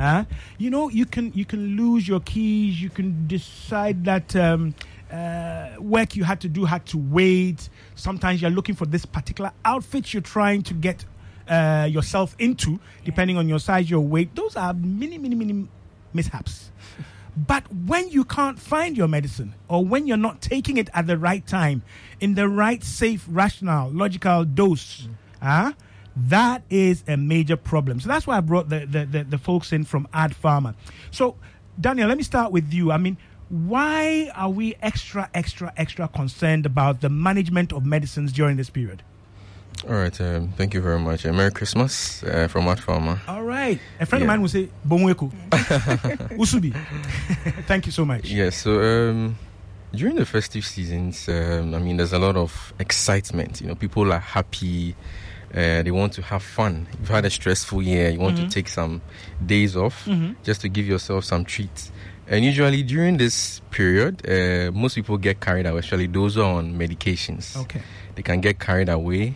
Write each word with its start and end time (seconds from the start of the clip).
Huh? 0.00 0.24
You 0.56 0.70
know, 0.70 0.88
you 0.88 1.04
can 1.04 1.30
you 1.34 1.44
can 1.44 1.76
lose 1.76 2.08
your 2.08 2.20
keys. 2.20 2.80
You 2.80 2.88
can 2.88 3.26
decide 3.26 4.02
that 4.06 4.34
um, 4.34 4.74
uh, 5.12 5.72
work 5.78 6.16
you 6.16 6.24
had 6.24 6.40
to 6.40 6.48
do 6.48 6.64
had 6.64 6.86
to 6.86 6.96
wait. 6.96 7.68
Sometimes 7.96 8.40
you're 8.40 8.50
looking 8.50 8.74
for 8.74 8.86
this 8.86 9.04
particular 9.04 9.52
outfit 9.62 10.14
you're 10.14 10.22
trying 10.22 10.62
to 10.62 10.72
get 10.72 11.04
uh, 11.50 11.86
yourself 11.90 12.34
into, 12.38 12.80
depending 13.04 13.36
on 13.36 13.46
your 13.46 13.58
size, 13.58 13.90
your 13.90 14.00
weight. 14.00 14.34
Those 14.34 14.56
are 14.56 14.72
many, 14.72 15.18
many, 15.18 15.34
many 15.34 15.68
mishaps. 16.14 16.70
But 17.36 17.64
when 17.72 18.08
you 18.08 18.24
can't 18.24 18.58
find 18.58 18.96
your 18.96 19.06
medicine, 19.06 19.54
or 19.68 19.84
when 19.84 20.06
you're 20.06 20.16
not 20.16 20.40
taking 20.40 20.78
it 20.78 20.88
at 20.92 21.06
the 21.06 21.16
right 21.16 21.46
time, 21.46 21.82
in 22.18 22.34
the 22.34 22.48
right, 22.48 22.82
safe, 22.82 23.24
rational, 23.30 23.90
logical 23.90 24.44
dose, 24.44 25.08
ah, 25.40 25.74
that 26.28 26.62
is 26.70 27.04
a 27.08 27.16
major 27.16 27.56
problem. 27.56 28.00
So 28.00 28.08
that's 28.08 28.26
why 28.26 28.36
I 28.36 28.40
brought 28.40 28.68
the, 28.68 28.80
the, 28.86 29.06
the, 29.06 29.24
the 29.24 29.38
folks 29.38 29.72
in 29.72 29.84
from 29.84 30.06
Ad 30.12 30.34
Pharma. 30.34 30.74
So, 31.10 31.36
Daniel, 31.80 32.08
let 32.08 32.16
me 32.18 32.22
start 32.24 32.52
with 32.52 32.72
you. 32.72 32.92
I 32.92 32.98
mean, 32.98 33.16
why 33.48 34.30
are 34.34 34.50
we 34.50 34.76
extra, 34.82 35.28
extra, 35.34 35.72
extra 35.76 36.08
concerned 36.08 36.66
about 36.66 37.00
the 37.00 37.08
management 37.08 37.72
of 37.72 37.84
medicines 37.84 38.32
during 38.32 38.56
this 38.56 38.70
period? 38.70 39.02
All 39.88 39.94
right, 39.94 40.20
um, 40.20 40.52
thank 40.58 40.74
you 40.74 40.82
very 40.82 40.98
much. 40.98 41.24
Uh, 41.24 41.32
Merry 41.32 41.50
Christmas 41.50 42.22
uh, 42.24 42.48
from 42.48 42.68
Ad 42.68 42.78
Pharma. 42.78 43.18
All 43.26 43.42
right. 43.42 43.78
A 43.98 44.04
friend 44.04 44.20
Yeah. 44.20 44.24
of 44.24 44.28
mine 44.28 44.42
will 44.42 44.48
say, 44.48 44.68
Bonweku. 44.86 45.32
Usubi. 46.36 46.74
Thank 47.66 47.86
you 47.86 47.92
so 47.92 48.04
much. 48.04 48.28
Yes, 48.28 48.56
so 48.58 48.80
um, 48.82 49.36
during 49.94 50.16
the 50.16 50.26
festive 50.26 50.66
seasons, 50.66 51.28
um, 51.28 51.74
I 51.74 51.78
mean, 51.78 51.96
there's 51.96 52.12
a 52.12 52.18
lot 52.18 52.36
of 52.36 52.74
excitement. 52.78 53.60
You 53.60 53.68
know, 53.68 53.74
people 53.74 54.12
are 54.12 54.18
happy. 54.18 54.94
Uh, 55.52 55.82
they 55.82 55.90
want 55.90 56.12
to 56.12 56.22
have 56.22 56.42
fun. 56.42 56.86
You've 57.00 57.08
had 57.08 57.24
a 57.24 57.30
stressful 57.30 57.82
year. 57.82 58.10
You 58.10 58.20
want 58.20 58.36
Mhm. 58.36 58.44
to 58.44 58.48
take 58.48 58.68
some 58.68 59.00
days 59.44 59.76
off 59.76 60.04
Mhm. 60.06 60.36
just 60.44 60.60
to 60.60 60.68
give 60.68 60.86
yourself 60.86 61.24
some 61.24 61.44
treats. 61.44 61.90
And 62.28 62.44
usually 62.44 62.84
during 62.84 63.16
this 63.16 63.60
period, 63.72 64.22
uh, 64.28 64.70
most 64.72 64.94
people 64.94 65.18
get 65.18 65.40
carried 65.40 65.66
away, 65.66 65.80
especially 65.80 66.06
those 66.06 66.36
on 66.38 66.78
medications. 66.78 67.56
Okay. 67.56 67.80
They 68.14 68.22
can 68.22 68.40
get 68.40 68.60
carried 68.60 68.88
away, 68.88 69.34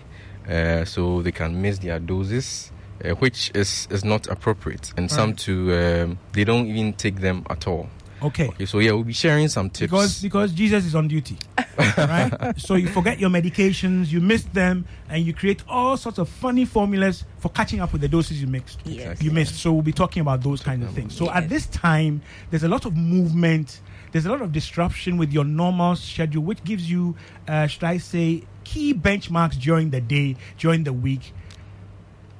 uh, 0.48 0.84
so 0.84 1.20
they 1.22 1.32
can 1.32 1.60
miss 1.60 1.78
their 1.80 1.98
doses, 1.98 2.70
uh, 3.04 3.10
which 3.18 3.50
is, 3.54 3.88
is 3.90 4.04
not 4.04 4.28
appropriate. 4.28 4.92
And 4.96 5.10
some 5.10 5.30
Right. 5.30 5.38
too, 5.38 5.72
um, 5.74 6.18
they 6.32 6.44
don't 6.44 6.68
even 6.68 6.92
take 6.92 7.20
them 7.20 7.42
at 7.50 7.66
all. 7.66 7.88
Okay. 8.22 8.48
Okay, 8.48 8.66
so 8.66 8.78
yeah, 8.78 8.92
we'll 8.92 9.04
be 9.04 9.12
sharing 9.12 9.48
some 9.48 9.70
tips. 9.70 9.90
Because 9.90 10.22
because 10.22 10.52
Jesus 10.52 10.86
is 10.86 10.94
on 10.94 11.08
duty, 11.08 11.36
right? 11.98 12.54
so 12.56 12.74
you 12.74 12.88
forget 12.88 13.18
your 13.18 13.30
medications, 13.30 14.10
you 14.10 14.20
miss 14.20 14.44
them, 14.44 14.86
and 15.08 15.24
you 15.24 15.34
create 15.34 15.62
all 15.68 15.96
sorts 15.96 16.18
of 16.18 16.28
funny 16.28 16.64
formulas 16.64 17.24
for 17.38 17.48
catching 17.50 17.80
up 17.80 17.92
with 17.92 18.00
the 18.00 18.08
doses 18.08 18.40
you 18.40 18.46
mixed. 18.46 18.80
Yes. 18.84 19.22
You 19.22 19.30
missed. 19.30 19.56
So 19.56 19.72
we'll 19.72 19.82
be 19.82 19.92
talking 19.92 20.20
about 20.20 20.42
those 20.42 20.62
kind 20.62 20.82
of 20.82 20.90
things. 20.90 21.16
So 21.16 21.30
at 21.30 21.48
this 21.48 21.66
time, 21.66 22.22
there's 22.50 22.64
a 22.64 22.68
lot 22.68 22.86
of 22.86 22.96
movement. 22.96 23.80
There's 24.12 24.26
a 24.26 24.30
lot 24.30 24.42
of 24.42 24.52
disruption 24.52 25.16
with 25.16 25.32
your 25.32 25.44
normal 25.44 25.96
schedule, 25.96 26.42
which 26.44 26.62
gives 26.62 26.88
you, 26.88 27.16
uh, 27.48 27.66
should 27.66 27.82
I 27.84 27.98
say, 27.98 28.44
key 28.62 28.94
benchmarks 28.94 29.60
during 29.60 29.90
the 29.90 30.00
day, 30.00 30.36
during 30.58 30.84
the 30.84 30.92
week, 30.92 31.32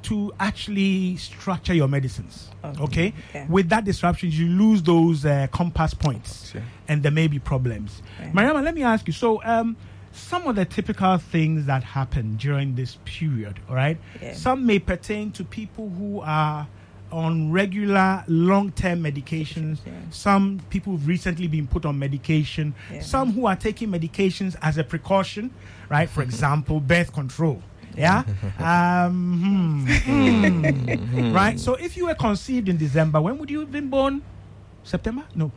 to 0.04 0.32
actually 0.40 1.16
structure 1.16 1.74
your 1.74 1.88
medicines. 1.88 2.50
Okay. 2.64 2.82
Okay. 2.82 3.14
Okay. 3.30 3.46
With 3.48 3.68
that 3.70 3.84
disruption, 3.84 4.30
you 4.30 4.46
lose 4.48 4.82
those 4.82 5.24
uh, 5.26 5.46
compass 5.52 5.92
points 5.94 6.52
Yeah. 6.54 6.62
and 6.88 7.02
there 7.02 7.12
may 7.12 7.26
be 7.28 7.38
problems. 7.38 8.02
Okay. 8.20 8.30
Mariama, 8.30 8.62
let 8.64 8.74
me 8.74 8.82
ask 8.82 9.06
you. 9.06 9.12
So, 9.12 9.42
um, 9.44 9.76
some 10.12 10.46
of 10.46 10.54
the 10.56 10.64
typical 10.64 11.18
things 11.18 11.66
that 11.66 11.82
happen 11.82 12.36
during 12.36 12.76
this 12.76 12.98
period, 13.04 13.58
all 13.68 13.74
right? 13.74 13.98
Yeah. 14.22 14.34
Some 14.34 14.64
may 14.64 14.78
pertain 14.78 15.32
to 15.32 15.44
people 15.44 15.88
who 15.90 16.20
are 16.20 16.68
on 17.10 17.50
regular 17.52 18.24
long-term 18.28 19.02
medications. 19.02 19.78
Yeah. 19.86 19.92
Some 20.10 20.60
people 20.70 20.92
who've 20.92 21.06
recently 21.06 21.46
been 21.48 21.66
put 21.66 21.84
on 21.84 21.98
medication. 21.98 22.74
Yeah. 22.92 23.00
Some 23.00 23.32
who 23.32 23.46
are 23.46 23.56
taking 23.56 23.88
medications 23.88 24.56
as 24.62 24.78
a 24.78 24.84
precaution, 24.84 25.50
right? 25.88 26.08
For 26.08 26.22
example, 26.28 26.80
birth 26.80 27.12
control. 27.12 27.62
Yeah. 27.96 28.24
Um, 28.58 29.86
hmm, 30.04 31.32
right. 31.34 31.58
So, 31.58 31.74
if 31.74 31.96
you 31.96 32.06
were 32.06 32.14
conceived 32.14 32.68
in 32.68 32.76
December, 32.76 33.20
when 33.20 33.38
would 33.38 33.50
you 33.50 33.60
have 33.60 33.70
been 33.72 33.88
born? 33.88 34.22
September? 34.82 35.22
No. 35.34 35.50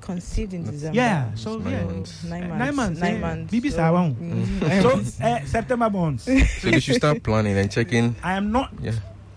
Conceived 0.00 0.52
in 0.54 0.64
December. 0.64 0.96
Yeah. 0.96 1.32
So 1.34 1.58
Nine 1.58 1.72
yeah. 1.72 1.84
months. 1.84 2.24
Nine 2.24 2.42
Uh, 2.42 2.46
months. 2.48 2.58
nine 2.58 2.74
months, 2.76 3.00
Nine 3.00 3.14
yeah. 3.14 3.20
months. 3.20 3.50
Bibi 3.52 3.70
so- 3.70 3.76
Sawa. 3.76 4.00
Mm, 4.10 4.62
nine 4.62 4.82
So 4.86 4.88
months. 4.96 5.20
uh, 5.20 5.44
September 5.46 5.90
bonds. 5.90 6.24
So 6.24 6.68
you 6.68 6.80
should 6.80 6.96
start 6.96 7.22
planning 7.22 7.56
and 7.56 7.70
checking. 7.70 8.16
I 8.22 8.34
am 8.34 8.50
not 8.50 8.72
Yeah. 8.82 8.92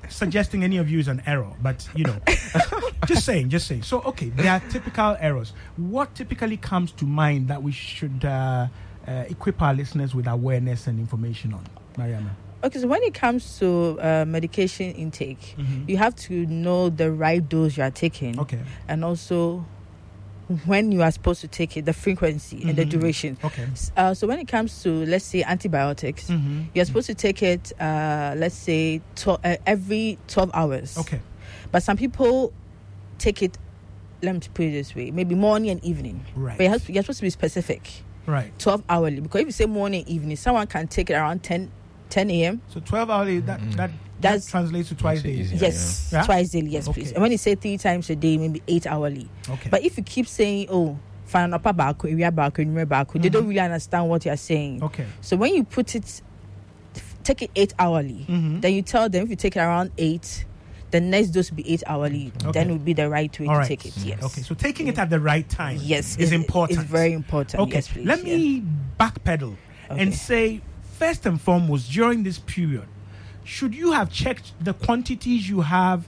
suggesting 0.10 0.64
any 0.64 0.78
of 0.78 0.90
you 0.90 0.98
is 1.00 1.08
an 1.08 1.22
error, 1.28 1.52
but 1.62 1.88
you 1.96 2.06
know, 2.06 2.18
just 3.06 3.26
saying, 3.26 3.50
just 3.50 3.68
saying. 3.68 3.84
So 3.84 4.02
okay, 4.02 4.30
there 4.30 4.52
are 4.52 4.60
typical 4.72 5.16
errors. 5.20 5.54
What 5.78 6.16
typically 6.16 6.58
comes 6.58 6.92
to 6.94 7.06
mind 7.06 7.48
that 7.50 7.62
we 7.62 7.72
should 7.72 8.26
uh, 8.26 8.68
uh, 9.08 9.12
equip 9.30 9.62
our 9.62 9.74
listeners 9.74 10.16
with 10.16 10.26
awareness 10.28 10.88
and 10.88 10.98
information 11.00 11.54
on, 11.54 11.64
Mariama? 11.98 12.30
Okay, 12.64 12.80
so 12.80 12.88
when 12.88 13.04
it 13.04 13.14
comes 13.14 13.60
to 13.60 13.98
uh, 14.02 14.26
medication 14.28 14.92
intake, 14.94 15.56
Mhm. 15.58 15.88
you 15.88 15.98
have 15.98 16.16
to 16.16 16.46
know 16.48 16.90
the 16.90 17.12
right 17.12 17.48
dose 17.48 17.78
you 17.78 17.84
are 17.84 17.92
taking, 17.92 18.40
Okay. 18.40 18.60
and 18.88 19.04
also 19.06 19.66
when 20.66 20.92
you 20.92 21.02
are 21.02 21.12
supposed 21.12 21.42
to 21.42 21.48
take 21.48 21.76
it, 21.76 21.86
the 21.86 21.94
frequency 21.94 22.62
and 22.68 22.76
the 22.78 22.86
Mhm. 22.86 22.90
duration. 22.90 23.38
Okay. 23.44 23.68
Uh, 23.98 24.14
so 24.14 24.28
when 24.28 24.40
it 24.40 24.48
comes 24.48 24.82
to 24.84 25.06
let's 25.06 25.26
say 25.26 25.44
antibiotics, 25.44 26.28
Mhm. 26.30 26.68
you're 26.74 26.86
supposed 26.86 27.08
to 27.08 27.16
take 27.16 27.42
it, 27.44 27.72
uh, 27.80 28.34
let's 28.38 28.56
say 28.56 29.02
to- 29.16 29.40
uh, 29.44 29.58
every 29.66 30.18
twelve 30.28 30.52
hours. 30.54 30.98
Okay. 30.98 31.20
But 31.72 31.84
some 31.84 31.98
people 31.98 32.54
take 33.18 33.42
it. 33.42 33.58
Let 34.22 34.34
me 34.36 34.42
put 34.54 34.66
it 34.66 34.72
this 34.72 34.96
way: 34.96 35.12
maybe 35.12 35.36
morning 35.36 35.70
and 35.72 35.84
evening. 35.84 36.26
Right. 36.36 36.58
But 36.58 36.64
you 36.64 36.70
have, 36.70 36.90
you're 36.90 37.04
supposed 37.04 37.20
to 37.20 37.24
be 37.26 37.30
specific. 37.32 38.04
Right. 38.28 38.52
12 38.58 38.82
hourly 38.90 39.20
because 39.20 39.42
if 39.42 39.48
you 39.48 39.52
say 39.52 39.66
morning 39.68 40.04
evening 40.08 40.36
someone 40.36 40.66
can 40.66 40.88
take 40.88 41.12
it 41.12 41.14
around 41.14 41.44
10 41.44 41.70
10 42.16 42.30
a.m 42.32 42.62
So 42.74 42.80
twelve 42.80 43.10
hours. 43.10 43.44
That 43.44 43.60
Mhm. 43.60 43.76
that 43.76 43.92
That's- 44.22 44.46
that 44.46 44.52
translates 44.52 44.88
to 44.90 44.96
twice 44.96 45.22
Makes 45.24 45.26
it 45.26 45.38
days. 45.38 45.54
easier. 45.54 45.68
yes 45.70 46.10
Yeah. 46.14 46.24
twice 46.24 46.50
daily 46.56 46.70
yes 46.70 46.88
Okay. 46.88 47.02
please 47.02 47.12
and 47.12 47.22
when 47.22 47.32
you 47.32 47.38
say 47.38 47.56
three 47.56 47.78
times 47.78 48.10
a 48.10 48.16
day 48.16 48.38
maybe 48.38 48.62
eight 48.68 48.88
hourly 48.88 49.28
Okay. 49.50 49.70
but 49.70 49.84
if 49.84 49.98
you 49.98 50.04
keep 50.04 50.26
saying 50.28 50.68
oh 50.72 50.98
fananapa 51.32 51.74
baako 51.76 52.08
ewia 52.08 52.32
baako 52.32 52.62
enwumere 52.64 52.88
back, 52.88 53.12
they 53.12 53.20
Mhm. 53.20 53.32
don't 53.34 53.48
really 53.48 53.60
understand 53.60 54.08
what 54.10 54.24
you're 54.26 54.38
saying 54.52 54.82
okay. 54.82 55.06
so 55.22 55.36
when 55.36 55.54
you 55.54 55.64
put 55.66 55.96
it 55.96 56.22
take 57.24 57.42
it 57.42 57.52
eight 57.56 57.74
hourly 57.78 58.26
Mhm. 58.30 58.62
then 58.62 58.74
you 58.74 58.82
tell 58.82 59.10
them 59.10 59.24
if 59.24 59.30
you 59.30 59.36
take 59.36 59.56
it 59.58 59.62
around 59.62 59.92
eight 59.98 60.46
the 60.92 61.02
next 61.02 61.30
dose 61.36 61.50
will 61.52 61.58
be 61.58 61.68
eight 61.74 61.84
hourly 61.88 62.32
Okay. 62.40 62.52
then 62.54 62.70
would 62.72 62.86
be 62.86 62.94
the 62.94 63.10
right 63.10 63.38
way 63.40 63.48
All 63.48 63.56
to 63.56 63.60
right. 63.60 63.68
take 63.68 63.86
it 63.86 63.98
yes 63.98 64.24
Okay. 64.24 64.42
So 64.44 64.56
taking 64.56 64.88
it 64.88 64.98
at 64.98 65.10
the 65.10 65.20
right 65.20 65.48
time. 65.50 65.78
yes 65.84 66.16
is 66.18 66.32
it- 66.32 66.36
important. 66.36 66.80
it's 66.80 66.90
very 66.90 67.12
important 67.12 67.60
Okay, 67.64 67.74
yes 67.84 67.88
please 67.90 68.06
let 68.08 68.20
yeah. 68.26 68.36
me 68.38 68.64
backpedal 69.00 69.56
and 69.90 70.14
say, 70.16 70.62
first 70.98 71.26
and 71.26 71.40
foremost, 71.40 71.92
during 71.92 72.24
this 72.24 72.40
period, 72.40 72.88
should 73.44 73.76
you 73.76 73.92
have 73.92 74.12
checked 74.12 74.54
the 74.64 74.74
quantities 74.74 75.48
you 75.50 75.62
have 75.62 76.08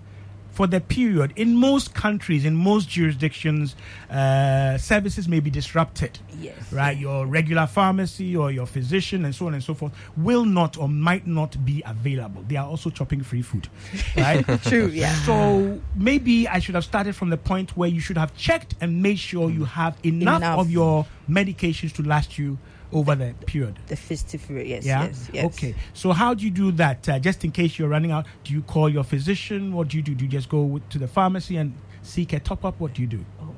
for 0.51 0.65
the 0.65 0.81
period? 0.81 1.33
In 1.35 1.55
most 1.55 1.93
countries, 1.93 2.43
in 2.45 2.55
most 2.55 2.89
jurisdictions, 2.89 3.75
uh, 4.09 4.77
services 4.79 5.27
may 5.27 5.39
be 5.39 5.51
disrupted. 5.51 6.17
yes 6.39 6.55
Right, 6.73 6.97
your 6.97 7.27
regular 7.27 7.67
pharmacy 7.67 8.35
or 8.35 8.51
your 8.51 8.65
physician 8.65 9.23
and 9.25 9.35
so 9.35 9.45
on 9.47 9.53
and 9.53 9.63
so 9.63 9.73
forth 9.75 9.93
will 10.17 10.45
not 10.45 10.77
or 10.77 10.89
might 10.89 11.27
not 11.27 11.63
be 11.63 11.83
available. 11.85 12.43
They 12.47 12.55
are 12.55 12.65
also 12.67 12.89
chopping 12.89 13.21
free 13.23 13.43
food, 13.43 13.67
right? 14.17 14.43
true 14.63 14.87
yeah 14.87 15.13
So 15.25 15.79
maybe 15.95 16.47
I 16.47 16.57
should 16.59 16.75
have 16.75 16.85
started 16.85 17.15
from 17.15 17.29
the 17.29 17.37
point 17.37 17.77
where 17.77 17.89
you 17.89 17.99
should 17.99 18.17
have 18.17 18.35
checked 18.35 18.73
and 18.81 19.03
made 19.03 19.19
sure 19.19 19.51
you 19.51 19.65
have 19.65 19.95
enough, 20.03 20.37
Enough. 20.37 20.59
of 20.59 20.71
your 20.71 21.05
medications 21.29 21.91
to 21.97 22.01
last 22.03 22.39
you 22.39 22.57
over 22.93 23.15
the 23.15 23.33
period. 23.45 23.77
the 23.87 23.95
festive 23.95 24.47
period 24.47 24.67
yes 24.67 24.85
Yeah. 24.85 25.05
yes 25.07 25.29
yes 25.33 25.45
Okay. 25.45 25.75
So 25.93 26.11
how 26.13 26.33
do 26.33 26.43
you 26.45 26.51
do 26.51 26.71
that? 26.73 27.07
Uh, 27.09 27.19
just 27.19 27.43
in 27.43 27.51
case 27.51 27.77
you're 27.77 27.89
running 27.89 28.11
out, 28.11 28.25
do 28.43 28.53
you 28.53 28.61
call 28.61 28.87
your 28.89 29.03
physician? 29.03 29.73
What 29.73 29.89
do 29.89 29.97
you 29.97 30.03
do? 30.03 30.15
Do 30.15 30.23
you 30.25 30.31
just 30.31 30.47
go 30.49 30.61
with- 30.63 30.87
to 30.89 30.97
the 30.97 31.07
pharmacy 31.07 31.57
and 31.57 31.73
seek 32.01 32.31
a 32.33 32.39
top 32.39 32.63
up? 32.63 32.79
What 32.79 32.93
do 32.93 33.01
you 33.01 33.07
do? 33.07 33.25
Oh, 33.41 33.53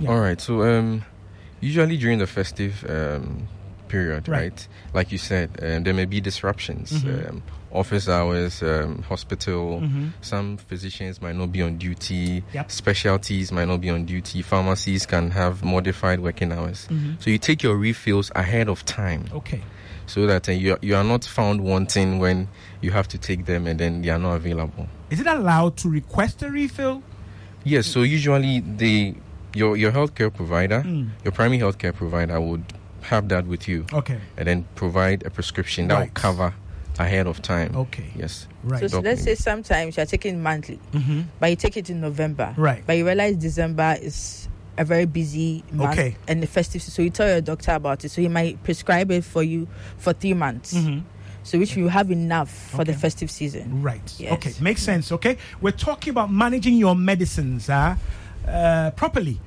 Yeah. 0.00 0.10
All 0.10 0.20
right. 0.20 0.40
So 0.40 0.62
um, 0.62 1.02
usually 1.60 1.96
during 1.96 2.18
the 2.18 2.26
festive 2.26 2.84
um, 2.88 3.48
period, 3.88 4.28
Right. 4.28 4.40
right. 4.40 4.68
Like 4.92 5.12
you 5.12 5.18
said, 5.18 5.50
um, 5.62 5.84
there 5.84 5.94
may 5.94 6.04
be 6.04 6.20
disruptions. 6.20 6.92
Mhm. 6.92 7.40
Office 7.74 8.08
hours, 8.08 8.62
um, 8.62 9.02
hospital. 9.08 9.80
Mhm. 9.82 10.12
Some 10.20 10.56
physicians 10.58 11.20
might 11.20 11.34
not 11.34 11.50
be 11.50 11.60
on 11.60 11.76
duty. 11.76 12.44
Yep. 12.52 12.70
Specialties 12.70 13.50
might 13.50 13.66
not 13.66 13.80
be 13.80 13.90
on 13.90 14.04
duty. 14.04 14.42
Pharmacies 14.42 15.06
can 15.06 15.30
have 15.32 15.64
modified 15.64 16.20
working 16.20 16.52
hours. 16.52 16.86
Mhm. 16.90 17.16
So 17.20 17.30
you 17.30 17.38
take 17.38 17.62
your 17.64 17.76
refills 17.76 18.30
ahead 18.36 18.68
of 18.68 18.84
time, 18.84 19.24
Okay. 19.32 19.60
so 20.06 20.26
that 20.26 20.48
uh, 20.48 20.52
you 20.52 20.76
you 20.82 20.94
are 20.94 21.02
not 21.04 21.24
found 21.24 21.60
wanting 21.62 22.20
when 22.20 22.46
you 22.80 22.92
have 22.92 23.08
to 23.08 23.18
take 23.18 23.44
them 23.46 23.66
and 23.66 23.78
then 23.80 24.02
they 24.02 24.10
are 24.10 24.20
not 24.20 24.34
available. 24.36 24.86
Is 25.10 25.18
it 25.20 25.26
allowed 25.26 25.76
to 25.78 25.88
request 25.88 26.42
a 26.42 26.50
refill? 26.50 27.02
Yes. 27.64 27.86
So 27.86 28.02
usually 28.02 28.60
the 28.60 29.14
your 29.54 29.76
your 29.76 29.90
healthcare 29.92 30.32
provider, 30.32 30.82
Mm. 30.86 31.08
your 31.24 31.32
primary 31.32 31.58
healthcare 31.60 31.92
provider 31.94 32.40
would 32.40 32.62
have 33.10 33.28
that 33.28 33.46
with 33.46 33.68
you 33.68 33.84
Okay. 33.92 34.18
and 34.38 34.46
then 34.46 34.64
provide 34.76 35.22
a 35.26 35.30
prescription 35.30 35.88
that 35.88 35.94
Right. 35.94 36.04
will 36.14 36.14
cover 36.22 36.54
ahead 36.98 37.26
of 37.26 37.42
time. 37.42 37.74
Okay. 37.76 38.06
Yes. 38.16 38.46
Right. 38.62 38.80
So, 38.80 38.88
so 38.88 39.00
let's 39.00 39.22
say 39.22 39.34
sometimes 39.34 39.96
you're 39.96 40.06
taking 40.06 40.42
monthly, 40.42 40.78
mm-hmm. 40.92 41.22
but 41.40 41.50
you 41.50 41.56
take 41.56 41.76
it 41.76 41.90
in 41.90 42.00
November. 42.00 42.54
Right. 42.56 42.82
But 42.86 42.96
you 42.96 43.06
realize 43.06 43.36
December 43.36 43.96
is 44.00 44.48
a 44.76 44.84
very 44.84 45.04
busy 45.04 45.62
month 45.70 45.98
Okay. 45.98 46.16
and 46.26 46.42
the 46.42 46.46
festive 46.46 46.82
season. 46.82 46.94
So 46.94 47.02
you 47.02 47.10
tell 47.10 47.28
your 47.28 47.40
doctor 47.40 47.72
about 47.72 48.04
it. 48.04 48.10
So 48.10 48.20
he 48.20 48.28
might 48.28 48.62
prescribe 48.64 49.10
it 49.10 49.24
for 49.24 49.42
you 49.42 49.68
for 49.98 50.12
three 50.12 50.34
months. 50.34 50.74
Mm-hmm. 50.74 51.00
So 51.42 51.58
which 51.58 51.76
you 51.76 51.88
have 51.88 52.10
enough 52.10 52.50
for 52.50 52.84
the 52.84 52.94
festive 52.94 53.30
season. 53.30 53.82
Right. 53.82 54.14
Yes. 54.18 54.32
Okay. 54.32 54.52
Makes 54.60 54.82
sense. 54.82 55.12
Okay. 55.12 55.36
We're 55.60 55.72
talking 55.72 56.10
about 56.10 56.32
managing 56.32 56.76
your 56.76 56.96
medicines 56.96 57.68
uh, 57.68 57.96
uh, 58.48 58.90
properly 58.92 59.40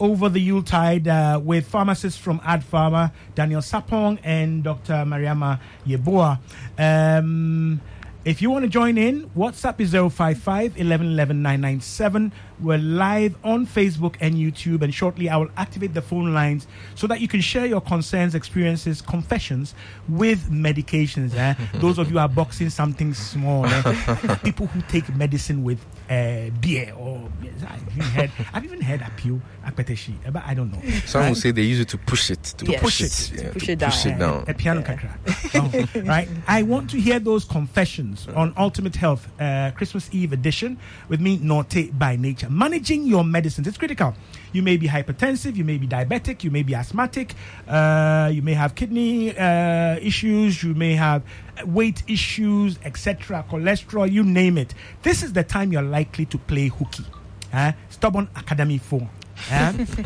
over 0.00 0.28
the 0.28 0.40
Yuletide 0.40 1.08
uh, 1.08 1.40
with 1.42 1.66
pharmacists 1.66 2.18
from 2.18 2.40
Ad 2.44 2.62
Pharma, 2.64 3.12
Daniel 3.34 3.60
Sapong 3.60 4.18
and 4.24 4.62
Dr. 4.62 5.04
Mariama 5.04 5.60
Yeboah. 5.86 6.38
Um, 6.78 7.80
if 8.24 8.40
you 8.40 8.50
want 8.50 8.64
to 8.64 8.68
join 8.70 8.96
in, 8.96 9.28
WhatsApp 9.36 9.80
is 9.80 9.92
055 9.92 10.78
11 10.78 11.06
11 11.08 11.42
997. 11.42 12.32
We're 12.60 12.78
live 12.78 13.34
on 13.42 13.66
Facebook 13.66 14.14
and 14.20 14.34
YouTube, 14.34 14.82
and 14.82 14.94
shortly 14.94 15.28
I 15.28 15.36
will 15.36 15.50
activate 15.56 15.92
the 15.92 16.00
phone 16.02 16.32
lines 16.32 16.66
so 16.94 17.06
that 17.08 17.20
you 17.20 17.26
can 17.28 17.40
share 17.40 17.66
your 17.66 17.80
concerns, 17.80 18.34
experiences, 18.34 19.02
confessions 19.02 19.74
with 20.08 20.48
medications. 20.50 21.34
eh? 21.34 21.54
Those 21.80 21.98
of 21.98 22.06
you 22.08 22.14
who 22.14 22.18
are 22.20 22.28
boxing 22.28 22.70
something 22.70 23.12
small, 23.12 23.66
eh? 23.66 24.36
people 24.44 24.66
who 24.68 24.80
take 24.82 25.12
medicine 25.16 25.64
with 25.64 25.80
uh, 26.08 26.50
beer 26.60 26.92
or 26.96 27.28
I've 27.68 27.88
even 27.96 28.02
heard, 28.02 28.30
I've 28.52 28.64
even 28.64 28.80
heard 28.80 29.02
appeal, 29.02 29.40
akpeteshie, 29.66 30.14
but 30.32 30.42
I 30.46 30.54
don't 30.54 30.70
know. 30.70 30.80
Some 31.06 31.22
Right? 31.22 31.28
will 31.30 31.34
say 31.36 31.50
they 31.50 31.62
use 31.62 31.80
it 31.80 31.88
to 31.88 31.98
push 31.98 32.30
it. 32.30 32.42
To 32.58 32.66
Yes. 32.70 32.80
push 32.82 33.00
it. 33.00 33.32
yeah, 33.34 33.42
To 33.48 33.52
push 33.52 33.64
to 33.66 33.72
it 33.72 33.78
down. 33.78 33.90
Push 33.90 34.06
it 34.06 34.18
down. 34.18 34.44
A 34.46 34.54
piano 34.54 34.82
kakra. 34.82 35.10
Oh, 35.96 36.02
right. 36.02 36.28
I 36.48 36.62
want 36.62 36.90
to 36.90 37.00
hear 37.00 37.18
those 37.20 37.44
confessions 37.44 38.26
on 38.34 38.52
Ultimate 38.56 38.96
Health 38.96 39.28
uh, 39.40 39.70
Christmas 39.74 40.08
Eve 40.12 40.32
edition 40.32 40.78
with 41.08 41.20
me, 41.20 41.38
Norte 41.42 41.96
by 41.98 42.16
Nature. 42.16 42.43
Managing 42.48 43.04
your 43.06 43.24
medicines. 43.24 43.66
It's 43.66 43.78
critical. 43.78 44.14
You 44.52 44.62
may 44.62 44.76
be 44.76 44.86
hypertensive, 44.86 45.56
you 45.56 45.64
may 45.64 45.78
be 45.78 45.86
diabetic, 45.86 46.44
you 46.44 46.50
may 46.50 46.62
be 46.62 46.74
asthmatic, 46.74 47.34
uh, 47.66 48.30
you 48.32 48.42
may 48.42 48.54
have 48.54 48.74
kidney 48.74 49.36
uh, 49.36 49.96
issues, 50.00 50.62
you 50.62 50.74
may 50.74 50.94
have 50.94 51.22
weight 51.64 52.02
issues, 52.06 52.78
etc., 52.84 53.44
cholesterol, 53.50 54.10
you 54.10 54.22
name 54.22 54.58
it. 54.58 54.74
This 55.02 55.22
is 55.22 55.32
the 55.32 55.44
time 55.44 55.72
you're 55.72 55.82
likely 55.82 56.26
to 56.26 56.38
play 56.38 56.68
hooky. 56.68 57.04
Uh, 57.52 57.72
Stubborn 57.88 58.28
Academy 58.36 58.78
4. 58.78 59.08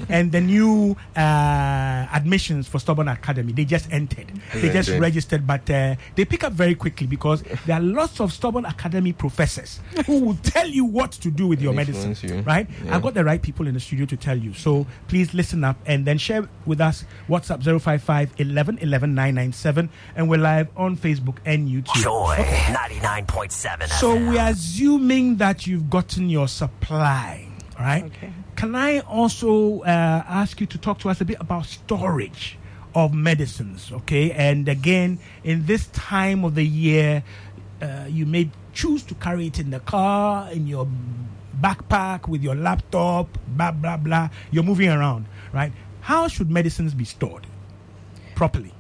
and 0.09 0.33
the 0.33 0.41
new 0.41 0.97
uh, 1.17 1.21
admissions 2.13 2.67
for 2.69 2.79
Stubborn 2.79 3.09
Academy, 3.09 3.53
they 3.53 3.65
just 3.65 3.91
entered. 3.93 4.31
They 4.55 4.71
just 4.71 4.91
registered, 4.91 5.47
but 5.47 5.69
uh, 5.71 5.97
they 6.15 6.25
pick 6.25 6.45
up 6.45 6.53
very 6.53 6.75
quickly 6.75 7.07
because 7.07 7.43
there 7.67 7.77
are 7.77 7.81
lots 7.83 8.21
of 8.21 8.33
Stubborn 8.33 8.65
Academy 8.65 9.13
professors 9.13 9.81
who 10.07 10.21
will 10.21 10.39
tell 10.43 10.67
you 10.67 10.85
what 10.85 11.13
to 11.13 11.31
do 11.31 11.47
with 11.47 11.61
your 11.61 11.73
medicine. 11.73 12.17
you. 12.23 12.41
Right? 12.41 12.69
Yeah. 12.85 12.97
I've 12.97 13.03
got 13.03 13.15
the 13.15 13.25
right 13.25 13.41
people 13.41 13.67
in 13.67 13.75
the 13.75 13.81
studio 13.81 14.07
to 14.07 14.17
tell 14.17 14.37
you. 14.39 14.55
So 14.55 14.87
please 15.09 15.35
listen 15.35 15.65
up 15.65 15.77
and 15.87 16.05
then 16.05 16.19
share 16.19 16.49
with 16.67 16.81
us 16.81 17.05
WhatsApp 17.29 17.63
055 17.63 18.33
11 18.39 18.79
11 18.79 19.15
997. 19.15 19.89
And 20.17 20.29
we're 20.29 20.39
live 20.39 20.69
on 20.77 20.97
Facebook 20.97 21.37
and 21.45 21.69
YouTube. 21.69 22.03
Joy 22.03 22.37
99.7 22.39 23.89
So 23.99 24.17
FM. 24.17 24.29
we're 24.29 24.51
assuming 24.51 25.37
that 25.37 25.67
you've 25.67 25.91
gotten 25.91 26.29
your 26.29 26.49
supply, 26.49 27.47
right? 27.79 28.05
Okay. 28.05 28.33
Can 28.59 28.75
I 28.75 28.99
also 28.99 29.83
uh, 29.83 29.87
ask 29.87 30.61
you 30.61 30.67
to 30.67 30.79
talk 30.79 30.99
to 30.99 31.11
us 31.11 31.21
a 31.21 31.25
bit 31.25 31.37
about 31.39 31.65
storage 31.65 32.59
of 32.93 33.15
medicines, 33.15 33.93
okay? 33.93 34.33
And 34.33 34.69
again, 34.69 35.21
in 35.45 35.67
this 35.67 35.87
time 35.93 36.43
of 36.43 36.57
the 36.57 36.67
year, 36.67 37.23
uh, 37.81 38.07
you 38.09 38.27
may 38.27 38.51
choose 38.73 39.05
to 39.05 39.15
carry 39.15 39.47
it 39.47 39.61
in 39.61 39.71
the 39.71 39.79
car, 39.79 40.51
in 40.51 40.67
your 40.67 40.89
backpack, 41.61 42.27
with 42.27 42.43
your 42.43 42.57
laptop, 42.57 43.39
blah, 43.47 43.71
blah, 43.71 43.97
blah. 43.97 44.29
You're 44.51 44.65
moving 44.65 44.89
around, 44.89 45.27
right? 45.53 45.71
How 46.01 46.27
should 46.27 46.51
medicines 46.51 46.95
be 46.95 47.05
stored 47.05 47.47
properly? 48.35 48.73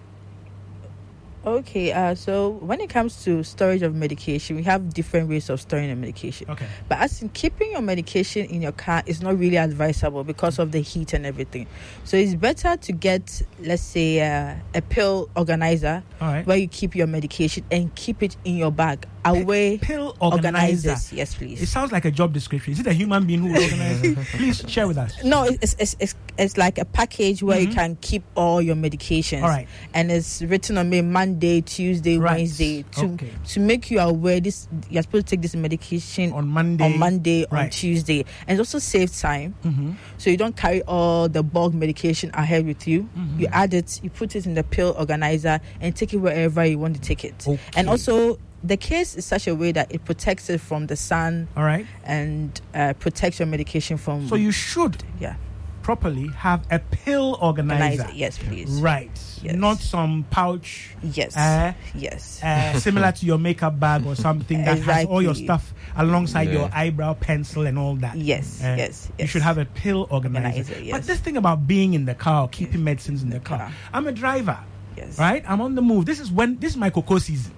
Okay, 1.48 1.92
uh, 1.92 2.14
so 2.14 2.50
when 2.60 2.78
it 2.78 2.90
comes 2.90 3.24
to 3.24 3.42
storage 3.42 3.80
of 3.80 3.94
medication, 3.94 4.54
we 4.56 4.62
have 4.64 4.92
different 4.92 5.30
ways 5.30 5.48
of 5.48 5.58
storing 5.62 5.88
the 5.88 5.96
medication. 5.96 6.46
Okay. 6.50 6.66
But 6.90 6.98
as 6.98 7.22
in 7.22 7.30
keeping 7.30 7.72
your 7.72 7.80
medication 7.80 8.44
in 8.44 8.60
your 8.60 8.72
car 8.72 9.02
is 9.06 9.22
not 9.22 9.38
really 9.38 9.56
advisable 9.56 10.24
because 10.24 10.58
of 10.58 10.72
the 10.72 10.80
heat 10.80 11.14
and 11.14 11.24
everything. 11.24 11.66
So 12.04 12.18
it's 12.18 12.34
better 12.34 12.76
to 12.76 12.92
get, 12.92 13.40
let's 13.60 13.80
say, 13.80 14.20
uh, 14.20 14.56
a 14.74 14.82
pill 14.82 15.30
organizer 15.36 16.02
right. 16.20 16.46
where 16.46 16.58
you 16.58 16.68
keep 16.68 16.94
your 16.94 17.06
medication 17.06 17.64
and 17.70 17.94
keep 17.94 18.22
it 18.22 18.36
in 18.44 18.58
your 18.58 18.70
bag 18.70 19.06
away. 19.36 19.78
Pill 19.78 20.16
organizer. 20.20 20.48
Organizers, 20.90 21.12
yes, 21.12 21.34
please. 21.34 21.60
It 21.62 21.66
sounds 21.66 21.92
like 21.92 22.04
a 22.04 22.10
job 22.10 22.32
description. 22.32 22.72
Is 22.72 22.80
it 22.80 22.86
a 22.86 22.92
human 22.92 23.26
being 23.26 23.40
who 23.40 23.48
organizes? 23.48 24.16
Please 24.32 24.64
share 24.68 24.86
with 24.88 24.98
us. 24.98 25.22
No, 25.24 25.44
it's, 25.44 25.74
it's, 25.78 25.96
it's, 26.00 26.14
it's 26.36 26.56
like 26.56 26.78
a 26.78 26.84
package 26.84 27.42
where 27.42 27.58
you 27.60 27.68
can 27.68 27.96
keep 28.00 28.22
all 28.34 28.60
your 28.62 28.76
medications. 28.76 29.38
Mm-hmm. 29.38 29.44
All 29.44 29.50
right. 29.50 29.68
And 29.94 30.10
it's 30.10 30.42
written 30.42 30.78
on 30.78 30.88
me 30.90 31.02
Monday, 31.02 31.60
Tuesday, 31.60 32.18
Right. 32.18 32.38
Wednesday 32.38 32.82
to 32.92 33.06
Okay. 33.12 33.32
to 33.48 33.60
make 33.60 33.90
you 33.90 33.98
aware 34.00 34.40
this 34.40 34.68
you're 34.90 35.02
supposed 35.02 35.26
to 35.26 35.30
take 35.36 35.42
this 35.42 35.54
medication 35.56 36.32
On 36.32 36.46
Monday. 36.46 36.84
on 36.84 36.98
Monday, 36.98 37.44
on 37.50 37.70
Tuesday. 37.70 38.24
And 38.46 38.56
it 38.56 38.60
also 38.60 38.78
saves 38.78 39.20
time. 39.20 39.54
Mm-hmm. 39.64 39.92
So 40.18 40.30
you 40.30 40.36
don't 40.36 40.56
carry 40.56 40.82
all 40.82 41.28
the 41.28 41.42
bulk 41.42 41.74
medication 41.74 42.30
ahead 42.34 42.66
with 42.66 42.86
you. 42.86 43.02
Mm-hmm. 43.16 43.40
You 43.40 43.46
add 43.48 43.74
it, 43.74 44.00
you 44.02 44.10
put 44.10 44.36
it 44.36 44.46
in 44.46 44.54
the 44.54 44.64
pill 44.64 44.94
organizer 44.98 45.60
and 45.80 45.94
take 45.96 46.12
it 46.14 46.18
wherever 46.18 46.64
you 46.64 46.78
want 46.78 46.94
to 46.96 47.00
take 47.00 47.24
it. 47.24 47.44
Okay. 47.46 47.58
And 47.76 47.88
also 47.88 48.38
the 48.64 48.76
case 48.76 49.14
is 49.16 49.24
such 49.24 49.46
a 49.46 49.54
way 49.54 49.72
that 49.72 49.92
it 49.92 50.04
protects 50.04 50.50
it 50.50 50.60
from 50.60 50.86
the 50.88 50.96
sun 50.96 51.48
All 51.56 51.62
right. 51.64 51.86
and 52.04 52.60
uh, 52.74 52.92
protects 52.94 53.38
your 53.38 53.46
medication 53.46 53.96
from 53.96 54.28
So 54.28 54.34
you 54.34 54.50
should 54.52 55.02
yeah 55.20 55.36
properly 55.82 56.28
have 56.36 56.66
a 56.70 56.78
pill 56.78 57.38
organizer. 57.40 57.82
organizer. 58.02 58.10
Yes, 58.14 58.36
please. 58.36 58.68
Right. 58.78 59.10
Yes. 59.42 59.54
Not 59.54 59.78
some 59.78 60.26
pouch 60.28 60.94
Yes. 61.02 61.34
Uh, 61.34 61.72
yes. 61.94 62.42
uh, 62.42 62.78
similar 62.78 63.10
to 63.12 63.24
your 63.24 63.38
makeup 63.38 63.80
bag 63.80 64.04
or 64.04 64.14
something 64.14 64.64
that 64.64 64.80
has 64.80 65.06
all 65.06 65.22
your 65.22 65.34
stuff 65.34 65.72
alongside 65.96 66.50
your 66.52 66.68
eyebrow 66.74 67.14
pencil 67.14 67.66
and 67.66 67.78
all 67.78 67.94
that. 67.96 68.16
Yes, 68.16 68.60
Uh, 68.62 68.74
yes, 68.76 69.06
You 69.08 69.14
yes. 69.20 69.30
should 69.30 69.40
have 69.42 69.56
a 69.56 69.64
pill 69.64 70.06
organizer. 70.10 70.58
Organizer, 70.58 70.90
But 70.90 71.04
this 71.04 71.20
thing 71.20 71.38
about 71.38 71.66
being 71.66 71.94
in 71.94 72.04
the 72.04 72.14
car 72.14 72.42
or 72.42 72.48
keeping 72.48 72.84
medicines 72.84 73.22
in 73.22 73.30
the 73.30 73.40
car. 73.40 73.58
car. 73.58 73.72
I'm 73.94 74.06
a 74.06 74.12
driver. 74.12 74.58
yes. 74.94 75.18
right? 75.18 75.42
I'm 75.48 75.62
on 75.62 75.74
the 75.74 75.80
move. 75.82 76.04
This 76.04 76.20
is 76.20 76.30
when 76.30 76.58
this 76.58 76.72
is 76.72 76.76
my 76.76 76.90
cocoa 76.90 77.16
season, 77.18 77.52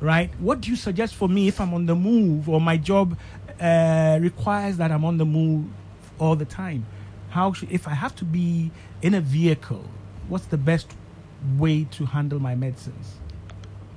right? 0.00 0.30
What 0.40 0.60
do 0.62 0.70
you 0.70 0.76
suggest 0.76 1.14
for 1.14 1.28
me 1.28 1.48
if 1.48 1.60
I'm 1.60 1.74
on 1.74 1.86
the 1.86 1.94
move 1.94 2.48
or 2.48 2.60
my 2.60 2.76
job 2.76 3.16
uh, 3.60 4.18
requires 4.20 4.76
that 4.78 4.90
I'm 4.90 5.04
on 5.04 5.18
the 5.18 5.24
move 5.26 5.66
all 6.18 6.36
the 6.36 6.44
time? 6.44 6.86
How 7.30 7.52
should 7.52 7.70
if 7.70 7.86
I 7.86 7.94
have 7.94 8.14
to 8.16 8.24
be 8.24 8.70
in 9.02 9.14
a 9.14 9.20
vehicle? 9.20 9.84
What's 10.28 10.46
the 10.46 10.56
best 10.58 10.88
way 11.58 11.84
to 11.92 12.06
handle 12.06 12.38
my 12.40 12.54
medicines? 12.54 13.14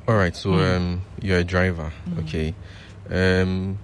All 0.07 0.15
right, 0.15 0.36
so 0.36 0.51
Mm. 0.51 0.75
um, 0.77 1.01
you're 1.22 1.39
a 1.39 1.43
driver, 1.43 1.91
okay. 2.19 2.53
Um, 3.10 3.77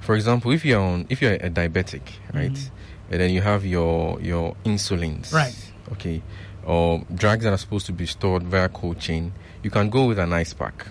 for 0.00 0.14
example, 0.14 0.50
if 0.52 0.64
you're 0.64 0.80
on, 0.80 1.06
if 1.10 1.20
you're 1.20 1.34
a 1.34 1.50
diabetic, 1.50 2.02
right, 2.32 2.50
Mhm. 2.52 2.70
and 3.10 3.20
then 3.20 3.30
you 3.30 3.42
have 3.42 3.64
your 3.66 4.20
your 4.20 4.54
insulins, 4.64 5.32
Right. 5.32 5.54
okay, 5.92 6.22
or 6.64 7.04
drugs 7.14 7.44
that 7.44 7.52
are 7.52 7.58
supposed 7.58 7.86
to 7.86 7.92
be 7.92 8.06
stored 8.06 8.42
via 8.44 8.68
cold 8.70 8.98
chain, 9.00 9.32
you 9.64 9.70
can 9.70 9.90
go 9.90 10.06
with 10.06 10.18
an 10.18 10.32
ice 10.32 10.52
pack, 10.54 10.86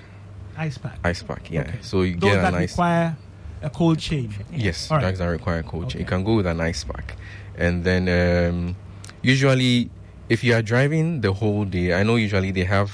Ice 0.58 0.78
pack. 0.78 1.00
ice 1.04 1.24
pack, 1.24 1.50
yeah. 1.52 1.62
Okay. 1.62 1.78
So 1.82 2.02
you 2.02 2.16
Those 2.18 2.32
get 2.34 2.46
an 2.46 2.56
ice, 2.56 2.72
require 2.72 3.16
a 3.62 3.70
cold 3.70 4.00
chain. 4.00 4.34
yes, 4.52 4.90
All 4.92 4.98
right. 4.98 5.04
drugs 5.04 5.20
that 5.20 5.28
require 5.28 5.64
cold 5.64 5.90
chain. 5.90 6.02
You 6.02 6.06
can 6.08 6.24
go 6.24 6.36
with 6.36 6.48
an 6.48 6.60
ice 6.62 6.84
pack, 6.84 7.16
and 7.58 7.84
then 7.84 8.10
um, 8.10 8.76
usually, 9.22 9.90
if 10.30 10.44
you 10.44 10.54
are 10.56 10.62
driving 10.62 11.22
the 11.22 11.34
whole 11.34 11.66
day, 11.66 11.94
I 11.94 12.04
know 12.04 12.16
usually 12.16 12.52
they 12.52 12.66
have 12.66 12.92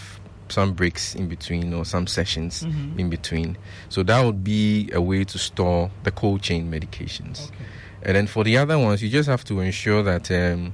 some 0.50 0.74
breaks 0.74 1.14
in 1.16 1.28
between 1.28 1.74
or 1.74 1.86
some 1.86 2.08
sessions 2.08 2.64
Mhm. 2.64 2.98
in 3.00 3.10
between. 3.10 3.56
So 3.90 4.02
that 4.04 4.24
would 4.26 4.44
be 4.44 4.90
a 4.94 5.00
way 5.02 5.24
to 5.24 5.38
store 5.38 5.92
the 6.04 6.12
cold 6.12 6.42
chain 6.42 6.72
medications. 6.72 7.48
Okay. 7.48 7.56
And 8.02 8.16
then 8.16 8.26
for 8.28 8.44
the 8.44 8.58
other 8.58 8.80
ones, 8.80 9.04
you 9.04 9.10
just 9.10 9.30
have 9.30 9.44
to 9.46 9.60
ensure 9.60 10.02
that 10.04 10.32
um, 10.32 10.74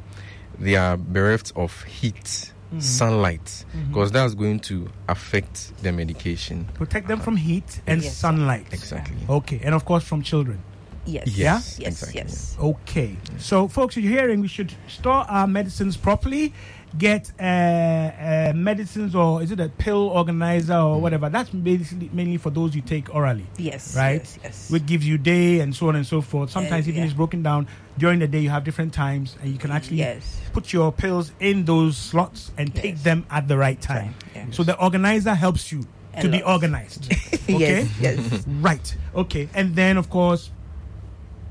they 0.58 0.76
are 0.78 0.96
bereft 0.96 1.52
of 1.58 1.84
heat, 1.84 2.54
Mhm. 2.74 2.82
sunlight, 2.82 3.66
because 3.88 4.12
that's 4.12 4.34
going 4.34 4.60
to 4.62 4.88
affect 5.08 5.72
the 5.84 5.92
medication. 5.92 6.66
Protect 6.74 7.08
them 7.08 7.20
from 7.20 7.36
heat 7.38 7.82
and 7.88 8.02
Yes. 8.04 8.18
sunlight. 8.18 8.66
Exactly. 8.72 9.18
Okay, 9.30 9.60
and 9.64 9.76
of 9.76 9.86
course 9.86 10.04
from 10.04 10.22
children. 10.24 10.60
Yes. 11.08 11.28
Yes, 11.28 11.78
Yes. 11.80 11.88
exactly. 12.02 12.22
Yes. 12.22 12.56
Okay. 12.60 13.16
So, 13.38 13.68
folks, 13.68 13.96
you're 13.96 14.12
hearing 14.12 14.42
we 14.42 14.48
should 14.48 14.74
store 14.88 15.24
our 15.30 15.46
medicines 15.46 15.96
properly. 15.98 16.52
Get 16.98 17.32
uh, 17.40 17.44
uh, 17.44 18.54
medicines, 18.56 19.16
or 19.16 19.42
is 19.42 19.52
it 19.52 19.60
a 19.60 19.68
pill 19.68 20.08
organizer 20.10 20.76
or 20.78 21.02
whatever? 21.02 21.28
That's 21.30 21.50
basically 21.50 22.10
mainly 22.14 22.38
for 22.38 22.50
those 22.52 22.74
you 22.74 22.82
take 22.82 23.14
orally, 23.14 23.46
Yes. 23.58 23.96
right? 23.98 24.22
Yes. 24.22 24.40
yes. 24.44 24.72
Which 24.72 24.86
gives 24.86 25.06
you 25.06 25.18
day 25.18 25.60
and 25.60 25.76
so 25.76 25.90
on 25.90 25.96
and 25.98 26.06
so 26.08 26.22
forth. 26.22 26.52
Sometimes 26.52 26.86
Uh, 26.88 26.90
even 26.92 27.00
yeah. 27.02 27.06
it's 27.06 27.14
broken 27.14 27.44
down 27.44 27.68
during 27.98 28.20
the 28.20 28.28
day. 28.28 28.40
You 28.40 28.50
have 28.50 28.64
different 28.64 28.94
times, 28.94 29.36
and 29.42 29.52
you 29.52 29.58
can 29.58 29.72
actually 29.72 29.98
Yes. 29.98 30.40
put 30.54 30.72
your 30.72 30.92
pills 30.94 31.34
in 31.42 31.66
those 31.66 31.98
slots 31.98 32.52
and 32.58 32.74
take 32.74 33.00
them 33.04 33.26
at 33.30 33.48
the 33.50 33.58
right 33.58 33.80
time. 33.82 34.14
Time, 34.14 34.16
yeah. 34.34 34.46
So 34.52 34.64
the 34.64 34.80
organizer 34.82 35.34
helps 35.36 35.72
you 35.74 35.84
A 36.14 36.22
to 36.22 36.30
be 36.30 36.42
organized. 36.44 37.12
Okay? 37.50 37.88
Yes, 38.00 38.18
yes. 38.32 38.44
Right. 38.62 38.96
Okay. 39.14 39.50
And 39.54 39.76
then, 39.76 39.98
of 39.98 40.10
course, 40.10 40.50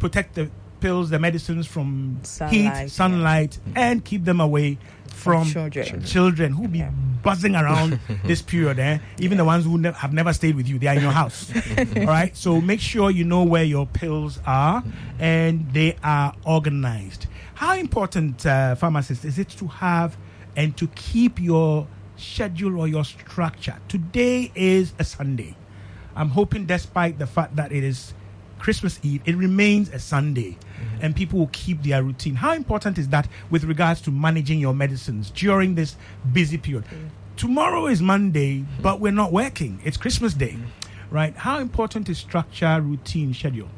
protect 0.00 0.34
the 0.34 0.50
pills, 0.80 1.08
the 1.10 1.18
medicines 1.18 1.66
from 1.66 2.18
Sunlight, 2.22 2.52
heat, 2.54 2.64
yeah. 2.64 2.86
sunlight, 2.88 3.58
and 3.76 4.04
keep 4.04 4.24
them 4.24 4.40
away 4.40 4.76
from 5.14 5.46
children. 5.48 6.02
children 6.04 6.52
who 6.52 6.68
be 6.68 6.78
Yeah. 6.78 6.90
buzzing 7.22 7.54
around 7.56 7.98
this 8.24 8.42
period. 8.42 8.78
Eh? 8.78 8.98
Even 9.18 9.38
the 9.38 9.44
ones 9.44 9.64
who 9.64 9.78
ne- 9.78 9.92
have 9.92 10.12
never 10.12 10.32
stayed 10.32 10.54
with 10.56 10.68
you, 10.68 10.78
they 10.78 10.88
are 10.88 10.94
in 10.94 11.02
your 11.02 11.12
house. 11.12 11.50
All 11.96 12.04
right. 12.06 12.36
So 12.36 12.60
make 12.60 12.80
sure 12.80 13.10
you 13.10 13.24
know 13.24 13.42
where 13.44 13.64
your 13.64 13.86
pills 13.86 14.38
are 14.46 14.82
and 15.18 15.72
they 15.72 15.96
are 16.02 16.34
organized. 16.44 17.26
How 17.54 17.76
important, 17.76 18.44
uh, 18.44 18.74
pharmacist, 18.74 19.24
is 19.24 19.38
it 19.38 19.48
to 19.50 19.66
have 19.68 20.16
and 20.56 20.76
to 20.76 20.86
keep 20.88 21.40
your 21.40 21.86
schedule 22.16 22.78
or 22.80 22.88
your 22.88 23.04
structure? 23.04 23.76
Today 23.88 24.50
is 24.54 24.92
a 24.98 25.04
Sunday. 25.04 25.56
I'm 26.16 26.28
hoping, 26.30 26.66
despite 26.66 27.18
the 27.18 27.26
fact 27.26 27.56
that 27.56 27.72
it 27.72 27.82
is 27.84 28.12
Christmas 28.64 28.98
Eve, 29.02 29.20
it 29.26 29.36
remains 29.36 29.90
a 29.90 29.98
Sunday 29.98 30.52
mm-hmm. 30.52 31.02
and 31.02 31.14
people 31.14 31.38
will 31.38 31.50
keep 31.52 31.82
their 31.82 32.02
routine. 32.02 32.34
How 32.34 32.54
important 32.54 32.96
is 32.96 33.08
that 33.10 33.28
with 33.50 33.64
regards 33.64 34.00
to 34.02 34.10
managing 34.10 34.58
your 34.58 34.72
medicines 34.72 35.30
during 35.30 35.74
this 35.74 35.96
busy 36.32 36.56
period? 36.56 36.86
Mm-hmm. 36.86 37.08
Tomorrow 37.36 37.88
is 37.88 38.00
Monday, 38.00 38.60
mm-hmm. 38.60 38.82
but 38.82 39.00
we're 39.00 39.12
not 39.12 39.34
working. 39.34 39.82
It's 39.84 39.98
Christmas 39.98 40.32
Day, 40.32 40.56
right? 41.10 41.36
How 41.36 41.58
important 41.58 42.08
is 42.08 42.16
structure, 42.16 42.80
routine, 42.80 43.34
schedule? 43.34 43.68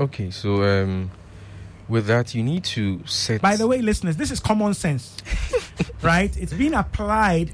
Okay, 0.00 0.30
so 0.30 0.62
um, 0.62 1.10
with 1.90 2.06
that, 2.06 2.34
you 2.34 2.42
need 2.42 2.64
to 2.64 3.06
set. 3.06 3.42
By 3.42 3.56
the 3.56 3.66
way, 3.66 3.82
listeners, 3.82 4.16
this 4.16 4.30
is 4.30 4.40
common 4.40 4.72
sense, 4.72 5.18
right? 6.02 6.34
It's 6.38 6.54
been 6.54 6.72
applied 6.72 7.52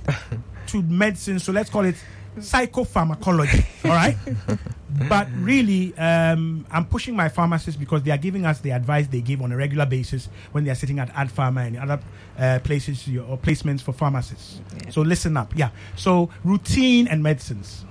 to 0.68 0.82
medicine, 0.82 1.40
so 1.40 1.50
let's 1.50 1.70
call 1.70 1.86
it 1.86 1.96
psychopharmacology, 2.38 3.66
all 3.84 3.90
right? 3.90 4.16
but 5.08 5.28
really, 5.38 5.96
um, 5.98 6.66
I'm 6.70 6.84
pushing 6.86 7.14
my 7.16 7.28
pharmacists 7.28 7.78
because 7.78 8.02
they 8.02 8.10
are 8.10 8.16
giving 8.18 8.46
us 8.46 8.60
the 8.60 8.70
advice 8.70 9.06
they 9.08 9.20
give 9.20 9.42
on 9.42 9.52
a 9.52 9.56
regular 9.56 9.86
basis 9.86 10.28
when 10.52 10.64
they 10.64 10.70
are 10.70 10.74
sitting 10.74 10.98
at 10.98 11.10
Ad 11.14 11.28
Pharma 11.28 11.66
and 11.66 11.76
other 11.78 12.00
uh, 12.38 12.58
places 12.64 13.06
or 13.28 13.38
placements 13.38 13.80
for 13.82 13.92
pharmacists. 13.92 14.60
So 14.90 15.02
listen 15.02 15.36
up, 15.36 15.52
yeah. 15.56 15.70
So 15.96 16.30
routine 16.44 17.08
and 17.08 17.22
medicines. 17.22 17.84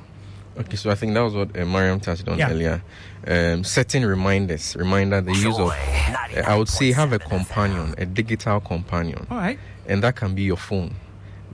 Okay, 0.57 0.77
so 0.77 0.89
I 0.89 0.95
think 0.95 1.13
that 1.15 1.21
was 1.21 1.33
what 1.33 1.57
uh, 1.57 1.65
Mariam 1.65 1.99
touched 1.99 2.27
on 2.29 2.37
Yeah. 2.37 2.49
earlier. 2.49 2.81
Um, 3.27 3.63
setting 3.63 4.03
reminders, 4.05 4.75
reminder 4.77 5.19
the 5.21 5.33
use 5.33 5.59
of. 5.59 5.69
uh, 5.69 6.41
I 6.47 6.55
would 6.55 6.69
say 6.69 6.91
have 6.93 7.11
a 7.11 7.19
companion, 7.19 7.93
a 7.97 8.05
digital 8.05 8.59
companion, 8.61 9.27
All 9.29 9.37
right. 9.37 9.59
and 9.87 10.01
that 10.03 10.15
can 10.15 10.33
be 10.33 10.43
your 10.43 10.57
phone. 10.57 10.93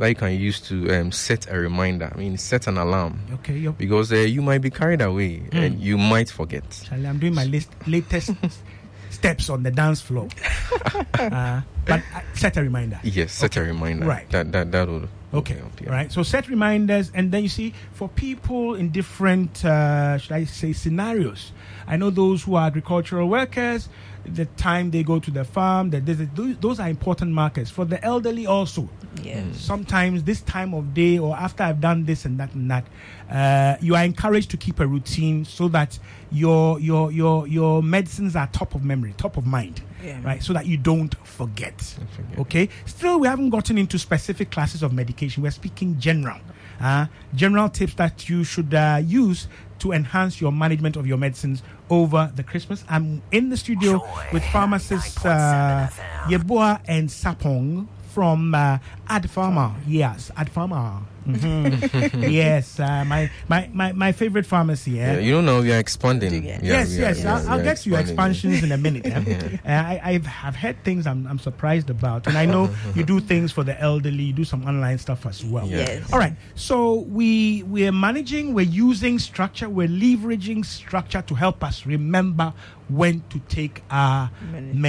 That 0.02 0.10
you 0.10 0.16
can 0.16 0.34
use 0.34 0.60
to 0.62 0.90
um, 0.96 1.12
set 1.12 1.48
a 1.48 1.60
reminder. 1.60 2.12
I 2.12 2.18
mean, 2.18 2.36
set 2.36 2.66
an 2.66 2.80
alarm 2.80 3.22
Okay, 3.34 3.56
you're, 3.56 3.74
because 3.74 4.12
uh, 4.12 4.16
you 4.16 4.42
might 4.42 4.58
be 4.58 4.72
carried 4.72 5.00
away 5.00 5.44
and 5.52 5.80
you 5.80 5.96
might 5.96 6.28
forget. 6.28 6.64
Charlie, 6.90 7.06
I'm 7.06 7.20
doing 7.20 7.36
my 7.36 7.46
list, 7.46 7.70
latest 7.86 8.32
steps 9.12 9.48
on 9.52 9.62
the 9.62 9.70
dance 9.70 10.02
floor. 10.02 10.28
uh, 11.20 11.62
but 11.86 12.02
uh, 12.16 12.22
set 12.34 12.58
a 12.58 12.64
reminder. 12.64 13.00
Yes, 13.04 13.32
set 13.32 13.56
a 13.58 13.62
reminder. 13.62 14.08
Right. 14.08 14.28
That 14.32 14.52
that 14.54 14.72
that 14.72 14.90
would. 14.90 15.08
Okay, 15.36 15.54
help, 15.54 15.80
yeah. 15.80 15.92
right. 15.92 16.12
So 16.12 16.24
set 16.24 16.50
reminders, 16.50 17.12
and 17.14 17.32
then 17.32 17.44
you 17.44 17.50
see 17.50 17.76
for 17.94 18.10
people 18.10 18.74
in 18.74 18.90
different, 18.90 19.64
uh, 19.64 20.18
should 20.18 20.32
I 20.32 20.46
say, 20.46 20.74
scenarios. 20.74 21.52
I 21.86 21.96
know 21.98 22.10
those 22.10 22.42
who 22.42 22.56
are 22.56 22.66
agricultural 22.66 23.30
workers, 23.30 23.88
the 24.26 24.46
time 24.46 24.92
they 24.92 25.04
go 25.04 25.20
to 25.20 25.32
the 25.32 25.44
farm, 25.44 25.90
that 25.90 26.06
those, 26.06 26.58
those 26.60 26.80
are 26.80 26.90
important 26.90 27.32
markers. 27.32 27.70
For 27.70 27.86
the 27.86 28.04
elderly 28.04 28.46
also, 28.46 28.88
Yes. 29.24 29.58
sometimes 29.58 30.24
this 30.24 30.42
time 30.42 30.74
of 30.74 30.94
day 30.94 31.18
or 31.18 31.36
after 31.36 31.64
I've 31.64 31.82
done 31.82 32.06
this 32.06 32.24
and 32.26 32.40
that 32.40 32.54
and 32.54 32.72
that, 32.72 32.86
uh, 33.30 33.76
you 33.82 33.96
are 33.96 34.04
encouraged 34.06 34.52
to 34.52 34.58
keep 34.58 34.80
a 34.80 34.88
routine 34.88 35.44
so 35.44 35.68
that 35.70 36.00
your 36.32 36.80
your 36.80 37.12
your 37.12 37.46
your 37.48 37.84
medicines 37.84 38.36
are 38.36 38.48
top 38.48 38.74
of 38.76 38.84
memory, 38.86 39.14
top 39.18 39.36
of 39.38 39.46
mind, 39.46 39.82
Yeah. 40.04 40.22
right? 40.24 40.42
So 40.42 40.54
that 40.54 40.66
you 40.66 40.78
don't 40.78 41.14
forget. 41.28 41.82
forget. 42.16 42.40
Okay. 42.40 42.70
Still, 42.86 43.20
we 43.20 43.28
haven't 43.28 43.50
gotten 43.50 43.78
into 43.78 44.00
specific 44.00 44.50
classes 44.50 44.82
of 44.82 44.94
medication. 44.94 45.44
We're 45.44 45.52
speaking 45.52 46.00
general, 46.00 46.40
uh, 46.80 47.08
general 47.36 47.68
tips 47.70 47.96
that 47.96 48.30
you 48.30 48.44
should 48.46 48.74
uh, 48.74 49.02
use 49.04 49.48
to 49.80 49.92
enhance 49.92 50.40
your 50.40 50.52
management 50.52 50.96
of 50.96 51.06
your 51.08 51.18
medicines 51.18 51.64
over 51.92 52.32
the 52.36 52.42
Christmas. 52.44 52.84
I'm 52.90 53.22
in 53.32 53.50
the 53.50 53.58
studio 53.58 54.00
Joy, 54.00 54.28
with 54.34 54.44
pharmacists 54.46 55.24
uh, 55.24 55.90
99.7 55.92 56.32
Yeboah 56.32 56.80
and 56.88 57.10
Sapong 57.10 57.88
from 58.14 58.56
uh, 58.56 58.80
Ad 59.08 59.24
Pharma. 59.30 59.76
Yes, 59.86 60.32
Ad 60.36 60.52
Pharma. 60.52 61.04
Mhm. 61.28 62.32
yes, 62.32 62.80
uh, 62.80 63.04
my, 63.06 63.30
my, 63.48 63.70
my, 63.74 63.92
my 63.94 64.12
favorite 64.12 64.46
pharmacy. 64.46 65.00
Eh? 65.00 65.14
Yeah, 65.16 65.20
you 65.20 65.32
don't 65.34 65.46
know 65.46 65.62
we 65.62 65.72
are 65.72 65.78
expanding. 65.80 66.44
Yeah. 66.44 66.60
Yeah, 66.62 66.84
yes, 66.84 66.98
are- 66.98 67.00
yes. 67.02 67.18
we 67.20 67.26
are- 67.26 67.30
I'll, 67.36 67.42
we 67.44 67.48
I'll 67.50 67.64
get 67.64 67.78
to 67.78 67.90
your 67.90 68.00
expansions 68.00 68.64
in 68.64 68.72
a 68.72 68.78
minute. 68.78 69.06
eh? 69.06 69.58
Uh, 69.66 69.70
I, 69.72 70.02
I've, 70.04 70.28
I've 70.44 70.56
heard 70.56 70.84
things 70.84 71.06
I'm, 71.06 71.28
I'm 71.28 71.38
surprised 71.40 71.90
about, 71.90 72.26
and 72.28 72.38
I 72.38 72.46
know 72.46 72.70
you 72.96 73.04
do 73.04 73.20
things 73.20 73.52
for 73.52 73.64
the 73.64 73.80
elderly. 73.80 74.24
You 74.24 74.34
do 74.34 74.44
some 74.44 74.66
online 74.66 74.98
stuff 74.98 75.26
as 75.26 75.46
well. 75.46 75.68
Yeah. 75.68 75.78
Yes. 75.78 76.12
All 76.12 76.20
right. 76.20 76.34
So 76.56 77.02
we 77.02 77.64
we're 77.64 77.92
managing. 77.92 78.54
We're 78.54 78.66
using 78.66 79.20
structure. 79.20 79.70
We're 79.70 79.88
leveraging 79.88 80.66
structure 80.66 81.22
to 81.22 81.36
help 81.36 81.64
us 81.64 81.86
remember 81.86 82.54
when 82.92 83.22
to 83.30 83.40
take 83.48 83.84
our 83.90 84.30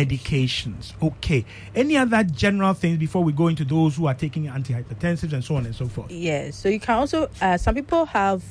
medications. 0.07 0.93
Okay. 1.03 1.45
Any 1.75 1.97
other 1.97 2.25
general 2.25 2.75
things 2.75 2.99
before 2.99 3.23
we 3.23 3.33
go 3.33 3.49
into 3.49 3.65
those 3.65 3.97
who 3.97 4.07
are 4.07 4.15
taking 4.15 4.45
antihypertensives 4.47 5.33
and 5.33 5.45
so 5.45 5.57
on 5.57 5.67
and 5.67 5.75
so 5.75 5.89
forth? 5.89 6.11
Yes. 6.11 6.57
So 6.57 6.69
you 6.69 6.81
can 6.81 6.99
also, 6.99 7.29
uh, 7.41 7.57
some 7.57 7.75
people 7.75 8.07
have 8.07 8.43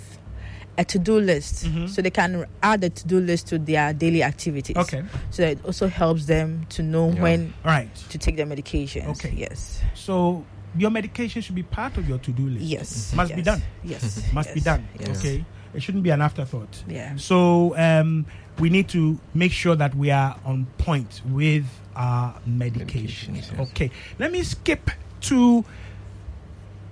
a 0.77 0.85
to-do 0.85 1.19
list, 1.19 1.65
Mm-hmm. 1.65 1.87
so 1.87 2.01
they 2.01 2.09
can 2.09 2.45
add 2.63 2.83
a 2.83 2.89
to-do 2.89 3.19
list 3.19 3.47
to 3.47 3.59
their 3.59 3.93
daily 3.93 4.23
activities. 4.23 4.77
Okay. 4.77 5.03
So 5.29 5.43
it 5.43 5.59
also 5.65 5.87
helps 5.87 6.25
them 6.25 6.65
to 6.69 6.81
know 6.83 7.11
Yeah. 7.11 7.21
when 7.21 7.53
All 7.65 7.71
right. 7.71 7.93
to 8.09 8.17
take 8.17 8.37
their 8.37 8.45
medications. 8.45 9.07
Okay. 9.09 9.33
Yes. 9.35 9.81
So 9.95 10.45
your 10.77 10.89
medication 10.89 11.41
should 11.41 11.55
be 11.55 11.63
part 11.63 11.97
of 11.97 12.07
your 12.07 12.19
to-do 12.19 12.47
list. 12.47 12.63
Yes. 12.63 13.13
Must 13.13 13.35
be 13.35 13.41
done. 13.41 13.61
Yes. 13.83 14.23
Must 14.33 14.53
be 14.53 14.61
done. 14.61 14.87
Yes. 14.97 15.19
Okay. 15.19 15.43
It 15.73 15.81
shouldn't 15.81 16.03
be 16.03 16.09
an 16.09 16.21
afterthought. 16.21 16.83
Yeah. 16.87 17.15
So 17.17 17.75
um, 17.77 18.25
we 18.61 18.69
need 18.69 18.87
to 18.89 19.17
make 19.33 19.51
sure 19.51 19.75
that 19.75 19.95
we 19.95 20.11
are 20.11 20.37
on 20.45 20.67
point 20.77 21.21
with 21.25 21.65
our 21.95 22.35
medications. 22.47 22.85
Medications, 22.87 23.35
yes. 23.57 23.69
Okay. 23.71 23.91
Let 24.19 24.31
me 24.31 24.43
skip 24.43 24.91
to 25.21 25.65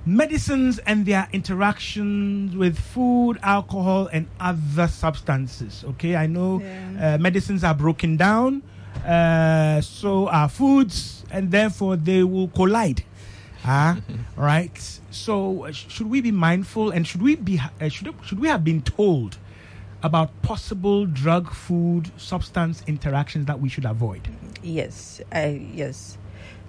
medicines 0.05 0.79
and 0.79 1.05
their 1.05 1.27
interactions 1.31 2.55
with 2.55 2.77
food, 2.79 3.37
alcohol, 3.43 4.09
and 4.11 4.27
other 4.39 4.87
substances. 4.87 5.83
Okay. 5.89 6.15
I 6.15 6.25
know 6.27 6.59
Yeah. 6.61 7.15
uh, 7.15 7.17
medicines 7.19 7.63
are 7.63 7.75
broken 7.75 8.17
down, 8.17 8.63
uh, 9.05 9.81
so 9.81 10.27
are 10.29 10.49
foods, 10.49 11.23
and 11.31 11.51
therefore 11.51 11.95
they 11.95 12.23
will 12.23 12.47
collide. 12.49 13.03
Ah, 13.65 13.97
right. 14.35 14.99
So 15.11 15.65
uh, 15.65 15.71
should 15.71 16.09
we 16.09 16.21
be 16.21 16.31
mindful, 16.31 16.89
and 16.91 17.05
should 17.05 17.21
we 17.21 17.35
be 17.35 17.59
uh, 17.59 17.89
should 17.89 18.13
should 18.25 18.39
we 18.39 18.47
have 18.47 18.63
been 18.63 18.81
told 18.81 19.37
about 20.03 20.41
possible 20.41 21.05
drug, 21.05 21.51
food, 21.51 22.11
substance 22.17 22.83
interactions 22.87 23.45
that 23.47 23.59
we 23.59 23.69
should 23.69 23.85
avoid? 23.85 24.21
Yes, 24.63 25.21
I 25.31 25.61
yes. 25.73 26.17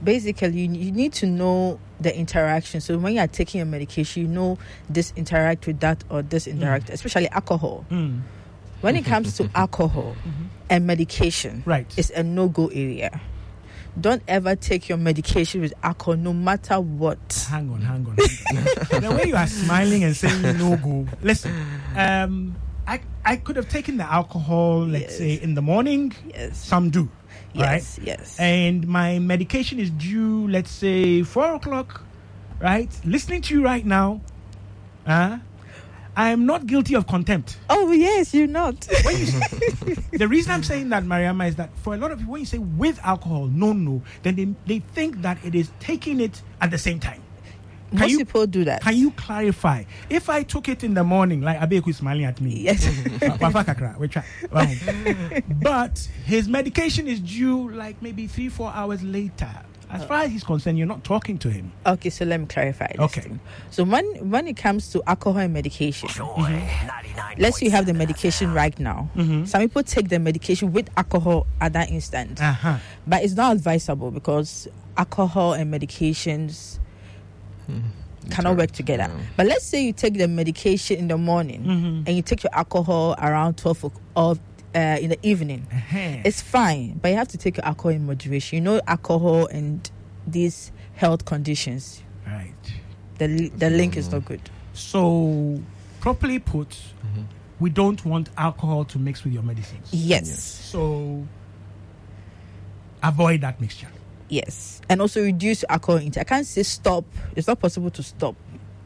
Basically, 0.02 0.60
you, 0.62 0.72
you 0.72 0.92
need 0.92 1.12
to 1.14 1.26
know 1.26 1.78
the 2.00 2.16
interaction. 2.16 2.80
So 2.80 2.96
when 2.99 3.12
you 3.14 3.20
are 3.20 3.26
taking 3.28 3.60
a 3.60 3.64
medication, 3.66 4.22
you 4.22 4.28
know 4.28 4.58
this 4.88 5.12
interact 5.14 5.66
with 5.66 5.80
that 5.80 6.02
or 6.08 6.22
this 6.22 6.46
interact, 6.46 6.88
especially 6.88 7.28
alcohol. 7.28 7.84
Mm, 7.90 8.20
When 8.80 8.96
it 8.96 9.04
comes 9.04 9.37
to 9.37 9.50
alcohol 9.54 10.16
and 10.70 10.87
medication, 10.87 11.62
right. 11.66 11.87
it's 11.99 12.08
a 12.10 12.22
no-go 12.22 12.68
area. 12.68 13.20
Don't 14.00 14.22
ever 14.26 14.56
take 14.56 14.88
your 14.88 14.96
medication 14.96 15.60
with 15.60 15.75
alcohol, 15.82 16.16
no 16.16 16.32
matter 16.32 16.80
what. 16.80 17.46
hang 17.50 17.70
on, 17.70 17.82
hang 17.82 18.06
on. 18.06 18.16
hang 18.16 18.58
on. 18.94 19.00
the 19.02 19.10
way 19.14 19.28
you 19.28 19.37
are 19.37 19.46
smiling 19.49 20.04
and 20.04 20.16
saying 20.16 20.56
no 20.56 20.76
go. 20.76 21.06
Listen, 21.22 21.52
um, 21.94 22.56
I 22.90 23.00
I 23.25 23.37
could 23.37 23.56
have 23.56 23.68
taken 23.68 23.97
the 24.02 24.09
alcohol, 24.20 24.80
let's 24.94 25.12
Yes. 25.14 25.18
say 25.18 25.32
in 25.47 25.54
the 25.54 25.62
morning. 25.62 26.12
Yes, 26.35 26.59
Some 26.73 26.90
do. 26.90 27.04
right? 27.54 27.82
yes, 27.82 27.99
yes. 28.11 28.37
and 28.40 28.87
my 28.87 29.18
medication 29.32 29.78
is 29.78 29.90
due, 29.90 30.49
let's 30.49 30.70
say, 30.85 31.23
four 31.23 31.54
o'clock, 31.54 32.02
right? 32.61 32.90
Listening 33.04 33.42
to 33.47 33.54
you 33.54 33.62
right 33.73 33.87
now, 33.87 34.20
uh, 35.06 35.38
I 36.16 36.30
am 36.30 36.42
not 36.47 36.66
guilty 36.66 36.94
of 36.97 37.06
contempt. 37.06 37.59
oh 37.70 37.92
yes, 37.92 38.35
you're 38.35 38.54
not. 38.62 38.76
You 38.90 39.94
the 40.23 40.26
reason 40.28 40.50
I'm 40.52 40.64
saying 40.64 40.88
that, 40.90 41.04
Mariama, 41.04 41.47
is 41.49 41.56
that 41.56 41.70
for 41.85 41.94
a 41.94 41.97
lot 41.97 42.11
of 42.12 42.18
people, 42.18 42.32
when 42.35 42.40
you 42.42 42.47
say 42.47 42.59
with 42.59 42.99
alcohol, 43.04 43.47
no, 43.47 43.73
no, 43.73 44.02
then 44.25 44.35
they, 44.37 44.49
they 44.66 44.78
think 44.97 45.23
that 45.23 45.38
it 45.44 45.54
is 45.54 45.70
taking 45.78 46.20
it 46.20 46.42
at 46.61 46.70
the 46.70 46.78
same 46.78 46.99
time. 46.99 47.23
Can 47.90 47.99
Most 47.99 48.11
you 48.12 48.18
people 48.18 48.47
do 48.47 48.64
that. 48.64 48.82
can 48.82 48.97
you 48.97 49.11
clarify? 49.12 49.85
If 50.09 50.28
I 50.30 50.42
took 50.44 50.68
it 50.68 50.85
in 50.85 50.94
the 50.94 51.02
morning, 51.04 51.40
like 51.42 51.59
Abeku 51.59 51.88
is 51.88 51.97
smiling 51.99 52.25
at 52.25 52.40
me, 52.40 52.61
Yes. 52.61 52.85
Wafa 53.40 53.64
kakra, 53.64 53.99
we 53.99 54.06
try. 54.09 54.25
But 55.62 55.99
his 56.25 56.49
medication 56.49 57.06
is 57.09 57.20
due 57.20 57.70
like 57.70 58.00
maybe 58.02 58.26
three, 58.26 58.49
four 58.49 58.70
hours 58.73 59.02
later. 59.02 59.49
As 59.92 60.04
far 60.04 60.23
as 60.23 60.30
he's 60.30 60.44
concerned, 60.44 60.78
you're 60.78 60.87
not 60.87 61.02
talking 61.02 61.37
to 61.38 61.50
him. 61.50 61.73
Okay, 61.85 62.11
so 62.11 62.25
let 62.25 62.38
me 62.38 62.47
clarify. 62.47 62.87
This 62.92 63.00
Okay. 63.00 63.23
thing. 63.23 63.40
So 63.73 63.82
when 63.82 64.04
when 64.30 64.47
it 64.47 64.56
comes 64.56 64.92
to 64.92 65.02
alcohol 65.04 65.40
and 65.42 65.52
medication, 65.52 66.09
Joy 66.11 66.26
Mm-hmm. 66.37 67.40
let's 67.42 67.59
say 67.59 67.66
you 67.66 67.73
have 67.73 67.87
the 67.87 67.94
medication 67.94 68.52
right 68.54 68.78
now. 68.78 69.11
Some 69.47 69.62
people 69.62 69.82
take 69.82 70.09
the 70.09 70.20
medication 70.20 70.73
with 70.73 70.88
alcohol 70.97 71.49
at 71.61 71.73
that 71.73 71.90
instant, 71.90 72.40
Uh 72.40 72.52
huh. 72.52 72.78
but 73.04 73.25
it's 73.25 73.35
not 73.35 73.56
advisable 73.56 74.12
because 74.12 74.68
alcohol 74.97 75.54
and 75.54 75.75
medications 75.75 76.78
cannot 78.31 78.57
work 78.57 78.71
together. 78.73 79.11
Yeah. 79.12 79.21
But 79.37 79.47
let's 79.47 79.65
say 79.65 79.85
you 79.85 79.93
take 79.93 80.15
the 80.19 80.29
medication 80.29 80.99
in 80.99 81.09
the 81.09 81.17
morning 81.19 81.62
Mm-hmm. 81.65 82.03
and 82.07 82.09
you 82.17 82.23
take 82.23 82.43
your 82.45 82.55
alcohol 82.55 83.15
around 83.19 83.57
12 83.57 83.85
o'clock 83.85 84.39
uh, 84.75 84.79
in 85.00 85.09
the 85.11 85.19
evening. 85.23 85.67
Uh-huh. 85.73 86.21
It's 86.25 86.41
fine, 86.43 86.99
but 87.03 87.09
you 87.09 87.17
have 87.17 87.29
to 87.29 87.39
take 87.39 87.57
your 87.57 87.67
alcohol 87.67 87.91
in 87.93 88.07
moderation. 88.07 88.57
You 88.57 88.61
know, 88.62 88.81
alcohol 88.87 89.47
and 89.47 89.91
these 90.27 90.71
health 90.95 91.25
conditions, 91.25 92.03
Right. 92.27 92.53
the 93.19 93.27
li- 93.29 93.53
the 93.57 93.71
link 93.71 93.97
is 93.97 94.12
not 94.12 94.25
good. 94.27 94.43
So, 94.75 95.61
properly 96.00 96.39
put, 96.39 96.77
we 97.59 97.69
don't 97.71 98.05
want 98.05 98.29
alcohol 98.39 98.85
to 98.85 98.99
mix 98.99 99.25
with 99.25 99.33
your 99.33 99.43
medicines. 99.43 99.89
Yes. 99.93 100.41
So, 100.41 101.27
avoid 103.03 103.41
that 103.41 103.61
mixture. 103.61 103.89
Yes, 104.30 104.80
and 104.88 105.00
also 105.02 105.22
reduce 105.22 105.64
alcohol 105.68 106.00
intake. 106.00 106.22
I 106.22 106.25
can't 106.25 106.46
say 106.46 106.62
stop. 106.62 107.04
It's 107.37 107.46
not 107.49 107.60
possible 107.60 107.90
to 107.90 108.02
stop. 108.02 108.34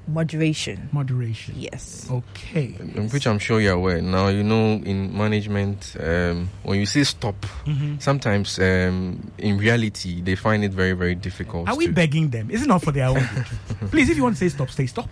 Moderation. 0.07 0.91
Moderation. 0.93 1.55
Yes. 1.57 2.07
Okay. 2.11 2.77
Um, 2.99 3.09
which 3.09 3.27
I'm 3.27 3.39
sure 3.39 3.59
you're 3.59 3.73
aware. 3.75 4.03
Now, 4.03 4.29
you 4.29 4.43
know, 4.43 4.73
in 4.85 5.17
management, 5.17 5.97
um, 5.99 6.51
when 6.63 6.79
you 6.79 6.85
say 6.87 7.05
stop, 7.05 7.37
Mm-hmm. 7.65 7.99
sometimes 8.01 8.59
um, 8.59 9.33
in 9.39 9.57
reality, 9.57 10.21
they 10.21 10.35
find 10.35 10.63
it 10.63 10.73
very, 10.73 10.93
very 10.93 11.15
difficult. 11.15 11.69
Are 11.71 11.77
we 11.77 11.87
to- 11.87 11.93
begging 11.95 12.29
them? 12.29 12.51
Is 12.51 12.63
it 12.63 12.69
not 12.69 12.83
for 12.83 12.93
their 12.93 13.07
own 13.09 13.15
good? 13.35 13.91
Please, 13.91 14.11
if 14.11 14.17
you 14.19 14.23
want 14.23 14.37
to 14.37 14.41
say 14.41 14.55
stop, 14.55 14.69
say 14.71 14.85
stop. 14.87 15.09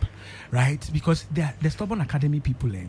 Right? 0.52 0.86
Because 0.92 1.24
they're, 1.30 1.54
they're 1.62 1.70
stubborn 1.70 2.02
academy 2.02 2.38
people. 2.38 2.76
Eh? 2.76 2.84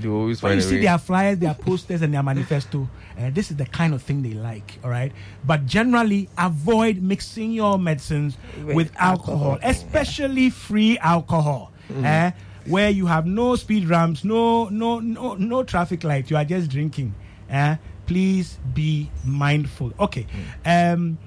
They 0.00 0.08
always 0.08 0.40
When 0.42 0.52
find 0.52 0.60
you 0.62 0.66
a 0.66 0.70
see 0.70 0.76
way. 0.76 0.82
their 0.86 0.96
flyers, 0.98 1.38
their 1.38 1.52
posters, 1.52 2.00
and 2.00 2.14
their 2.14 2.22
manifesto, 2.22 2.88
uh, 3.20 3.28
this 3.30 3.50
is 3.50 3.58
the 3.58 3.66
kind 3.66 3.92
of 3.92 4.00
thing 4.02 4.22
they 4.22 4.30
like. 4.32 4.78
All 4.82 4.88
right, 4.88 5.12
but 5.44 5.66
generally 5.66 6.30
avoid 6.38 7.02
mixing 7.02 7.52
your 7.52 7.78
medicines 7.78 8.38
with, 8.64 8.74
With 8.76 8.92
alcohol, 8.96 9.52
alcohol. 9.52 9.58
especially 9.70 10.48
free 10.48 10.96
alcohol, 11.00 11.70
eh, 12.02 12.30
where 12.66 12.88
you 12.88 13.04
have 13.04 13.26
no 13.26 13.56
speed 13.56 13.88
ramps, 13.90 14.24
no 14.24 14.68
no 14.70 14.98
no 15.00 15.34
no 15.34 15.62
traffic 15.64 16.04
lights. 16.04 16.30
You 16.30 16.38
are 16.38 16.46
just 16.46 16.70
drinking. 16.70 17.14
Eh? 17.50 17.76
Please 18.06 18.58
be 18.72 19.10
mindful. 19.22 19.92
Okay, 20.00 20.26
um, 20.64 21.18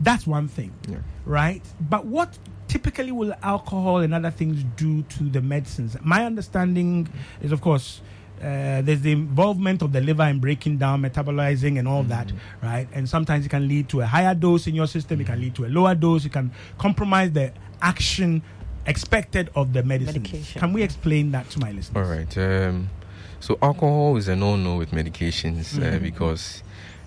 that's 0.00 0.26
one 0.26 0.48
thing 0.48 0.72
Yeah. 0.88 0.98
right? 1.26 1.62
But 1.80 2.06
what 2.06 2.38
typically 2.70 3.12
will 3.12 3.34
alcohol 3.42 3.98
and 3.98 4.14
other 4.14 4.30
things 4.30 4.62
do 4.76 5.02
to 5.02 5.24
the 5.24 5.40
medicines? 5.40 5.96
My 6.02 6.24
understanding 6.24 7.08
is, 7.42 7.50
of 7.52 7.60
course, 7.60 8.00
uh, 8.40 8.80
there's 8.86 9.02
the 9.02 9.12
involvement 9.12 9.82
of 9.82 9.92
the 9.92 10.00
liver 10.00 10.22
in 10.24 10.38
breaking 10.38 10.78
down, 10.78 11.02
metabolizing, 11.02 11.78
and 11.78 11.86
all 11.86 12.04
that, 12.04 12.32
right? 12.62 12.88
And 12.94 13.08
sometimes 13.08 13.44
it 13.44 13.50
can 13.50 13.68
lead 13.68 13.88
to 13.90 14.00
a 14.00 14.06
higher 14.06 14.34
dose 14.34 14.66
in 14.66 14.74
your 14.74 14.86
system. 14.86 15.20
It 15.20 15.26
can 15.26 15.40
lead 15.40 15.54
to 15.56 15.66
a 15.66 15.70
lower 15.78 15.94
dose. 15.94 16.24
It 16.24 16.32
can 16.32 16.50
compromise 16.78 17.32
the 17.32 17.52
action 17.82 18.42
expected 18.86 19.50
of 19.54 19.72
the 19.74 19.82
medicine. 19.82 20.22
Medication. 20.22 20.60
Can 20.60 20.72
we 20.72 20.82
explain 20.82 21.32
that 21.32 21.50
to 21.50 21.58
my 21.60 21.70
listeners? 21.72 21.96
All 21.96 22.10
right. 22.10 22.38
Um, 22.38 22.88
so 23.40 23.58
alcohol 23.60 24.16
is 24.16 24.28
a 24.28 24.36
no-no 24.36 24.76
with 24.76 24.90
medications 24.92 25.76
uh, 25.76 25.82
Mm-hmm. 25.82 26.04
because 26.04 26.62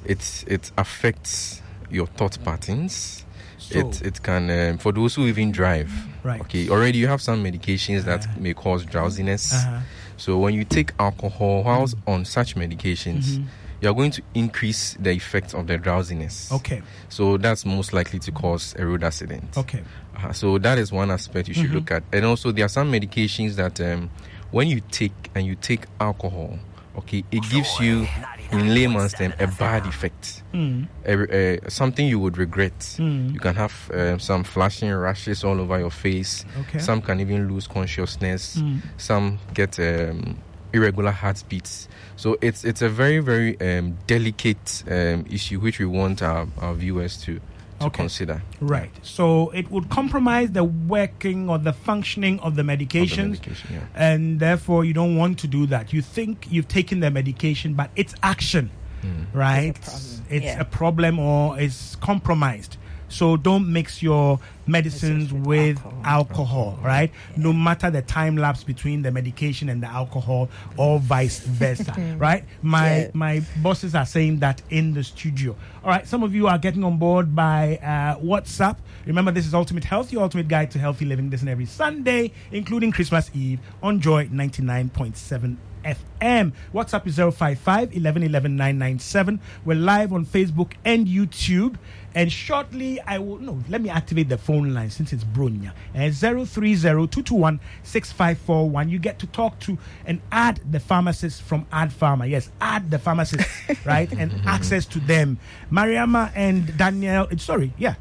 it 0.06 0.44
it 0.48 0.72
affects 0.78 1.62
your 1.90 2.08
thought 2.08 2.38
patterns. 2.44 3.26
So, 3.64 3.80
it 3.80 4.02
it 4.02 4.22
can 4.24 4.50
um, 4.50 4.78
for 4.78 4.92
those 4.92 5.16
who 5.16 5.26
even 5.28 5.52
drive. 5.52 5.92
Right. 6.24 6.42
Okay. 6.42 6.70
Already 6.70 6.98
you 7.00 7.08
have 7.08 7.22
some 7.22 7.44
medications 7.44 8.04
that 8.06 8.26
Uh-huh. 8.26 8.40
may 8.40 8.54
cause 8.54 8.86
drowsiness. 8.86 9.54
uh-huh. 9.54 9.80
So 10.18 10.38
when 10.38 10.54
you 10.54 10.64
take 10.66 10.92
alcohol 11.00 11.64
whilst 11.64 11.96
on 12.08 12.26
such 12.26 12.56
medications, 12.56 13.38
Mhm. 13.40 13.46
you 13.82 13.90
are 13.90 13.94
going 13.96 14.12
to 14.12 14.22
increase 14.34 14.96
the 15.00 15.12
effect 15.12 15.54
of 15.54 15.68
the 15.68 15.78
drowsiness. 15.78 16.52
okay, 16.52 16.82
So 17.10 17.38
that's 17.38 17.66
most 17.66 17.94
likely 17.94 18.20
to 18.20 18.32
cause 18.32 18.76
a 18.78 18.86
road 18.86 19.04
accident. 19.04 19.58
okay, 19.58 19.82
Uh, 20.16 20.32
so 20.32 20.58
that 20.60 20.78
is 20.78 20.92
one 20.92 21.10
aspect 21.12 21.48
you 21.48 21.54
should 21.56 21.72
Mhm. 21.72 21.74
look 21.74 21.92
at. 21.92 22.04
And 22.14 22.24
also 22.26 22.52
there 22.52 22.66
are 22.66 22.70
some 22.70 22.92
medications 22.92 23.56
that 23.56 23.80
um, 23.82 24.10
when 24.52 24.68
you 24.68 24.80
take 24.92 25.32
and 25.36 25.46
you 25.46 25.56
take 25.56 25.86
alcohol, 26.00 26.60
okay, 26.98 27.24
it 27.32 27.44
gives 27.50 27.80
you 27.80 28.08
in 28.52 28.74
layman's 28.74 29.14
term 29.14 29.34
a 29.40 29.48
bad 29.48 29.86
effect. 29.86 30.44
Mm. 30.54 30.88
A- 31.06 31.36
a- 31.66 31.70
something 31.70 32.06
you 32.08 32.20
would 32.20 32.38
regret. 32.38 32.78
Mm. 33.00 33.34
You 33.34 33.40
can 33.40 33.56
have 33.56 33.92
um, 33.94 34.20
some 34.20 34.44
flashing 34.44 34.94
rashes 34.94 35.44
all 35.44 35.60
over 35.60 35.80
your 35.80 35.90
face. 35.92 36.46
okay, 36.62 36.80
Some 36.80 37.02
can 37.02 37.20
even 37.20 37.48
lose 37.52 37.68
consciousness. 37.68 38.58
Mm. 38.58 38.82
Some 38.98 39.40
get 39.54 39.80
um, 39.80 40.38
irregular 40.74 41.12
heartbeats. 41.12 41.88
So 42.16 42.38
it's 42.42 42.64
it's 42.64 42.82
a 42.82 42.90
very 42.90 43.20
very 43.20 43.60
um, 43.62 43.98
delicate 44.08 44.84
um, 44.90 45.26
issue 45.30 45.60
which 45.60 45.80
we 45.80 45.86
want 45.86 46.22
our, 46.22 46.48
our 46.62 46.74
viewers 46.76 47.18
to, 47.24 47.40
to 47.84 47.88
Okay. 47.88 48.04
consider. 48.04 48.42
Right. 48.60 48.92
So 49.02 49.50
it 49.52 49.70
would 49.72 49.90
compromise 49.90 50.52
the 50.52 50.64
working 50.64 51.50
or 51.50 51.58
the 51.58 51.74
functioning 51.74 52.40
of 52.40 52.54
the 52.54 52.54
Of 52.54 52.58
the 52.58 52.64
medication, 52.64 53.38
yeah. 53.72 53.80
and 53.96 54.40
therefore 54.40 54.86
you 54.86 54.94
don't 54.94 55.16
want 55.18 55.40
to 55.40 55.48
do 55.48 55.66
that. 55.68 55.92
You 55.92 56.02
think 56.02 56.48
you've 56.50 56.68
taken 56.68 57.00
the 57.00 57.10
medication, 57.12 57.74
but 57.74 57.90
its 57.96 58.14
action, 58.22 58.70
hmm. 59.02 59.24
right? 59.38 59.74
problem. 59.74 60.26
It's 60.30 60.46
Yeah. 60.46 60.62
a 60.62 60.66
problem 60.66 61.20
or 61.20 61.60
it's 61.60 61.96
compromised. 61.98 62.78
So 63.10 63.38
don't 63.38 63.68
mix 63.72 64.02
your 64.02 64.40
medicines 64.68 65.34
with 65.34 65.78
alcohol. 65.78 66.02
alcohol, 66.06 66.80
right? 66.84 67.12
No 67.38 67.54
matter 67.54 67.90
the 67.90 68.02
time 68.02 68.38
lapse 68.38 68.64
between 68.64 69.02
the 69.02 69.12
medication 69.12 69.70
and 69.70 69.82
the 69.84 69.88
alcohol, 69.88 70.50
or 70.78 71.00
vice 71.00 71.40
versa, 71.46 71.94
right? 72.18 72.44
My 72.62 72.98
Yeah. 73.04 73.08
my 73.14 73.42
bosses 73.62 73.96
are 73.96 74.06
saying 74.06 74.40
that 74.40 74.62
in 74.70 74.94
the 74.94 75.04
studio. 75.04 75.56
All 75.84 75.90
right, 75.90 76.08
some 76.08 76.24
of 76.24 76.34
you 76.34 76.48
are 76.48 76.58
getting 76.58 76.84
on 76.84 76.98
board 76.98 77.36
by 77.36 77.78
uh, 77.84 78.18
WhatsApp. 78.20 78.78
Remember, 79.06 79.32
this 79.32 79.46
is 79.46 79.54
Ultimate 79.54 79.84
Health, 79.84 80.12
your 80.14 80.24
ultimate 80.24 80.48
guide 80.48 80.72
to 80.72 80.80
healthy 80.80 81.06
living. 81.06 81.30
This 81.30 81.42
and 81.42 81.50
every 81.50 81.66
Sunday, 81.66 82.32
including 82.52 82.92
Christmas 82.92 83.30
Eve 83.34 83.60
on 83.82 84.00
Joy 84.00 84.28
99.7 84.28 85.58
FM. 85.84 86.54
WhatsApp 86.74 87.06
is 87.08 87.18
055 87.18 87.94
11 87.98 88.24
11 88.24 88.56
997. 88.56 89.40
We're 89.66 89.76
live 89.76 90.14
on 90.14 90.26
Facebook 90.26 90.74
and 90.86 91.06
YouTube. 91.08 91.76
And 92.16 92.32
shortly, 92.32 93.02
I 93.02 93.18
will, 93.18 93.40
no, 93.40 93.60
let 93.70 93.82
me 93.82 93.90
activate 93.90 94.30
the 94.30 94.38
phone 94.38 94.53
line 94.62 94.90
since 94.90 95.14
it's 95.14 95.24
Brunya. 95.24 95.72
And 95.94 96.04
eh, 96.04 96.12
030 96.12 96.76
221 96.76 97.60
6541. 97.84 98.90
You 98.90 99.00
get 99.00 99.20
to 99.20 99.28
talk 99.28 99.58
to 99.62 99.78
and 100.06 100.20
add 100.32 100.60
the 100.72 100.80
pharmacist 100.80 101.42
from 101.42 101.66
Ad 101.72 101.92
Pharma. 101.92 102.30
Yes, 102.30 102.52
add 102.62 102.92
the 102.92 103.00
pharmacist, 103.00 103.48
right? 103.86 104.12
And 104.12 104.32
mm-hmm. 104.32 104.48
access 104.48 104.86
to 104.88 105.00
them. 105.00 105.40
Mariama 105.72 106.32
and 106.36 106.78
Daniel, 106.78 107.28
eh, 107.32 107.38
sorry, 107.38 107.74
yeah. 107.78 107.96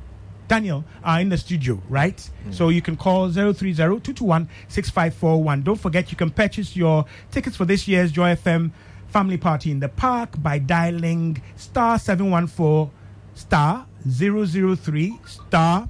Daniel 0.48 0.84
are 1.02 1.20
in 1.20 1.30
the 1.30 1.38
studio, 1.38 1.80
right? 1.88 2.28
Mm. 2.46 2.52
So 2.52 2.68
you 2.68 2.82
can 2.82 2.96
call 2.96 3.30
030-221-6541. 3.30 5.64
Don't 5.64 5.80
forget 5.80 6.10
you 6.10 6.16
can 6.16 6.30
purchase 6.30 6.76
your 6.76 7.06
tickets 7.30 7.56
for 7.56 7.64
this 7.64 7.88
year's 7.88 8.12
Joy 8.12 8.34
FM 8.34 8.70
Family 9.06 9.38
Party 9.38 9.70
in 9.70 9.80
the 9.80 9.88
Park 9.88 10.42
by 10.42 10.58
dialing 10.58 11.40
star 11.56 11.98
714 11.98 12.90
star 13.34 13.86
003 14.06 15.18
star 15.26 15.88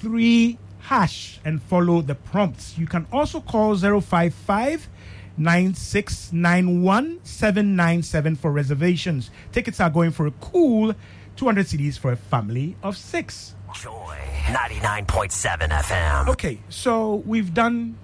3 0.00 0.58
hash 0.80 1.40
and 1.44 1.60
follow 1.62 2.00
the 2.00 2.14
prompts. 2.14 2.78
You 2.78 2.86
can 2.86 3.06
also 3.12 3.40
call 3.40 3.76
055 3.76 4.88
9691 5.36 7.20
797 7.24 8.36
for 8.36 8.50
reservations. 8.52 9.30
Tickets 9.52 9.80
are 9.80 9.90
going 9.90 10.10
for 10.10 10.26
a 10.26 10.30
cool 10.32 10.94
200 11.36 11.66
cedis 11.66 11.98
for 11.98 12.12
a 12.12 12.16
family 12.16 12.76
of 12.82 12.96
six. 12.96 13.54
Joy 13.74 14.16
99.7 14.46 15.68
FM. 15.68 16.28
Okay, 16.28 16.58
so 16.68 17.16
we've 17.26 17.52
done 17.54 17.96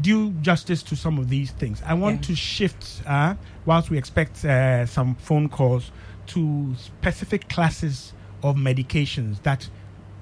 due 0.00 0.30
justice 0.42 0.82
to 0.82 0.96
some 0.96 1.18
of 1.18 1.28
these 1.28 1.52
things. 1.52 1.82
I 1.86 1.94
want 1.94 2.16
Yeah. 2.16 2.26
to 2.28 2.34
shift, 2.34 3.02
uh, 3.06 3.34
whilst 3.66 3.88
we 3.90 3.98
expect 3.98 4.44
uh, 4.44 4.84
some 4.86 5.14
phone 5.16 5.48
calls, 5.48 5.90
to 6.28 6.74
specific 6.78 7.48
classes 7.48 8.12
of 8.42 8.56
medications 8.56 9.42
that 9.42 9.68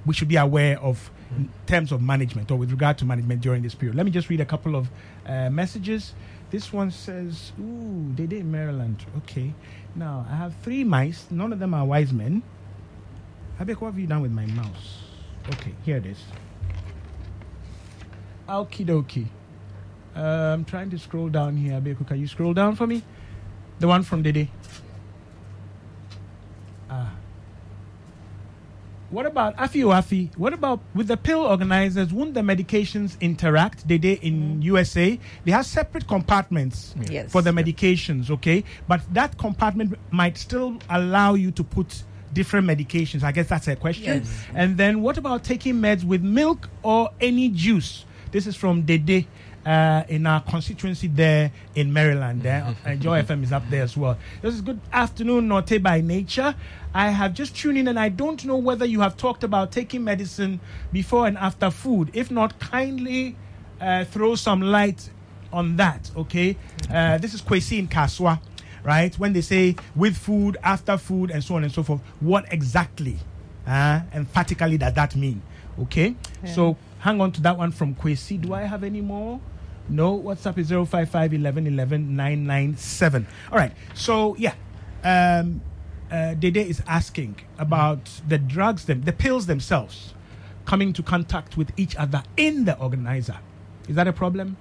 we 0.06 0.12
should 0.14 0.28
be 0.28 0.36
aware 0.36 0.78
of 0.80 1.10
in 1.10 1.19
terms 1.66 1.92
of 1.92 2.02
management 2.02 2.50
or 2.50 2.56
with 2.56 2.70
regard 2.70 2.98
to 2.98 3.04
management 3.04 3.40
during 3.40 3.62
this 3.62 3.74
period. 3.74 3.96
Let 3.96 4.06
me 4.06 4.12
just 4.12 4.28
read 4.28 4.40
a 4.40 4.44
couple 4.44 4.76
of 4.76 4.90
uh, 5.26 5.50
messages. 5.50 6.14
This 6.50 6.72
one 6.72 6.90
says, 6.90 7.52
Ooh, 7.60 8.12
they 8.14 8.26
did 8.26 8.44
Maryland. 8.44 9.04
Okay. 9.18 9.54
Now, 9.94 10.26
I 10.28 10.36
have 10.36 10.54
three 10.62 10.84
mice. 10.84 11.26
None 11.30 11.52
of 11.52 11.58
them 11.58 11.74
are 11.74 11.84
wise 11.84 12.12
men. 12.12 12.42
Abek, 13.60 13.80
what 13.80 13.88
have 13.88 13.98
you 13.98 14.06
done 14.06 14.22
with 14.22 14.32
my 14.32 14.46
mouse? 14.46 15.02
Okay, 15.48 15.74
here 15.84 15.98
it 15.98 16.06
is. 16.06 16.18
Okie 18.48 18.86
dokie. 18.86 19.26
Uh, 20.16 20.54
I'm 20.54 20.64
trying 20.64 20.90
to 20.90 20.98
scroll 20.98 21.28
down 21.28 21.56
here. 21.56 21.80
Abeku, 21.80 22.06
can 22.06 22.18
you 22.18 22.26
scroll 22.26 22.52
down 22.52 22.74
for 22.74 22.86
me? 22.86 23.02
The 23.78 23.86
one 23.86 24.02
from 24.02 24.22
Dede. 24.22 24.48
What 29.10 29.26
about 29.26 29.56
Afi 29.56 29.82
Afi? 29.82 30.36
What 30.36 30.52
about 30.52 30.80
with 30.94 31.08
the 31.08 31.16
pill 31.16 31.40
organizers? 31.40 32.12
Won't 32.12 32.34
the 32.34 32.40
medications 32.40 33.20
interact? 33.20 33.86
They 33.86 33.98
did 33.98 34.20
in 34.22 34.34
mm-hmm. 34.34 34.62
USA. 34.62 35.18
They 35.44 35.52
have 35.52 35.66
separate 35.66 36.06
compartments 36.06 36.94
Yes. 37.10 37.30
for 37.32 37.42
the 37.42 37.50
medications, 37.50 38.30
okay? 38.30 38.64
But 38.86 39.02
that 39.12 39.36
compartment 39.36 39.98
might 40.10 40.38
still 40.38 40.78
allow 40.88 41.34
you 41.34 41.50
to 41.52 41.64
put 41.64 42.04
different 42.32 42.66
medications. 42.66 43.22
I 43.22 43.32
guess 43.32 43.48
that's 43.48 43.68
a 43.68 43.76
question. 43.76 44.22
Yes. 44.22 44.44
And 44.54 44.76
then 44.76 45.02
what 45.02 45.18
about 45.18 45.42
taking 45.42 45.74
meds 45.74 46.04
with 46.04 46.22
milk 46.22 46.68
or 46.82 47.10
any 47.20 47.48
juice? 47.48 48.04
This 48.30 48.46
is 48.46 48.54
from 48.54 48.82
Dede. 48.82 49.26
Uh, 49.64 50.04
in 50.08 50.26
our 50.26 50.40
constituency 50.40 51.06
there 51.06 51.52
in 51.74 51.92
Maryland, 51.92 52.42
there, 52.42 52.74
and 52.86 52.98
Joy 53.02 53.20
FM 53.20 53.42
is 53.42 53.52
up 53.52 53.62
there 53.68 53.82
as 53.82 53.94
well. 53.94 54.16
This 54.40 54.54
is 54.54 54.62
good 54.62 54.80
afternoon, 54.90 55.48
Norte 55.48 55.82
by 55.82 56.00
nature. 56.00 56.54
I 56.94 57.10
have 57.10 57.34
just 57.34 57.54
tuned 57.54 57.76
in, 57.76 57.86
and 57.86 57.98
I 57.98 58.08
don't 58.08 58.42
know 58.46 58.56
whether 58.56 58.86
you 58.86 59.00
have 59.00 59.18
talked 59.18 59.44
about 59.44 59.70
taking 59.70 60.02
medicine 60.02 60.60
before 60.92 61.26
and 61.26 61.36
after 61.36 61.70
food. 61.70 62.10
If 62.14 62.30
not, 62.30 62.58
kindly 62.58 63.36
uh, 63.82 64.04
throw 64.06 64.34
some 64.34 64.62
light 64.62 65.10
on 65.52 65.76
that. 65.76 66.10
Okay, 66.16 66.56
uh, 66.90 67.18
this 67.18 67.34
is 67.34 67.42
Kwesi 67.42 67.78
in 67.78 67.86
Kasoa, 67.86 68.40
right? 68.82 69.14
When 69.18 69.34
they 69.34 69.42
say 69.42 69.76
with 69.94 70.16
food, 70.16 70.56
after 70.62 70.96
food, 70.96 71.30
and 71.30 71.44
so 71.44 71.56
on 71.56 71.64
and 71.64 71.72
so 71.72 71.82
forth, 71.82 72.00
what 72.20 72.46
exactly, 72.50 73.18
uh, 73.66 74.00
emphatically, 74.14 74.78
does 74.78 74.94
that 74.94 75.14
mean? 75.16 75.42
Okay, 75.78 76.14
so 76.46 76.78
hang 77.00 77.20
on 77.20 77.30
to 77.32 77.42
that 77.42 77.58
one 77.58 77.72
from 77.72 77.94
Kwesi. 77.94 78.40
Do 78.40 78.54
I 78.54 78.62
have 78.62 78.84
any 78.84 79.02
more? 79.02 79.38
No, 79.90 80.18
WhatsApp 80.18 80.58
is 80.58 80.68
055 80.68 81.34
11 81.34 81.66
11 81.66 82.16
997. 82.16 83.26
All 83.50 83.58
right, 83.58 83.72
so 83.94 84.36
yeah, 84.36 84.54
um, 85.02 85.60
uh, 86.10 86.34
Dede 86.34 86.58
is 86.58 86.82
asking 86.86 87.40
about 87.58 88.08
the 88.26 88.38
drugs, 88.38 88.84
them, 88.84 89.02
the 89.02 89.12
pills 89.12 89.46
themselves 89.46 90.14
coming 90.64 90.92
to 90.92 91.02
contact 91.02 91.56
with 91.56 91.72
each 91.76 91.96
other 91.96 92.22
in 92.36 92.64
the 92.64 92.78
organizer. 92.78 93.38
Is 93.88 93.96
that 93.96 94.06
a 94.06 94.12
problem? 94.12 94.56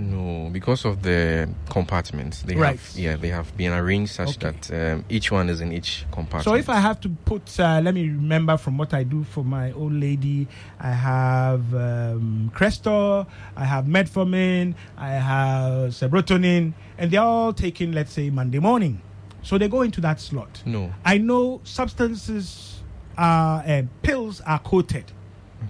No, 0.00 0.50
because 0.50 0.84
of 0.84 1.02
the 1.02 1.48
compartments, 1.68 2.42
they 2.42 2.54
Right. 2.56 2.78
have 2.78 2.96
yeah 2.96 3.16
they 3.16 3.28
have 3.28 3.56
been 3.56 3.72
arranged 3.72 4.12
such 4.14 4.36
Okay. 4.36 4.52
that 4.52 4.92
um, 4.94 5.04
each 5.08 5.30
one 5.30 5.48
is 5.48 5.60
in 5.60 5.72
each 5.72 6.04
compartment. 6.10 6.44
So 6.44 6.54
if 6.54 6.68
I 6.68 6.80
have 6.80 7.00
to 7.00 7.08
put, 7.08 7.58
uh, 7.60 7.80
let 7.82 7.94
me 7.94 8.02
remember 8.08 8.56
from 8.56 8.78
what 8.78 8.94
I 8.94 9.02
do 9.04 9.24
for 9.24 9.44
my 9.44 9.72
old 9.72 9.92
lady, 9.92 10.46
I 10.80 10.90
have 10.92 11.74
um, 11.74 12.50
Crestor, 12.54 13.26
I 13.56 13.64
have 13.64 13.84
Metformin, 13.86 14.74
I 14.96 15.10
have 15.10 15.90
Serotonin, 15.92 16.72
and 16.98 17.10
they're 17.10 17.20
all 17.20 17.52
taken, 17.52 17.92
let's 17.92 18.12
say, 18.12 18.30
Monday 18.30 18.58
morning. 18.58 19.00
So 19.42 19.56
they 19.58 19.68
go 19.68 19.82
into 19.82 20.00
that 20.02 20.20
slot. 20.20 20.62
no, 20.66 20.92
I 21.04 21.18
know 21.18 21.60
substances 21.64 22.82
are, 23.16 23.62
uh, 23.66 23.82
pills 24.02 24.40
are 24.42 24.58
coated, 24.58 25.04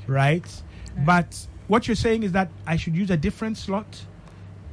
right? 0.06 0.46
But 1.04 1.46
what 1.68 1.86
you're 1.86 1.94
saying 1.94 2.22
is 2.24 2.32
that 2.32 2.50
I 2.66 2.76
should 2.76 2.96
use 2.96 3.10
a 3.10 3.16
different 3.16 3.56
slot? 3.56 4.04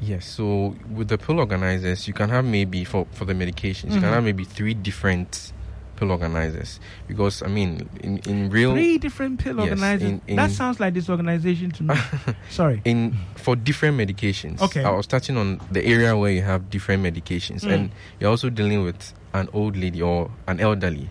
Yes. 0.01 0.25
So 0.25 0.75
with 0.89 1.07
the 1.09 1.17
pill 1.17 1.39
organizers, 1.39 2.07
you 2.07 2.13
can 2.13 2.29
have 2.29 2.45
maybe 2.45 2.83
for 2.83 3.05
for 3.11 3.25
the 3.25 3.33
medications, 3.33 3.93
you 3.93 3.99
can 4.01 4.09
Mhm. 4.09 4.13
have 4.13 4.23
maybe 4.23 4.43
three 4.43 4.73
different 4.73 5.51
pill 5.95 6.11
organizers 6.11 6.79
because 7.07 7.41
I 7.41 7.47
mean 7.47 7.87
in 8.03 8.17
in 8.27 8.49
real 8.49 8.73
Three 8.73 8.97
different 8.97 9.39
pill 9.39 9.55
Yes, 9.59 9.69
organizers. 9.69 10.09
in- 10.09 10.21
in- 10.27 10.35
that 10.35 10.51
sounds 10.51 10.77
like 10.79 10.93
disorganization 10.93 11.71
to 11.71 11.83
me. 11.83 11.95
Sorry. 12.49 12.81
in 12.83 13.15
for 13.35 13.55
different 13.55 13.97
medications. 13.97 14.59
Okay. 14.61 14.83
I 14.83 14.89
was 14.91 15.07
touching 15.07 15.37
on 15.37 15.61
the 15.71 15.85
area 15.85 16.17
where 16.17 16.31
you 16.31 16.41
have 16.41 16.69
different 16.69 17.01
medications, 17.01 17.63
Mm. 17.63 17.71
and 17.73 17.89
you're 18.19 18.29
also 18.29 18.49
dealing 18.49 18.83
with 18.83 19.13
an 19.33 19.47
old 19.53 19.77
lady 19.77 20.01
or 20.01 20.31
an 20.47 20.59
elderly. 20.59 21.09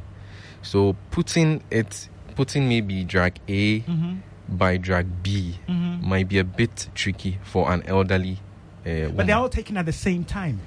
So 0.60 0.96
putting 1.10 1.62
it, 1.70 2.08
putting 2.36 2.68
maybe 2.68 3.04
drug 3.04 3.32
A 3.48 3.80
Mhm. 3.80 4.18
by 4.48 4.76
drug 4.76 5.06
B 5.22 5.56
Mhm. 5.68 6.02
might 6.02 6.28
be 6.28 6.38
a 6.38 6.44
bit 6.44 6.88
tricky 6.94 7.38
for 7.42 7.72
an 7.72 7.82
elderly. 7.86 8.38
Uh, 8.86 9.08
But 9.10 9.26
they're 9.26 9.36
all 9.36 9.48
taken 9.48 9.76
at 9.76 9.86
the 9.86 9.92
same 9.92 10.24
time. 10.24 10.60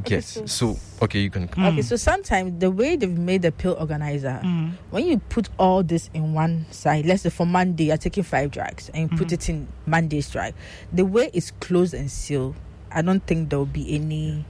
Okay, 0.00 0.14
yes. 0.16 0.26
so- 0.26 0.46
So 0.46 0.78
okay, 1.02 1.20
you 1.20 1.30
can. 1.30 1.46
Mm. 1.48 1.72
Okay, 1.72 1.82
so 1.82 1.96
sometimes 1.96 2.58
the 2.58 2.70
way 2.70 2.96
they've 2.96 3.18
made 3.18 3.42
the 3.42 3.52
pill 3.52 3.76
organizer, 3.78 4.40
Mhm. 4.42 4.72
when 4.90 5.06
you 5.06 5.18
put 5.18 5.48
all 5.58 5.82
this 5.82 6.08
in 6.14 6.32
one 6.32 6.64
side, 6.70 7.04
let's 7.04 7.22
say 7.22 7.28
for 7.30 7.46
Monday, 7.46 7.84
you're 7.84 7.98
taking 7.98 8.24
five 8.24 8.50
drugs 8.50 8.90
and 8.94 9.10
you 9.10 9.16
put 9.18 9.28
Mhm. 9.28 9.32
it 9.34 9.48
in 9.50 9.68
Monday's 9.86 10.30
drug, 10.30 10.54
the 10.92 11.04
way 11.04 11.28
it's 11.34 11.50
closed 11.60 11.92
and 11.92 12.10
sealed, 12.10 12.54
I 12.90 13.02
don't 13.02 13.24
think 13.26 13.50
there 13.50 13.58
will 13.58 13.66
be 13.66 13.94
any 13.94 14.44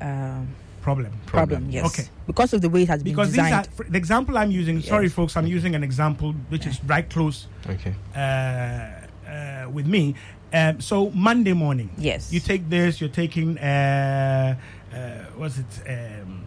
um, 0.00 0.48
Problem. 0.80 1.10
problem. 1.26 1.48
Problem. 1.66 1.70
Yes. 1.70 1.86
Okay. 1.86 2.04
Because 2.28 2.52
of 2.54 2.60
the 2.62 2.70
way 2.70 2.82
it 2.82 2.88
has 2.88 3.02
been 3.02 3.12
Because 3.12 3.32
these 3.32 3.40
are 3.40 3.44
designed. 3.44 3.68
for 3.74 3.82
the 3.84 3.98
example 3.98 4.38
I'm 4.38 4.52
using. 4.52 4.80
Sorry, 4.80 5.08
folks, 5.08 5.36
I'm 5.36 5.48
using 5.48 5.74
an 5.74 5.82
example 5.82 6.32
which 6.48 6.66
is 6.66 6.78
right 6.84 7.08
close 7.10 7.48
Okay. 7.68 7.94
uh, 8.14 9.28
uh, 9.28 9.68
with 9.70 9.86
me. 9.88 10.14
Um, 10.52 10.80
so 10.80 11.10
Monday 11.10 11.52
morning, 11.52 11.90
yes. 11.98 12.32
you 12.32 12.40
take 12.40 12.68
this. 12.70 13.00
You're 13.00 13.10
taking 13.10 13.58
uh, 13.58 14.56
uh, 14.92 14.96
what's 15.36 15.58
it? 15.58 15.66
Um, 15.86 16.44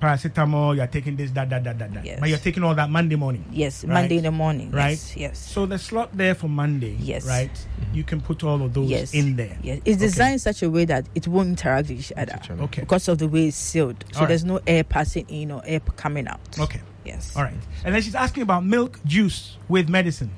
paracetamol. 0.00 0.76
You're 0.76 0.86
taking 0.86 1.16
this, 1.16 1.30
that, 1.32 1.48
that, 1.50 1.64
that, 1.64 1.78
that, 1.78 1.94
that. 1.94 2.04
Yes. 2.04 2.20
But 2.20 2.28
you're 2.28 2.38
taking 2.38 2.62
all 2.62 2.74
that 2.74 2.90
Monday 2.90 3.16
morning. 3.16 3.44
yes, 3.50 3.84
Right. 3.84 3.94
Monday 3.94 4.18
in 4.18 4.24
the 4.24 4.30
morning. 4.30 4.70
Right. 4.70 4.90
Yes. 4.90 5.16
Yes. 5.16 5.38
So 5.38 5.66
the 5.66 5.78
slot 5.78 6.10
there 6.16 6.34
for 6.34 6.48
Monday, 6.48 6.96
Yes. 7.00 7.26
right? 7.26 7.50
You 7.92 8.04
can 8.04 8.20
put 8.20 8.44
all 8.44 8.62
of 8.62 8.74
those 8.74 8.90
yes. 8.90 9.14
in 9.14 9.36
there. 9.36 9.58
Yes. 9.62 9.80
It's 9.84 9.98
designed 9.98 10.34
in 10.34 10.38
such 10.40 10.62
a 10.62 10.70
way 10.70 10.84
that 10.84 11.06
it 11.14 11.26
won't 11.26 11.48
interact 11.48 11.88
with 11.88 12.00
each 12.00 12.12
other. 12.16 12.38
Each 12.42 12.50
other. 12.50 12.62
Okay. 12.64 12.82
Because 12.82 13.08
of 13.08 13.18
the 13.18 13.28
way 13.28 13.48
it's 13.48 13.56
sealed. 13.56 14.04
So 14.12 14.18
All 14.18 14.22
right. 14.22 14.28
there's 14.28 14.44
no 14.44 14.60
air 14.66 14.84
passing 14.84 15.26
in 15.28 15.50
or 15.50 15.62
air 15.64 15.80
coming 15.80 16.28
out. 16.28 16.40
Okay. 16.58 16.80
Yes. 17.04 17.34
All 17.36 17.42
right. 17.42 17.54
And 17.84 17.94
then 17.94 18.02
she's 18.02 18.14
asking 18.14 18.42
about 18.42 18.64
milk 18.64 19.00
juice 19.04 19.56
with 19.68 19.88
medicine. 19.88 20.30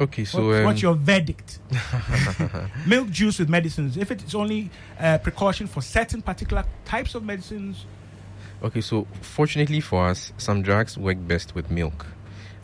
Okay. 0.00 0.24
So 0.24 0.46
What- 0.46 0.56
um, 0.56 0.64
what's 0.64 0.82
your 0.82 0.94
verdict? 0.94 1.58
Milk 2.86 3.10
juice 3.10 3.38
with 3.38 3.48
medicines. 3.48 3.96
If 3.96 4.10
it's 4.10 4.34
only 4.34 4.70
uh, 5.00 5.18
precaution 5.18 5.66
for 5.66 5.80
certain 5.82 6.22
particular 6.22 6.64
types 6.84 7.14
of 7.14 7.24
medicines, 7.24 7.86
Okay, 8.62 8.80
so 8.80 9.06
fortunately 9.20 9.80
for 9.80 10.08
us, 10.08 10.32
some 10.38 10.62
drugs 10.62 10.96
work 10.96 11.18
best 11.28 11.54
with 11.54 11.70
milk. 11.70 12.06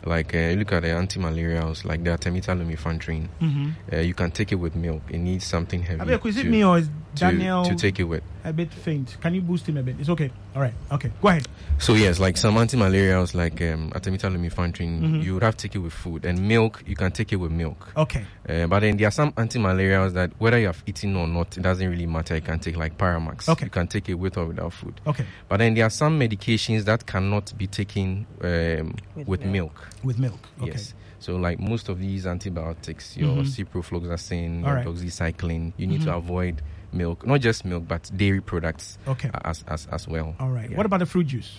Like 0.05 0.35
uh, 0.35 0.39
you 0.39 0.57
look 0.57 0.73
at 0.73 0.81
the 0.81 0.89
anti-malarials, 0.89 1.85
like 1.85 2.03
the 2.03 2.09
artemether 2.09 2.57
lumefantrine. 2.57 3.29
mm-hmm. 3.39 3.69
Uh, 3.91 3.99
you 3.99 4.13
can 4.13 4.31
take 4.31 4.51
it 4.51 4.55
with 4.55 4.75
milk. 4.75 5.01
It 5.09 5.19
needs 5.19 5.45
something 5.45 5.81
heavy 5.81 6.01
is 6.25 6.37
it 6.37 6.45
me 6.47 6.63
or 6.63 6.79
is 6.79 6.89
to, 7.15 7.19
Daniel 7.19 7.63
to 7.65 7.75
take 7.75 7.99
it 7.99 8.03
with. 8.05 8.23
a 8.43 8.51
bit 8.53 8.71
faint? 8.73 9.17
Can 9.21 9.33
you 9.35 9.41
boost 9.41 9.67
him 9.67 9.77
a 9.77 9.83
bit? 9.83 9.95
It's 9.99 10.09
okay. 10.09 10.31
All 10.55 10.61
right. 10.61 10.73
Okay. 10.91 11.11
Go 11.21 11.29
ahead. 11.29 11.47
So 11.79 11.93
yes, 11.93 12.19
like 12.19 12.37
some 12.37 12.57
anti-malarials, 12.57 13.33
like 13.33 13.61
um, 13.61 13.89
artemether 13.91 14.29
lumefantrine, 14.31 15.01
Mhm. 15.01 15.23
you 15.23 15.33
would 15.33 15.43
have 15.43 15.55
to 15.57 15.67
take 15.67 15.75
it 15.75 15.79
with 15.79 15.93
food, 15.93 16.25
and 16.25 16.47
milk 16.47 16.83
you 16.85 16.95
can 16.95 17.11
take 17.11 17.33
it 17.33 17.37
with 17.37 17.51
milk. 17.51 17.91
Okay. 17.97 18.25
Uh, 18.47 18.67
but 18.67 18.81
then 18.81 18.97
there 18.97 19.07
are 19.07 19.11
some 19.11 19.33
anti-malarials 19.37 20.13
that 20.13 20.31
whether 20.39 20.59
you 20.59 20.67
have 20.67 20.83
eaten 20.85 21.15
or 21.15 21.27
not, 21.27 21.57
it 21.57 21.61
doesn't 21.63 21.89
really 21.89 22.05
matter. 22.05 22.35
You 22.35 22.41
can 22.41 22.59
take 22.59 22.75
like 22.77 22.97
Paramax. 22.97 23.49
Okay. 23.49 23.65
You 23.65 23.71
can 23.71 23.87
take 23.87 24.09
it 24.09 24.15
with 24.15 24.37
or 24.37 24.45
without 24.45 24.73
food. 24.73 24.99
Okay. 25.07 25.25
But 25.49 25.57
then 25.57 25.73
there 25.73 25.85
are 25.85 25.89
some 25.89 26.19
medications 26.19 26.85
that 26.85 27.05
cannot 27.05 27.57
be 27.57 27.67
taken 27.67 28.25
um, 28.41 28.95
With 29.15 29.27
with, 29.27 29.45
milk. 29.45 29.53
milk. 29.53 29.87
With 30.03 30.19
milk. 30.19 30.39
Okay. 30.61 30.71
Yes. 30.71 30.93
So 31.23 31.37
like 31.37 31.57
most 31.57 31.87
of 31.87 31.99
these 31.99 32.27
antibiotics, 32.27 33.15
your 33.15 33.37
Mhm. 33.37 33.45
ciprofloxacin, 33.47 34.61
your 34.65 34.73
right. 34.75 34.85
doxycycline, 34.85 35.71
you 35.77 35.87
need 35.87 36.01
Mhm. 36.01 36.05
to 36.05 36.15
avoid 36.15 36.61
milk, 36.91 37.25
not 37.25 37.39
just 37.39 37.63
milk, 37.63 37.87
but 37.87 38.11
dairy 38.13 38.41
products 38.41 38.97
Okay. 39.07 39.29
as 39.45 39.63
as, 39.69 39.87
as 39.89 40.05
well. 40.05 40.35
All 40.37 40.49
right. 40.49 40.69
Yeah. 40.69 40.75
What 40.75 40.85
about 40.85 40.99
the 40.99 41.05
fruit 41.05 41.27
juice? 41.27 41.55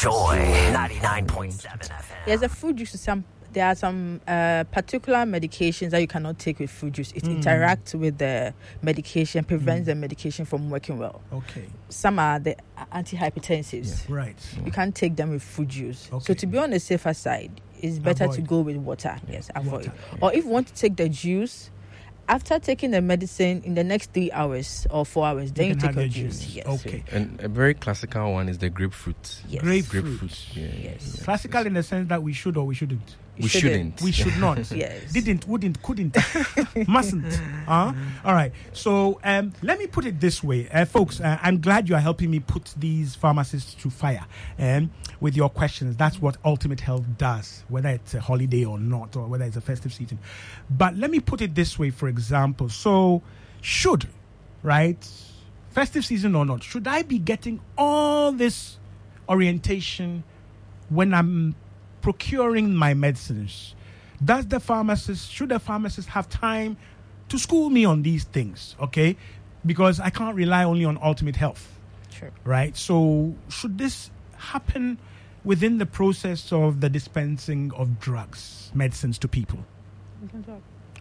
Joy 0.00 0.38
99.7 0.72 1.90
FM. 1.90 2.16
There's 2.24 2.40
a 2.42 2.48
fruit 2.48 2.76
juice. 2.76 2.98
Some 2.98 3.24
there 3.52 3.66
are 3.66 3.74
some 3.74 4.18
uh, 4.26 4.64
particular 4.72 5.18
medications 5.26 5.90
that 5.90 6.00
you 6.00 6.06
cannot 6.06 6.38
take 6.38 6.58
with 6.58 6.70
fruit 6.70 6.92
juice. 6.94 7.12
It 7.12 7.24
Mm. 7.24 7.42
interacts 7.42 7.94
with 7.94 8.16
the 8.16 8.54
medication, 8.80 9.44
prevents 9.44 9.84
the 9.88 9.94
medication 9.94 10.46
from 10.46 10.70
working 10.70 10.96
well. 10.96 11.20
Okay. 11.30 11.66
Some 11.90 12.18
are 12.18 12.38
the 12.38 12.56
antihypertensives. 12.94 14.08
Right. 14.08 14.38
You 14.64 14.72
can't 14.72 14.94
take 14.94 15.16
them 15.16 15.32
with 15.32 15.42
fruit 15.42 15.68
juice. 15.68 16.08
Okay. 16.10 16.24
So 16.24 16.32
to 16.32 16.46
be 16.46 16.56
on 16.56 16.70
the 16.70 16.80
safer 16.80 17.12
side, 17.12 17.60
it's 17.82 17.98
better 17.98 18.28
to 18.28 18.40
go 18.40 18.60
with 18.60 18.76
water. 18.76 19.16
Yes, 19.28 19.50
avoid. 19.54 19.72
Water. 19.72 19.92
Or 20.20 20.32
if 20.32 20.44
you 20.44 20.50
want 20.50 20.68
to 20.68 20.74
take 20.74 20.96
the 20.96 21.08
juice. 21.08 21.70
After 22.28 22.60
taking 22.60 22.92
the 22.92 23.02
medicine 23.02 23.62
in 23.64 23.74
the 23.74 23.82
next 23.82 24.12
three 24.14 24.30
hours 24.30 24.86
or 24.90 25.04
four 25.04 25.26
hours, 25.26 25.50
then 25.52 25.66
you, 25.70 25.74
can 25.74 25.80
take 25.80 25.86
have 25.88 25.96
your 25.96 26.04
your 26.04 26.30
juice. 26.30 26.40
juice. 26.40 26.54
Yes. 26.54 26.66
Okay. 26.66 27.02
And 27.10 27.38
a 27.40 27.48
very 27.48 27.74
classical 27.74 28.32
one 28.32 28.48
is 28.48 28.58
the 28.58 28.70
grapefruit. 28.70 29.42
Yes. 29.48 29.60
Grapefruit. 29.60 30.04
Grapefruit. 30.04 30.56
Yeah, 30.56 30.62
yeah, 30.66 30.90
Yes. 30.92 31.16
yeah. 31.18 31.24
Classical 31.24 31.66
in 31.66 31.74
the 31.74 31.82
sense 31.82 32.08
that 32.08 32.22
we 32.22 32.32
should 32.32 32.56
or 32.56 32.64
we 32.64 32.76
shouldn't. 32.76 33.16
We 33.38 33.48
shouldn't. 33.48 34.02
We 34.02 34.12
should 34.12 34.36
not. 34.38 34.58
Yes. 34.72 35.12
Didn't, 35.12 35.46
wouldn't, 35.48 35.82
couldn't, 35.82 36.16
mustn't. 36.88 37.34
Huh? 37.66 37.92
All 38.24 38.34
right. 38.34 38.52
So 38.72 39.20
um, 39.24 39.52
let 39.62 39.78
me 39.78 39.86
put 39.86 40.04
it 40.06 40.20
this 40.20 40.42
way, 40.42 40.68
uh, 40.70 40.84
folks. 40.84 41.20
Uh, 41.20 41.38
I'm 41.42 41.60
glad 41.60 41.88
you 41.88 41.94
are 41.94 42.00
helping 42.00 42.30
me 42.30 42.40
put 42.40 42.74
these 42.76 43.14
pharmacists 43.14 43.74
to 43.82 43.90
fire 43.90 44.24
um, 44.58 44.90
with 45.20 45.36
your 45.36 45.48
questions. 45.48 45.96
That's 45.96 46.20
what 46.20 46.36
Ultimate 46.44 46.80
Health 46.80 47.04
does, 47.18 47.64
whether 47.68 47.90
it's 47.90 48.14
a 48.14 48.20
holiday 48.20 48.64
or 48.64 48.78
not, 48.78 49.16
or 49.16 49.26
whether 49.26 49.44
it's 49.44 49.56
a 49.56 49.60
festive 49.60 49.92
season. 49.92 50.18
But 50.70 50.96
let 50.96 51.10
me 51.10 51.20
put 51.20 51.40
it 51.40 51.54
this 51.54 51.78
way, 51.78 51.90
for 51.90 52.08
example. 52.08 52.68
So, 52.68 53.22
should 53.60 54.08
right 54.62 54.98
festive 55.70 56.04
season 56.04 56.34
or 56.34 56.44
not, 56.44 56.62
should 56.62 56.86
I 56.86 57.02
be 57.02 57.18
getting 57.18 57.60
all 57.76 58.32
this 58.32 58.78
orientation 59.28 60.22
when 60.88 61.14
I'm 61.14 61.54
procuring 62.02 62.74
my 62.74 62.92
medicines? 62.94 63.74
Does 64.22 64.46
the 64.46 64.60
pharmacist, 64.60 65.32
should 65.32 65.48
the 65.48 65.58
pharmacist 65.58 66.08
have 66.10 66.28
time 66.28 66.76
to 67.28 67.38
school 67.38 67.70
me 67.70 67.84
on 67.84 68.02
these 68.02 68.24
things? 68.24 68.76
Okay, 68.78 69.16
because 69.64 69.98
I 70.00 70.10
can't 70.10 70.36
rely 70.36 70.64
only 70.64 70.84
on 70.84 70.98
ultimate 71.02 71.36
health 71.36 71.78
Sure. 72.10 72.30
right? 72.44 72.76
So, 72.76 73.34
should 73.48 73.78
this 73.78 74.10
happen 74.36 74.98
within 75.44 75.78
the 75.78 75.86
process 75.86 76.52
of 76.52 76.80
the 76.80 76.88
dispensing 76.88 77.72
of 77.74 77.98
drugs, 77.98 78.70
medicines 78.74 79.18
to 79.18 79.28
people? 79.28 79.64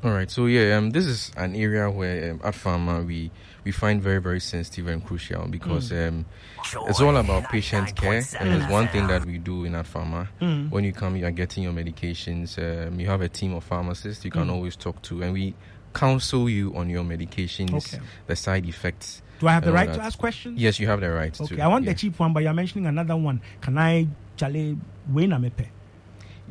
All 0.04 0.12
right. 0.12 0.32
So 0.32 0.48
yeah, 0.48 0.78
um, 0.78 0.90
this 0.90 1.06
is 1.06 1.32
an 1.38 1.56
area 1.56 1.90
where 1.90 2.32
um, 2.32 2.42
Ad 2.44 2.56
Pharma 2.56 3.06
we 3.06 3.30
we 3.64 3.72
find 3.72 4.02
very 4.02 4.20
very 4.20 4.40
sensitive 4.40 4.88
and 4.88 5.06
crucial 5.06 5.48
because 5.48 5.92
um, 5.92 6.26
it's 6.88 7.00
all 7.00 7.16
about 7.18 7.50
patient 7.50 7.96
care. 7.96 8.24
And 8.40 8.52
there's 8.52 8.72
one 8.72 8.88
thing 8.88 9.06
that 9.08 9.26
we 9.26 9.38
do 9.38 9.64
in 9.66 9.76
Ad 9.76 9.86
Pharma. 9.86 10.28
When 10.72 10.84
you 10.84 10.92
come, 10.92 11.16
you 11.16 11.26
are 11.26 11.32
getting 11.32 11.64
your 11.64 11.74
medications. 11.74 12.58
Um, 12.58 13.00
you 13.00 13.08
have 13.08 13.22
a 13.22 13.30
team 13.30 13.54
of 13.54 13.64
pharmacists 13.64 14.26
you 14.26 14.32
can 14.32 14.50
always 14.50 14.76
talk 14.76 15.02
to, 15.04 15.22
and 15.22 15.34
we 15.34 15.54
counsel 15.94 16.50
you 16.50 16.76
on 16.76 16.90
your 16.90 17.04
medications, 17.04 17.94
Okay. 17.94 18.00
the 18.28 18.36
side 18.36 18.66
effects. 18.66 19.22
Do 19.40 19.48
I 19.48 19.54
have 19.54 19.66
the 19.66 19.72
right 19.72 19.88
right 19.88 19.96
to 19.96 20.04
ask 20.04 20.18
questions? 20.18 20.60
Yes, 20.60 20.80
you 20.80 20.88
have 20.88 21.02
the 21.02 21.12
right 21.12 21.34
to. 21.34 21.44
Okay, 21.44 21.62
I 21.62 21.68
want 21.68 21.86
yeah. 21.86 21.94
the 21.94 22.00
cheap 22.00 22.18
one, 22.20 22.32
but 22.34 22.44
you're 22.44 22.54
mentioning 22.54 22.86
another 22.86 23.18
one. 23.18 23.42
Can 23.60 23.78
I, 23.78 24.08
Chale, 24.38 24.78
win 25.10 25.34
a 25.34 25.40
mepe? 25.40 25.68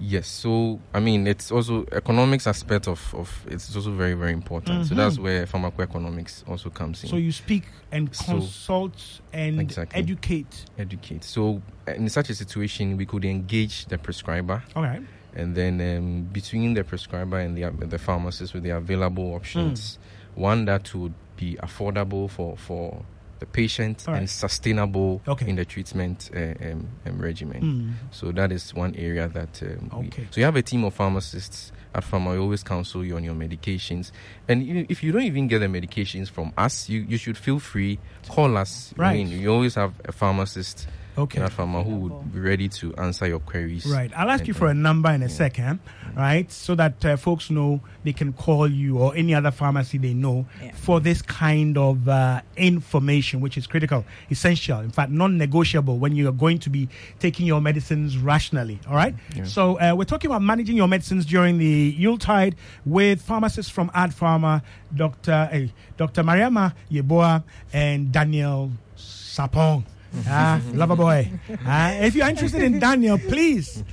Yes, 0.02 0.28
so 0.28 0.80
I 0.94 1.00
mean 1.00 1.26
it's 1.26 1.52
also 1.52 1.84
economics 1.92 2.46
aspect 2.46 2.88
of, 2.88 3.14
of 3.14 3.44
it's 3.46 3.76
also 3.76 3.90
very 3.92 4.14
very 4.14 4.32
important. 4.32 4.86
So 4.86 4.94
that's 4.94 5.18
where 5.18 5.44
pharmacoeconomics 5.46 6.48
also 6.48 6.70
comes 6.70 7.02
in. 7.02 7.08
Mm-hmm. 7.08 7.16
So 7.16 7.20
you 7.20 7.32
speak 7.32 7.64
and 7.92 8.14
So- 8.14 8.24
consult 8.24 9.20
and 9.34 9.60
Exactly. 9.60 9.98
educate. 10.00 10.64
educate. 10.78 11.22
So 11.22 11.60
in 11.86 12.08
such 12.08 12.30
a 12.30 12.34
situation, 12.34 12.96
we 12.96 13.04
could 13.04 13.26
engage 13.26 13.86
the 13.86 13.98
prescriber, 13.98 14.62
All 14.74 14.82
right. 14.82 15.02
and 15.34 15.54
then 15.54 15.80
um, 15.82 16.22
between 16.32 16.72
the 16.72 16.82
prescriber 16.82 17.38
and 17.38 17.54
the 17.54 17.70
the 17.86 17.98
pharmacist 17.98 18.54
with 18.54 18.62
the 18.62 18.70
available 18.70 19.34
options, 19.34 19.98
one 20.34 20.64
that 20.64 20.94
would 20.94 21.12
be 21.36 21.56
affordable 21.62 22.28
for 22.30 22.56
for 22.56 23.04
the 23.40 23.46
patient 23.46 24.04
right. 24.06 24.18
and 24.18 24.30
sustainable 24.30 25.20
Okay. 25.26 25.48
in 25.48 25.56
the 25.56 25.64
treatment 25.64 26.30
uh, 26.34 26.38
um, 26.70 26.86
um, 27.06 27.18
regimen. 27.18 27.62
Mm. 27.62 27.92
So 28.14 28.30
that 28.32 28.52
is 28.52 28.72
one 28.74 28.94
area 28.96 29.28
that. 29.28 29.62
Um, 29.62 30.00
we- 30.00 30.06
Okay. 30.08 30.26
so 30.30 30.40
you 30.40 30.44
have 30.44 30.56
a 30.56 30.62
team 30.62 30.84
of 30.84 30.94
pharmacists 30.94 31.72
at 31.94 32.04
Pharma. 32.04 32.32
We 32.32 32.38
always 32.38 32.62
counsel 32.62 33.04
you 33.04 33.16
on 33.16 33.24
your 33.24 33.34
medications, 33.34 34.12
and 34.48 34.62
you, 34.64 34.86
if 34.88 35.02
you 35.02 35.10
don't 35.12 35.22
even 35.22 35.48
get 35.48 35.58
the 35.60 35.66
medications 35.66 36.28
from 36.30 36.52
us, 36.56 36.88
you, 36.88 37.00
you 37.00 37.16
should 37.16 37.36
feel 37.36 37.58
free 37.58 37.98
call 38.28 38.56
us. 38.56 38.94
I 38.98 39.02
Right. 39.02 39.14
mean, 39.26 39.40
you 39.40 39.50
always 39.52 39.74
have 39.74 39.94
a 40.04 40.12
pharmacist 40.12 40.86
Okay. 41.20 41.40
at 41.40 41.52
Pharma 41.52 41.84
who 41.84 41.96
would 41.96 42.32
be 42.32 42.40
ready 42.40 42.68
to 42.68 42.94
answer 42.96 43.26
your 43.26 43.40
queries. 43.40 43.86
Right. 43.86 44.10
I'll 44.16 44.30
ask 44.30 44.40
and- 44.40 44.48
you 44.48 44.54
for 44.54 44.68
a 44.68 44.74
number 44.74 45.10
in 45.10 45.22
a 45.22 45.26
yeah. 45.26 45.30
second, 45.32 45.80
right? 46.16 46.50
So 46.50 46.74
that 46.74 47.04
uh, 47.04 47.16
folks 47.16 47.50
know 47.50 47.80
they 48.04 48.12
can 48.12 48.32
call 48.32 48.66
you 48.70 48.98
or 48.98 49.14
any 49.14 49.34
other 49.34 49.50
pharmacy 49.50 49.98
they 49.98 50.14
know 50.14 50.46
Yeah. 50.62 50.72
for 50.74 51.00
this 51.00 51.22
kind 51.22 51.76
of 51.76 52.08
uh, 52.08 52.40
information, 52.56 53.40
which 53.40 53.56
is 53.58 53.66
critical, 53.66 54.04
essential, 54.30 54.80
in 54.80 54.90
fact, 54.90 55.10
non 55.10 55.36
negotiable 55.38 55.98
when 55.98 56.14
you 56.16 56.28
are 56.28 56.32
going 56.32 56.58
to 56.60 56.70
be 56.70 56.88
taking 57.18 57.46
your 57.46 57.60
medicines 57.60 58.16
rationally. 58.16 58.80
All 58.88 58.94
right. 58.94 59.14
Yeah. 59.36 59.44
So 59.44 59.78
uh, 59.78 59.94
we're 59.96 60.04
talking 60.04 60.30
about 60.30 60.42
managing 60.42 60.76
your 60.76 60.88
medicines 60.88 61.26
during 61.26 61.58
the 61.58 61.94
Yuletide 61.98 62.56
with 62.86 63.20
pharmacists 63.22 63.70
from 63.70 63.90
Ad 63.94 64.10
Pharma, 64.12 64.62
Dr. 64.94 65.68
Dr. 65.96 66.22
Mariama 66.22 66.72
Yeboah 66.90 67.42
and 67.72 68.10
Daniel 68.12 68.70
Sapong. 68.96 69.84
Ah, 70.26 70.60
lover 70.72 70.96
boy. 70.96 71.30
Ah, 71.64 71.92
if 71.92 72.14
you're 72.14 72.28
interested 72.28 72.62
in 72.62 72.78
Daniel, 72.78 73.18
please 73.18 73.84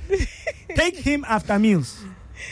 take 0.74 0.96
him 0.96 1.24
after 1.28 1.58
meals. 1.58 2.04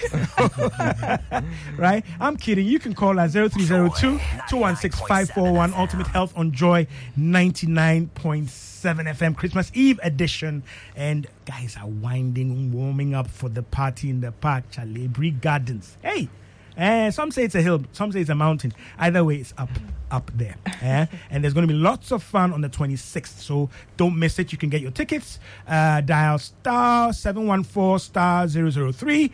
right? 1.76 2.04
I'm 2.20 2.36
kidding. 2.36 2.66
You 2.66 2.78
can 2.78 2.94
call 2.94 3.18
at 3.20 3.30
0302 3.30 4.18
216 4.48 5.74
Ultimate 5.74 6.06
Health 6.08 6.32
on 6.36 6.52
Joy 6.52 6.86
99.7 7.18 8.08
FM 8.10 9.36
Christmas 9.36 9.70
Eve 9.74 10.00
edition. 10.02 10.62
And 10.94 11.26
guys 11.44 11.76
are 11.80 11.88
winding, 11.88 12.72
warming 12.72 13.14
up 13.14 13.28
for 13.28 13.48
the 13.48 13.62
party 13.62 14.10
in 14.10 14.20
the 14.20 14.32
park, 14.32 14.70
Chale 14.70 14.86
Aburi 15.08 15.40
Gardens. 15.40 15.96
Hey! 16.02 16.28
Eh, 16.76 17.10
some 17.10 17.30
say 17.30 17.44
it's 17.44 17.54
a 17.54 17.62
hill, 17.62 17.82
some 17.92 18.12
say 18.12 18.20
it's 18.20 18.30
a 18.30 18.34
mountain. 18.34 18.72
Either 18.98 19.24
way, 19.24 19.36
it's 19.36 19.54
up, 19.56 19.70
up 20.10 20.30
there. 20.34 20.56
Eh? 20.82 21.06
and 21.30 21.42
there's 21.42 21.54
going 21.54 21.66
to 21.66 21.72
be 21.72 21.78
lots 21.78 22.12
of 22.12 22.22
fun 22.22 22.52
on 22.52 22.60
the 22.60 22.68
26th. 22.68 23.38
So 23.40 23.70
don't 23.96 24.18
miss 24.18 24.38
it. 24.38 24.52
You 24.52 24.58
can 24.58 24.68
get 24.68 24.82
your 24.82 24.90
tickets. 24.90 25.38
Uh, 25.66 26.00
dial 26.02 26.38
star 26.38 27.12
714 27.12 27.98
star 27.98 28.46
003 28.48 29.32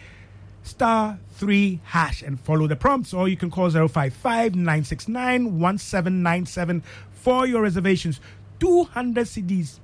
star 0.64 1.18
3 1.32 1.80
hash 1.84 2.22
and 2.22 2.38
follow 2.40 2.66
the 2.66 2.76
prompts. 2.76 3.12
Or 3.12 3.28
you 3.28 3.36
can 3.36 3.50
call 3.50 3.70
055 3.70 4.54
969 4.54 5.58
1797 5.58 6.82
for 7.12 7.46
your 7.46 7.62
reservations. 7.62 8.20
200 8.60 9.26
cedis. 9.26 9.80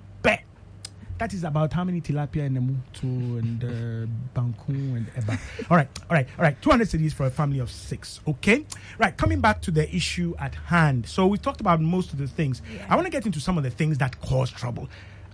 That 1.18 1.34
is 1.34 1.42
about 1.42 1.72
how 1.72 1.82
many 1.82 2.00
tilapia 2.00 2.46
and 2.46 2.56
mutu 2.56 3.38
and 3.40 3.64
uh, 3.64 4.06
banku 4.40 4.68
and 4.68 5.12
eba. 5.14 5.36
All 5.68 5.76
right, 5.76 5.88
all 6.08 6.14
right, 6.14 6.28
all 6.38 6.44
right. 6.44 6.62
200 6.62 6.86
cedis 6.86 7.12
for 7.12 7.26
a 7.26 7.30
family 7.30 7.58
of 7.58 7.72
six. 7.72 8.20
Okay. 8.28 8.64
Right. 8.98 9.16
Coming 9.16 9.40
back 9.40 9.60
to 9.62 9.72
the 9.72 9.92
issue 9.94 10.36
at 10.38 10.54
hand. 10.54 11.06
So 11.06 11.26
we 11.26 11.36
talked 11.36 11.60
about 11.60 11.80
most 11.80 12.12
of 12.12 12.18
the 12.18 12.28
things. 12.28 12.62
I 12.88 12.94
want 12.94 13.06
to 13.06 13.10
get 13.10 13.26
into 13.26 13.40
some 13.40 13.58
of 13.58 13.64
the 13.64 13.70
things 13.70 13.98
that 13.98 14.20
cause 14.20 14.50
trouble. 14.52 14.88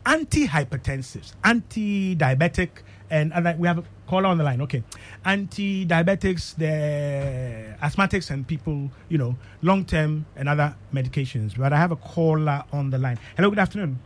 Antihypertensives, 0.06 1.32
anti-diabetic, 1.44 2.70
and 3.10 3.32
other, 3.34 3.54
we 3.58 3.68
have 3.68 3.78
a 3.78 3.84
caller 4.06 4.28
on 4.28 4.38
the 4.38 4.44
line. 4.44 4.62
Okay, 4.62 4.82
anti-diabetics, 5.26 6.56
the 6.56 7.76
asthmatics, 7.82 8.30
and 8.30 8.46
people, 8.46 8.90
you 9.10 9.18
know, 9.18 9.36
long-term 9.60 10.24
and 10.36 10.48
other 10.48 10.74
medications. 10.94 11.58
But 11.58 11.74
I 11.74 11.78
have 11.78 11.92
a 11.92 11.96
caller 11.96 12.64
on 12.72 12.88
the 12.88 12.98
line. 12.98 13.18
Hello, 13.36 13.50
good 13.50 13.58
afternoon. 13.58 13.98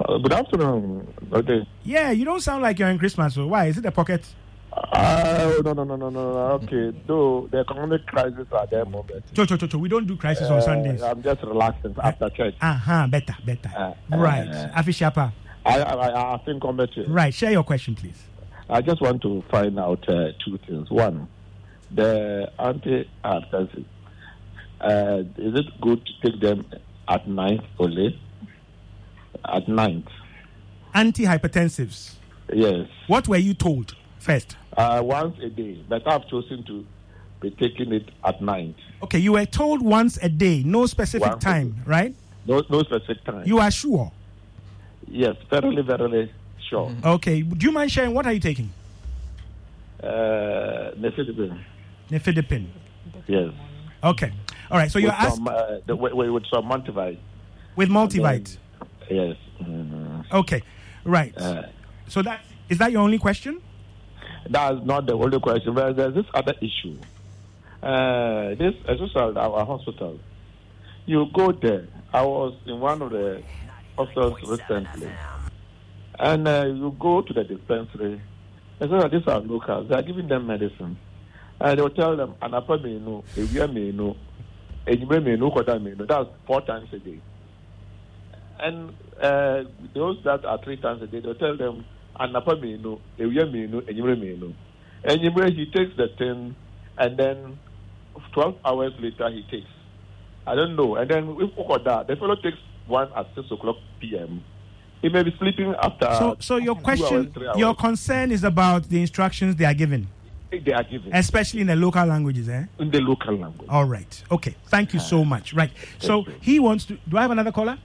Uh, 0.00 0.16
good 0.18 0.32
afternoon. 0.32 1.06
Okay. 1.32 1.66
Yeah, 1.84 2.10
you 2.10 2.24
don't 2.24 2.40
sound 2.40 2.62
like 2.62 2.78
you're 2.78 2.88
in 2.88 2.98
Christmas. 2.98 3.34
So 3.34 3.46
why 3.46 3.66
is 3.66 3.76
it 3.76 3.82
the 3.82 3.92
pocket? 3.92 4.24
Uh, 4.72 5.60
no, 5.64 5.72
no, 5.72 5.84
no, 5.84 5.96
no, 5.96 6.08
no. 6.08 6.20
Okay. 6.62 6.92
Though 7.06 7.48
the 7.50 7.58
economic 7.58 8.06
crisis 8.06 8.46
at 8.58 8.70
that 8.70 8.90
moment. 8.90 9.24
Cho, 9.34 9.44
cho, 9.44 9.56
cho, 9.56 9.66
cho. 9.66 9.78
We 9.78 9.88
don't 9.88 10.06
do 10.06 10.16
crisis 10.16 10.48
on 10.48 10.58
uh, 10.58 10.60
Sundays. 10.62 11.02
I'm 11.02 11.22
just 11.22 11.42
relaxing 11.42 11.94
after 12.02 12.30
church. 12.30 12.54
Uh 12.60 12.74
huh. 12.74 13.06
Better, 13.08 13.36
better. 13.44 13.70
Uh, 13.76 13.94
right. 14.16 14.48
uh, 14.48 14.80
Afi 14.80 14.94
Shapa. 14.94 15.32
I, 15.66 15.80
I, 15.82 16.34
I 16.34 16.38
think 16.38 16.64
on 16.64 16.76
better. 16.78 17.04
Right. 17.06 17.34
Share 17.34 17.50
your 17.50 17.64
question, 17.64 17.94
please. 17.94 18.22
I 18.70 18.80
just 18.80 19.02
want 19.02 19.20
to 19.22 19.42
find 19.50 19.78
out 19.78 20.08
uh, 20.08 20.28
two 20.44 20.58
things. 20.66 20.90
One, 20.90 21.28
the 21.90 22.50
anti-hypertensive. 22.58 23.84
Uh, 24.80 25.24
is 25.36 25.54
it 25.58 25.66
good 25.82 26.00
to 26.06 26.30
take 26.30 26.40
them 26.40 26.64
at 27.08 27.28
night 27.28 27.60
only? 27.78 28.18
At 29.44 29.68
night, 29.68 30.04
Antihypertensives. 30.94 32.14
yes. 32.52 32.86
What 33.06 33.26
were 33.28 33.36
you 33.36 33.54
told 33.54 33.94
first? 34.18 34.56
Uh, 34.76 35.00
once 35.04 35.36
a 35.42 35.48
day, 35.48 35.82
but 35.88 36.06
I've 36.06 36.28
chosen 36.28 36.62
to 36.64 36.86
be 37.40 37.50
taking 37.52 37.92
it 37.92 38.08
at 38.24 38.40
night. 38.42 38.76
Okay, 39.02 39.18
you 39.18 39.32
were 39.32 39.46
told 39.46 39.82
once 39.82 40.18
a 40.22 40.28
day, 40.28 40.62
no 40.64 40.86
specific 40.86 41.28
Once 41.28 41.42
time, 41.44 41.82
right? 41.86 42.14
No, 42.46 42.62
no 42.68 42.82
specific 42.82 43.24
time. 43.24 43.46
You 43.46 43.58
are 43.58 43.70
sure. 43.70 44.12
Yes, 45.08 45.36
verily, 45.48 45.82
verily 45.82 46.30
sure. 46.68 46.94
Okay. 47.04 47.42
Do 47.42 47.66
you 47.66 47.72
mind 47.72 47.90
sharing 47.90 48.14
what 48.14 48.26
are 48.26 48.32
you 48.32 48.40
taking? 48.40 48.70
Uh, 50.02 50.92
Nifedipine, 50.98 51.58
Nifedipine. 52.10 52.66
yes. 53.26 53.52
Okay. 54.02 54.32
All 54.70 54.78
right. 54.78 54.90
So 54.90 54.98
you're 54.98 55.10
with 55.10 55.20
asked 55.20 55.36
some, 55.36 55.48
uh, 55.48 55.78
with, 55.88 56.12
with 56.12 56.44
some 56.52 56.64
multivite, 56.64 57.18
with 57.76 57.88
multivite. 57.90 58.56
Yes. 59.10 59.36
Mm, 59.62 60.24
Okay. 60.32 60.62
Right. 61.04 61.36
uh, 61.36 61.62
So 62.08 62.22
that 62.22 62.40
is 62.68 62.78
that 62.78 62.92
your 62.92 63.02
only 63.02 63.18
question? 63.18 63.60
that's 64.48 64.84
not 64.84 65.06
the 65.06 65.12
only 65.12 65.38
question. 65.40 65.74
But 65.74 65.96
there's 65.96 66.14
this 66.14 66.26
other 66.34 66.54
issue. 66.60 66.96
Uh, 67.82 68.54
this, 68.56 68.74
especially 68.88 69.36
our 69.36 69.64
hospital, 69.64 70.18
you 71.06 71.26
go 71.32 71.52
there. 71.52 71.86
I 72.12 72.22
was 72.22 72.54
in 72.66 72.78
one 72.80 73.00
of 73.02 73.10
the 73.10 73.42
hospitals 73.96 74.34
recently, 74.46 75.10
and 76.18 76.46
uh, 76.48 76.64
you 76.66 76.94
go 76.98 77.22
to 77.22 77.32
the 77.32 77.44
dispensary. 77.44 78.20
And 78.80 78.90
so 78.90 79.08
these 79.08 79.26
are 79.26 79.40
locals. 79.40 79.88
They 79.88 79.94
are 79.94 80.02
giving 80.02 80.28
them 80.28 80.46
medicine, 80.46 80.98
and 81.60 81.78
they 81.78 81.82
will 81.82 81.90
tell 81.90 82.16
them 82.16 82.34
menu, 82.40 83.22
ewia 83.36 83.72
menu, 83.72 84.14
enyime 84.86 85.24
menu, 85.24 85.50
kota 85.50 85.78
menu. 85.78 86.06
That's 86.06 86.28
four 86.46 86.60
times 86.62 86.88
a 86.92 86.98
day. 86.98 87.20
And 88.62 88.94
uh, 89.20 89.64
those 89.94 90.18
that 90.24 90.44
are 90.44 90.62
three 90.62 90.76
times 90.76 91.02
a 91.02 91.06
day, 91.06 91.20
they'll 91.20 91.34
tell 91.34 91.56
them 91.56 91.84
anapa 92.18 92.60
menu, 92.60 92.98
ewia 93.18 93.50
menu, 93.50 93.80
enyime 93.82 94.18
menu. 94.18 94.54
Enyime, 95.04 95.54
he 95.54 95.66
takes 95.66 95.96
the 95.96 96.08
thing, 96.18 96.54
and 96.98 97.18
then 97.18 97.58
12 98.34 98.56
hours 98.64 98.92
later 98.98 99.30
he 99.30 99.42
takes. 99.50 99.70
I 100.46 100.54
don't 100.54 100.76
know. 100.76 100.96
And 100.96 101.10
then 101.10 101.36
if 101.40 101.54
Okoda, 101.56 102.06
the 102.06 102.16
fellow 102.16 102.36
takes 102.36 102.58
one 102.86 103.08
at 103.16 103.26
6 103.34 103.50
o'clock 103.50 103.76
p.m., 104.00 104.42
He 105.02 105.08
may 105.08 105.22
be 105.22 105.34
sleeping 105.38 105.74
after. 105.82 106.12
So, 106.18 106.36
so 106.40 106.56
your 106.56 106.74
question, 106.74 107.32
hours, 107.34 107.56
your 107.56 107.74
concern 107.74 108.30
is 108.32 108.44
about 108.44 108.88
the 108.88 109.00
instructions 109.00 109.56
they 109.56 109.64
are 109.64 109.74
given, 109.74 110.08
they 110.50 110.72
are 110.72 110.82
given 110.82 111.14
especially 111.14 111.60
in 111.62 111.68
the 111.68 111.76
local 111.76 112.04
languages, 112.04 112.48
eh? 112.48 112.64
in 112.78 112.90
the 112.90 113.00
local 113.00 113.34
language. 113.36 113.68
All 113.70 113.84
right. 113.86 114.22
Okay. 114.30 114.54
Thank 114.66 114.92
you 114.92 115.00
so 115.00 115.24
much. 115.24 115.54
Right. 115.54 115.70
So 115.98 116.26
you. 116.26 116.34
he 116.42 116.58
wants 116.58 116.84
to. 116.86 116.98
Do 117.08 117.16
I 117.16 117.22
have 117.22 117.30
another 117.30 117.52
caller? 117.52 117.78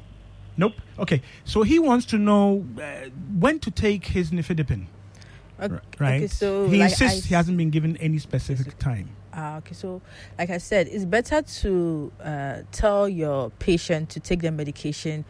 Nope. 0.57 0.73
Okay. 0.99 1.21
So 1.43 1.63
he 1.63 1.79
wants 1.79 2.05
to 2.07 2.17
know 2.17 2.65
uh, 2.81 3.09
when 3.37 3.59
to 3.59 3.71
take 3.71 4.05
his 4.07 4.31
nifedipine. 4.31 4.87
Okay, 5.61 5.79
Right. 5.99 6.15
okay, 6.17 6.27
so 6.27 6.67
he 6.67 6.77
like 6.79 6.91
insists 6.91 7.25
I- 7.25 7.27
he 7.29 7.33
hasn't 7.35 7.57
been 7.57 7.69
given 7.69 7.95
any 7.97 8.19
specific 8.19 8.77
time. 8.77 9.09
Ah, 9.33 9.57
okay, 9.57 9.73
so 9.73 10.01
like 10.37 10.49
I 10.49 10.57
said, 10.59 10.87
it's 10.89 11.05
better 11.05 11.41
to 11.41 12.11
uh, 12.23 12.61
tell 12.71 13.07
your 13.07 13.49
patient 13.51 14.09
to 14.11 14.19
take 14.19 14.41
their 14.41 14.51
medication 14.51 15.23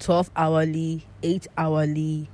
12 0.00 0.30
hourly, 0.36 1.06
8 1.22 1.46
hourly, 1.58 2.28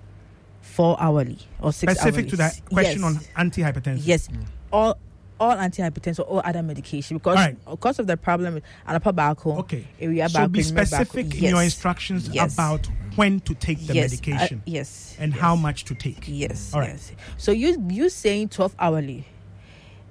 4 0.63 0.97
hourly, 1.01 1.39
or 1.61 1.73
6 1.73 1.91
Specific 1.93 2.15
hourly. 2.21 2.31
to 2.31 2.37
that 2.37 2.61
question 2.71 3.01
yes. 3.03 3.29
on 3.37 3.51
antihypertensive. 3.51 4.01
Yes, 4.05 4.29
all 4.73 4.99
all 5.41 5.55
antihypertensive, 5.57 6.21
all 6.29 6.43
other 6.45 6.63
medication 6.63 7.17
because 7.19 7.37
All 7.37 7.45
right. 7.45 7.57
because 7.71 7.99
of 7.99 8.07
the 8.07 8.17
problem 8.17 8.55
with 8.55 8.65
anapabako, 8.87 9.59
Okay. 9.61 9.85
area 10.01 10.29
So 10.29 10.49
be 10.49 10.61
baco, 10.61 10.63
numeric 10.63 10.75
baco. 10.75 10.87
specific 10.87 11.35
in 11.43 11.51
your 11.51 11.63
instructions 11.63 12.29
Yes. 12.33 12.55
about 12.55 12.89
when 13.17 13.41
to 13.41 13.55
take 13.55 13.85
the 13.87 13.95
yes, 13.95 14.11
medication 14.11 14.59
uh, 14.59 14.63
yes, 14.67 15.17
and 15.19 15.33
yes. 15.33 15.41
how 15.41 15.57
much 15.57 15.85
to 15.85 15.95
take. 15.95 16.25
Yes. 16.27 16.73
All 16.75 16.81
right. 16.81 16.91
Yes. 16.91 17.13
So 17.37 17.53
you 17.53 17.85
you 17.91 18.09
saying 18.09 18.49
12 18.51 18.75
hourly 18.79 19.27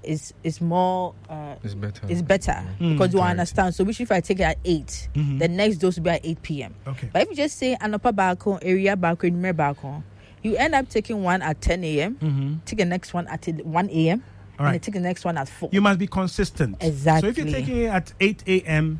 is 0.03 0.33
is 0.43 0.61
more 0.61 1.13
uh, 1.29 1.55
It's 1.63 1.73
better. 1.73 2.07
is 2.07 2.21
better 2.21 2.63
Mm, 2.79 2.93
because 2.93 3.11
you 3.13 3.19
clarity. 3.19 3.31
understand. 3.31 3.75
So 3.75 3.83
which 3.83 3.99
if 3.99 4.11
I 4.11 4.19
take 4.21 4.39
it 4.39 4.43
at 4.43 4.57
8 4.63 5.09
Mhm. 5.15 5.39
the 5.39 5.47
next 5.47 5.77
dose 5.77 5.97
will 5.97 6.03
be 6.03 6.09
at 6.11 6.25
eight 6.25 6.41
p.m. 6.41 6.73
Okay. 6.87 7.09
But 7.11 7.23
if 7.23 7.29
you 7.29 7.35
just 7.35 7.57
say 7.57 7.75
anapa 7.81 8.13
balcon, 8.13 8.59
area 8.61 8.95
balcon, 8.95 9.31
numeric 9.35 9.55
balcon, 9.55 10.03
you 10.43 10.55
end 10.55 10.75
up 10.75 10.87
taking 10.87 11.23
one 11.23 11.41
at 11.41 11.59
10 11.59 11.83
a.m. 11.83 12.15
Mm-hmm. 12.15 12.53
Take 12.65 12.79
the 12.79 12.85
next 12.85 13.13
one 13.13 13.27
at 13.27 13.45
1 13.47 13.89
a.m. 13.89 14.23
All 14.60 14.65
and 14.65 14.74
right. 14.74 14.82
take 14.82 14.93
the 14.96 15.00
next 15.00 15.24
one 15.26 15.38
at 15.38 15.48
4. 15.50 15.70
You 15.72 15.82
must 15.82 16.00
be 16.00 16.08
consistent. 16.08 16.78
Exactly. 16.82 17.22
So 17.22 17.28
if 17.30 17.38
you're 17.38 17.54
taking 17.60 17.78
it 17.78 17.86
at 17.88 18.13
8 18.20 18.43
a.m., 18.48 19.00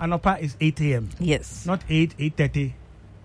Anopa 0.00 0.40
is 0.40 0.56
8 0.60 0.80
a.m. 0.80 1.08
yes. 1.18 1.66
Not 1.66 1.82
8, 1.88 2.16
8.30, 2.18 2.72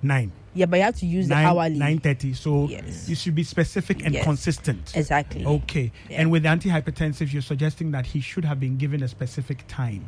9. 0.02 0.32
yeah, 0.54 0.66
but 0.66 0.76
you 0.78 0.84
have 0.84 0.96
to 0.98 1.06
use 1.06 1.30
the 1.30 1.36
9, 1.36 1.46
hourly. 1.46 1.80
9.30. 1.80 2.36
So 2.36 2.68
Yes. 2.68 3.08
you 3.08 3.16
should 3.16 3.34
be 3.36 3.44
specific 3.44 4.04
and 4.06 4.14
Yes. 4.14 4.26
consistent. 4.26 4.92
Exactly. 4.96 5.46
Okay. 5.46 5.92
Yeah. 6.10 6.20
And 6.22 6.32
with 6.32 6.44
the 6.44 6.50
antihypertensive, 6.50 7.32
you're 7.32 7.42
suggesting 7.42 7.92
that 7.92 8.06
he 8.08 8.20
should 8.20 8.44
have 8.44 8.60
been 8.60 8.76
given 8.78 9.02
a 9.04 9.08
specific 9.08 9.64
time. 9.70 10.06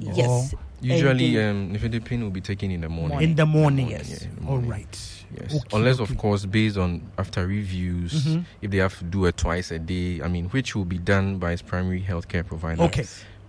Yes. 0.00 0.54
Usually, 0.82 1.36
And 1.38 1.72
um, 1.72 1.78
nifedipine 1.78 2.20
will 2.22 2.30
be 2.30 2.40
taken 2.42 2.70
in 2.70 2.82
the 2.82 2.88
morning. 2.90 3.08
Morning. 3.10 3.30
In 3.30 3.36
the 3.36 3.46
morning. 3.46 3.88
Yes. 3.90 4.10
Yeah, 4.22 4.28
in 4.28 4.34
the 4.36 4.40
morning. 4.42 4.68
right. 4.70 5.21
Yes. 5.40 5.54
Okay, 5.54 5.76
Unless, 5.76 6.00
okay. 6.00 6.12
of 6.12 6.18
course, 6.18 6.44
based 6.46 6.76
on 6.76 7.02
after 7.18 7.46
reviews, 7.46 8.12
Mhm. 8.26 8.44
if 8.60 8.70
they 8.70 8.78
have 8.78 8.98
to 8.98 9.04
do 9.04 9.24
it 9.26 9.36
twice 9.36 9.70
a 9.70 9.78
day, 9.78 10.20
I 10.22 10.28
mean, 10.28 10.46
which 10.50 10.74
will 10.74 10.84
be 10.84 10.98
done 10.98 11.38
by 11.38 11.52
his 11.52 11.62
primary 11.62 12.02
healthcare 12.02 12.44
provider. 12.46 12.82
Okay. 12.82 13.04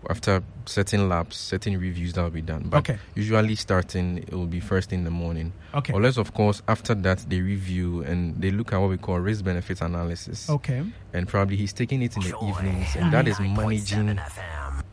After 0.09 0.43
certain 0.65 1.07
labs, 1.07 1.37
certain 1.37 1.79
reviews, 1.79 2.11
that 2.13 2.23
will 2.23 2.29
be 2.29 2.41
done. 2.41 2.63
But 2.69 2.79
Okay. 2.79 2.97
usually, 3.15 3.55
starting, 3.55 4.17
it 4.17 4.33
will 4.33 4.47
be 4.47 4.59
first 4.59 4.91
in 4.91 5.05
the 5.05 5.09
morning. 5.11 5.53
Okay. 5.73 5.93
Unless, 5.93 6.17
of 6.17 6.33
course, 6.33 6.61
after 6.67 6.93
that, 6.93 7.25
they 7.29 7.39
review 7.39 8.03
and 8.03 8.35
they 8.41 8.51
look 8.51 8.73
at 8.73 8.79
what 8.81 8.89
we 8.89 8.97
call 8.97 9.17
risk 9.19 9.45
benefit 9.45 9.81
analysis. 9.81 10.49
Okay. 10.49 10.83
And 11.13 11.25
probably 11.27 11.55
he's 11.55 11.71
taking 11.71 12.01
it 12.01 12.17
in 12.17 12.23
the 12.23 12.35
evenings, 12.45 12.95
and 12.97 13.13
that 13.13 13.27
is 13.29 13.39
managing 13.39 14.19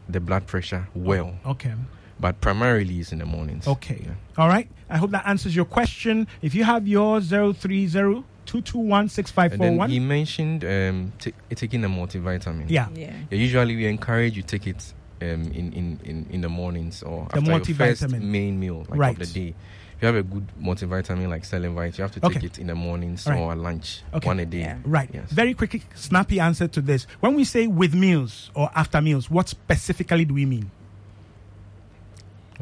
the 0.09 0.20
blood 0.20 0.46
pressure 0.46 0.87
well. 0.94 1.35
Okay. 1.44 1.74
But 2.20 2.40
primarily, 2.40 3.00
it's 3.00 3.12
in 3.12 3.18
the 3.18 3.26
mornings. 3.26 3.66
Okay. 3.66 4.02
Yeah. 4.04 4.12
All 4.37 4.48
right. 4.48 4.68
I 4.88 4.98
hope 4.98 5.11
that 5.11 5.26
answers 5.26 5.54
your 5.56 5.64
question. 5.64 6.26
If 6.42 6.54
you 6.54 6.64
have 6.64 6.87
yours, 6.87 7.30
030 7.30 8.24
221 8.46 9.00
And 9.00 9.09
then 9.09 9.09
6541. 9.09 9.90
he 9.90 10.00
mentioned 10.00 10.64
um, 10.64 11.12
ta 11.18 11.30
taking 11.54 11.85
a 11.85 11.88
multivitamin. 11.88 12.66
Yeah. 12.68 12.88
Yeah. 12.94 13.12
Yeah, 13.30 13.38
usually 13.38 13.76
we 13.76 13.87
encourage 13.87 14.37
you 14.37 14.42
take 14.42 14.66
it 14.66 14.92
um, 15.22 15.26
in, 15.52 15.72
in, 15.72 16.00
in, 16.04 16.26
in 16.30 16.40
the 16.40 16.48
mornings 16.48 17.02
or 17.02 17.26
The 17.33 17.38
after 17.38 17.70
your 17.72 17.76
first 17.76 18.09
main 18.11 18.59
meal 18.59 18.87
like 18.88 18.98
Right. 18.98 19.20
of 19.20 19.33
the 19.33 19.40
day. 19.40 19.54
If 19.96 20.02
you 20.02 20.06
have 20.06 20.16
a 20.16 20.22
good 20.22 20.46
multivitamin 20.61 21.28
like 21.28 21.42
Selenvite, 21.44 21.98
you 21.98 22.02
have 22.02 22.12
to 22.12 22.20
take 22.20 22.37
Okay. 22.38 22.46
it 22.46 22.59
in 22.59 22.66
the 22.68 22.74
mornings 22.74 23.26
All 23.26 23.35
right. 23.35 23.40
or 23.40 23.52
at 23.52 23.59
lunch, 23.59 24.02
Okay. 24.14 24.26
one 24.26 24.40
a 24.40 24.46
day. 24.46 24.61
Yeah. 24.61 24.78
Right. 24.85 25.11
Yes. 25.12 25.30
Very 25.30 25.52
quick, 25.54 25.83
snappy 25.94 26.40
answer 26.40 26.66
to 26.68 26.80
this. 26.80 27.06
When 27.20 27.35
we 27.35 27.44
say 27.44 27.66
with 27.66 27.94
meals 27.94 28.50
or 28.54 28.70
after 28.74 29.00
meals, 29.02 29.30
what 29.30 29.48
specifically 29.50 30.24
do 30.24 30.35
we 30.35 30.46
mean? 30.46 30.70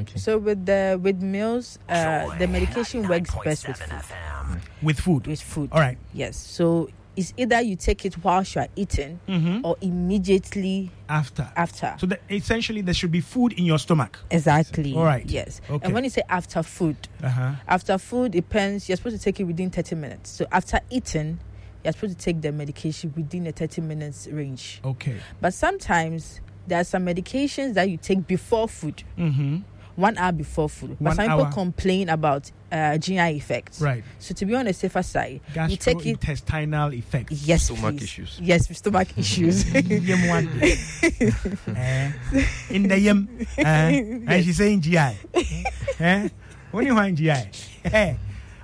Okay. 0.01 0.19
So 0.19 0.39
with 0.39 0.65
the 0.67 0.99
with 1.03 1.21
meals, 1.23 1.79
uh, 1.89 2.37
the 2.39 2.47
medication 2.47 3.07
works 3.09 3.35
best 3.45 3.67
with 3.69 3.77
food. 3.79 3.91
FM. 3.99 4.61
With 4.83 5.01
food. 5.01 5.27
With 5.27 5.43
food. 5.43 5.71
All 5.73 5.81
right. 5.81 5.99
Yes. 6.15 6.37
So 6.37 6.89
it's 7.17 7.35
either 7.37 7.61
you 7.61 7.75
take 7.75 8.05
it 8.05 8.23
whilst 8.23 8.55
you 8.55 8.61
are 8.61 8.69
eating 8.77 9.19
Mm-hmm. 9.27 9.65
or 9.67 9.77
immediately 9.81 10.91
After. 11.09 11.51
after. 11.57 11.97
So 11.99 12.07
the, 12.07 12.19
essentially, 12.31 12.81
there 12.81 12.95
should 12.95 13.11
be 13.11 13.21
food 13.21 13.53
in 13.55 13.65
your 13.65 13.79
stomach. 13.79 14.19
Exactly. 14.31 14.95
All 14.95 15.05
right. 15.05 15.27
Yes. 15.27 15.61
Okay. 15.69 15.85
And 15.85 15.95
when 15.95 16.05
you 16.05 16.11
say 16.11 16.23
after 16.29 16.63
food, 16.63 16.97
Uh 17.23 17.29
huh. 17.29 17.53
after 17.67 17.99
food 17.99 18.33
depends. 18.33 18.89
You're 18.89 18.97
supposed 18.97 19.17
to 19.17 19.23
take 19.23 19.41
it 19.41 19.45
within 19.45 19.71
30 19.71 19.97
minutes. 19.97 20.31
So 20.31 20.47
after 20.53 20.81
eating, 20.91 21.41
you're 21.85 21.93
supposed 21.93 22.19
to 22.19 22.25
take 22.25 22.41
the 22.41 22.53
medication 22.53 23.13
within 23.17 23.47
a 23.47 23.53
30 23.53 23.81
minutes 23.83 24.29
range. 24.31 24.81
Okay. 24.85 25.17
But 25.41 25.55
sometimes 25.55 26.41
there 26.67 26.81
are 26.81 26.85
some 26.85 27.05
medications 27.07 27.75
that 27.75 27.89
you 27.91 27.97
take 27.97 28.27
before 28.27 28.69
food, 28.69 29.03
Mm-hmm. 29.19 29.59
One 29.99 30.17
hour 30.17 30.31
before 30.33 30.69
food. 30.69 30.91
But 31.01 31.01
One 31.01 31.17
some 31.17 31.29
people 31.29 31.47
complain 31.47 32.09
about 32.09 32.51
uh, 32.71 32.97
GI 32.99 33.19
effects. 33.37 33.81
Right. 33.81 34.05
So 34.21 34.33
to 34.35 34.47
be 34.47 34.55
on 34.55 34.67
the 34.67 34.73
safer 34.73 35.03
side, 35.03 35.41
you 35.69 35.77
take 35.77 36.07
it. 36.07 36.21
Gastrointestinal 36.21 36.95
effect. 36.97 37.33
Yes, 37.33 37.65
Stomach 37.65 37.97
please. 37.97 38.05
issues. 38.05 38.41
Yes, 38.41 38.69
with 38.69 38.79
stomach 38.79 39.09
issues. 39.19 39.65
Yem 39.75 40.29
one 40.29 40.47
day. 40.59 40.77
Eh, 41.77 42.11
in 42.71 42.89
the 42.89 42.97
yem. 42.99 43.29
eh, 43.59 43.65
And 44.27 44.45
she's 44.45 44.57
saying 44.57 44.81
GI. 44.83 44.97
eh? 46.01 46.29
When 46.71 46.87
you 46.87 46.95
find 46.95 47.17
GI. 47.17 47.31
Eh. 47.85 48.15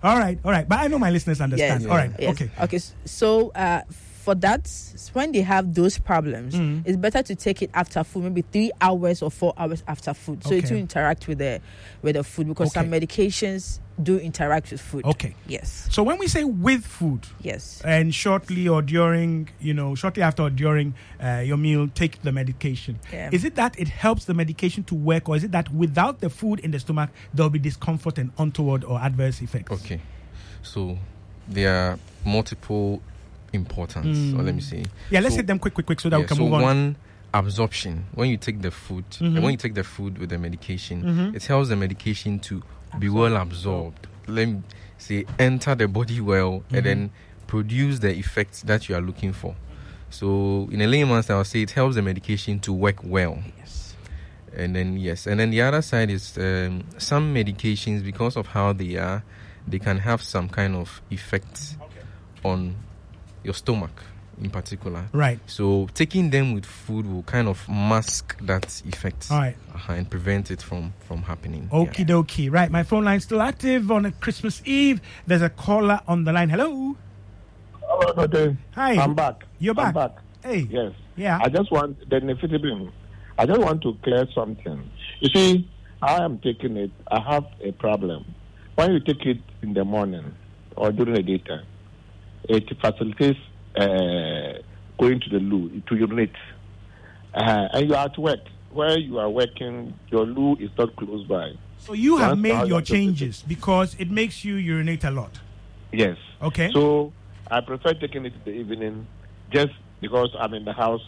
All 0.03 0.19
right, 0.19 0.39
all 0.45 0.51
right. 0.53 0.69
But 0.69 0.81
I 0.81 0.87
know 0.89 0.99
my 0.99 1.11
listeners 1.11 1.41
understand. 1.41 1.83
Yes. 1.83 1.91
All 1.91 1.97
right, 1.97 2.11
Yes. 2.19 2.35
okay. 2.35 2.51
Okay. 2.63 2.79
So 3.07 3.51
uh, 3.57 3.83
for 4.25 4.35
that, 4.37 4.71
when 5.13 5.33
they 5.33 5.43
have 5.43 5.75
those 5.75 5.99
problems, 5.99 6.55
Mm. 6.55 6.83
it's 6.87 6.97
better 6.97 7.23
to 7.23 7.35
take 7.35 7.61
it 7.61 7.69
after 7.75 8.03
food, 8.03 8.25
maybe 8.25 8.41
three 8.41 8.71
hours 8.81 9.21
or 9.23 9.31
four 9.31 9.53
hours 9.59 9.83
after 9.87 10.15
food, 10.15 10.43
so 10.43 10.53
it 10.55 10.65
Okay. 10.65 10.75
will 10.75 10.81
interact 10.81 11.29
with 11.29 11.39
the 11.39 11.61
with 12.01 12.15
the 12.17 12.25
food 12.25 12.49
because 12.49 12.73
some 12.73 12.89
medications 12.91 13.81
do 14.03 14.19
interact 14.19 14.71
with 14.71 14.81
food. 14.81 15.05
Okay. 15.05 15.35
Yes. 15.47 15.87
So 15.91 16.03
when 16.03 16.17
we 16.19 16.27
say 16.27 16.43
with 16.43 16.85
food, 16.87 17.27
Yes. 17.43 17.83
and 17.85 18.15
shortly 18.15 18.67
or 18.67 18.81
during, 18.83 19.51
you 19.61 19.75
know, 19.75 19.95
shortly 19.95 20.23
after 20.23 20.43
or 20.45 20.51
during 20.51 20.95
uh, 21.23 21.43
your 21.45 21.59
meal, 21.59 21.89
take 21.95 22.23
the 22.23 22.33
medication. 22.33 22.99
Yeah. 23.13 23.29
Is 23.31 23.45
it 23.45 23.55
that 23.57 23.79
it 23.79 23.89
helps 23.89 24.25
the 24.25 24.33
medication 24.35 24.85
to 24.85 24.95
work, 24.95 25.29
or 25.29 25.37
is 25.37 25.45
it 25.45 25.53
that 25.53 25.69
without 25.73 26.21
the 26.21 26.31
food 26.31 26.61
in 26.61 26.71
the 26.71 26.81
stomach, 26.81 27.11
there 27.35 27.45
will 27.45 27.51
be 27.51 27.59
discomfort 27.59 28.17
and 28.19 28.33
untoward 28.39 28.85
or 28.85 28.99
adverse 29.01 29.43
effects? 29.43 29.71
Okay. 29.73 30.01
So 30.63 30.99
there 31.47 31.75
are 31.77 31.99
multiple 32.25 33.03
importance, 33.55 34.35
or 34.35 34.43
let 34.43 34.55
me 34.55 34.61
see. 34.61 34.85
Yeah, 35.11 35.21
let's 35.21 35.35
So- 35.35 35.39
hit 35.39 35.47
them 35.47 35.59
quick, 35.59 35.75
quick, 35.75 35.87
quick, 35.87 36.01
so 36.01 36.09
that 36.11 36.17
Yeah, 36.17 36.23
we 36.23 36.27
can 36.29 36.37
so 36.37 36.43
move 36.45 36.55
on. 36.55 36.63
one 36.63 36.97
absorption 37.33 38.05
when 38.15 38.31
you 38.31 38.37
take 38.37 38.63
the 38.63 38.71
food 38.71 39.05
Mhm. 39.11 39.27
and 39.35 39.43
when 39.43 39.51
you 39.53 39.57
take 39.57 39.75
the 39.75 39.83
food 39.83 40.19
with 40.19 40.31
the 40.31 40.39
medication 40.39 41.03
Mhm. 41.03 41.35
it 41.35 41.45
helps 41.47 41.69
the 41.69 41.75
medication 41.75 42.39
to 42.39 42.63
be 43.01 43.09
well 43.09 43.37
absorbed 43.37 44.07
let 44.29 44.47
me 44.49 44.63
say 44.99 45.25
enter 45.37 45.75
the 45.75 45.89
body 45.89 46.21
well 46.21 46.63
Mhm. 46.71 46.77
and 46.77 46.87
then 46.87 47.11
produce 47.49 47.99
the 47.99 48.17
effects 48.17 48.63
that 48.63 48.89
you 48.89 48.95
are 48.95 49.01
looking 49.01 49.33
for 49.33 49.57
so 50.11 50.69
in 50.71 50.81
a 50.81 50.87
layman's 50.87 51.29
i'll 51.29 51.43
say 51.43 51.63
it 51.63 51.73
helps 51.73 51.97
the 51.97 52.03
medication 52.03 52.61
to 52.61 52.73
work 52.73 53.03
well 53.03 53.43
Yes. 53.59 53.97
and 54.57 54.77
then 54.77 54.97
yes 54.97 55.27
and 55.27 55.41
then 55.41 55.51
the 55.51 55.61
other 55.61 55.83
side 55.83 56.11
is 56.11 56.39
um, 56.39 56.85
some 56.99 57.35
medications 57.35 58.05
because 58.05 58.37
of 58.37 58.47
how 58.55 58.73
they 58.73 58.97
are 58.97 59.25
they 59.67 59.81
can 59.81 59.99
have 59.99 60.23
some 60.23 60.49
kind 60.49 60.77
of 60.77 61.03
effect 61.11 61.75
on 62.45 62.77
your 63.45 63.55
stomach 63.55 64.03
in 64.43 64.51
particular 64.51 65.05
Right. 65.13 65.39
so 65.47 65.87
taking 65.95 66.31
them 66.31 66.55
with 66.55 66.65
food 66.67 67.07
will 67.07 67.23
kind 67.23 67.47
of 67.47 67.69
mask 67.69 68.37
that 68.43 68.83
effect 68.85 69.29
All 69.31 69.39
right. 69.39 69.57
uh, 69.89 69.93
and 69.93 70.11
prevent 70.11 70.51
it 70.51 70.61
from 70.61 70.93
from 71.07 71.23
happening. 71.23 71.69
Okie 71.73 71.99
Yeah. 72.01 72.05
dokie. 72.07 72.51
Right. 72.53 72.69
My 72.71 72.83
phone 72.83 73.05
line's 73.05 73.23
still 73.25 73.41
active 73.41 73.93
on 73.93 74.05
a 74.07 74.11
Christmas 74.11 74.61
Eve. 74.65 75.01
There's 75.29 75.43
a 75.43 75.51
caller 75.51 76.01
on 76.09 76.25
the 76.25 76.33
line. 76.33 76.49
Hello. 76.49 76.97
Hello, 77.81 78.13
Doctor. 78.27 78.57
Hi. 78.75 78.95
I'm 79.01 79.15
back. 79.15 79.45
You're 79.61 79.79
I'm 79.79 79.93
back. 79.93 80.15
back. 80.15 80.23
Hey. 80.43 80.67
Yes. 80.69 80.93
Yeah. 81.17 81.39
I 81.41 81.49
just 81.49 81.71
want 81.71 81.99
the 82.11 82.17
nifedipine. 82.21 82.91
I 83.39 83.47
just 83.47 83.61
want 83.61 83.83
to 83.83 83.95
clear 84.03 84.27
something. 84.35 84.91
You 85.21 85.29
see, 85.33 85.69
I 86.03 86.25
am 86.25 86.39
taking 86.39 86.77
it. 86.77 86.91
I 87.09 87.21
have 87.21 87.45
a 87.63 87.71
problem. 87.73 88.25
When 88.75 88.93
you 88.93 89.01
take 89.01 89.25
it 89.27 89.39
in 89.63 89.75
the 89.75 89.85
morning 89.85 90.35
or 90.77 90.91
during 90.91 91.15
the 91.15 91.23
daytime, 91.23 91.65
it 92.49 92.69
facilitates 92.81 93.39
uh, 93.77 94.61
going 94.99 95.21
to 95.21 95.31
the 95.31 95.39
loo 95.41 95.81
to 95.89 95.97
urinate. 95.97 96.35
Uh, 97.35 97.69
and 97.73 97.89
you 97.89 97.95
are 97.95 98.07
at 98.07 98.19
work. 98.19 98.41
Where 98.71 98.99
you 98.99 99.19
are 99.19 99.31
working, 99.31 99.95
your 100.11 100.27
loo 100.27 100.57
is 100.59 100.71
not 100.77 100.95
close 100.97 101.25
by. 101.27 101.53
So 101.79 101.93
you 101.93 102.17
have 102.17 102.31
Once 102.31 102.41
made 102.43 102.59
your 102.69 102.81
got 102.81 102.87
to- 102.87 102.93
changes 102.93 103.45
because 103.47 103.95
it 103.99 104.11
makes 104.11 104.45
you 104.45 104.55
urinate 104.57 105.05
a 105.05 105.11
lot. 105.11 105.39
Yes. 105.93 106.17
Okay. 106.43 106.71
So 106.73 107.13
I 107.51 107.61
prefer 107.61 107.95
taking 107.95 108.27
it 108.27 108.33
in 108.35 108.41
the 108.45 108.51
evening 108.51 109.07
just 109.51 109.73
because 110.01 110.31
I'm 110.39 110.55
in 110.55 110.65
the 110.65 110.73
house. 110.73 111.03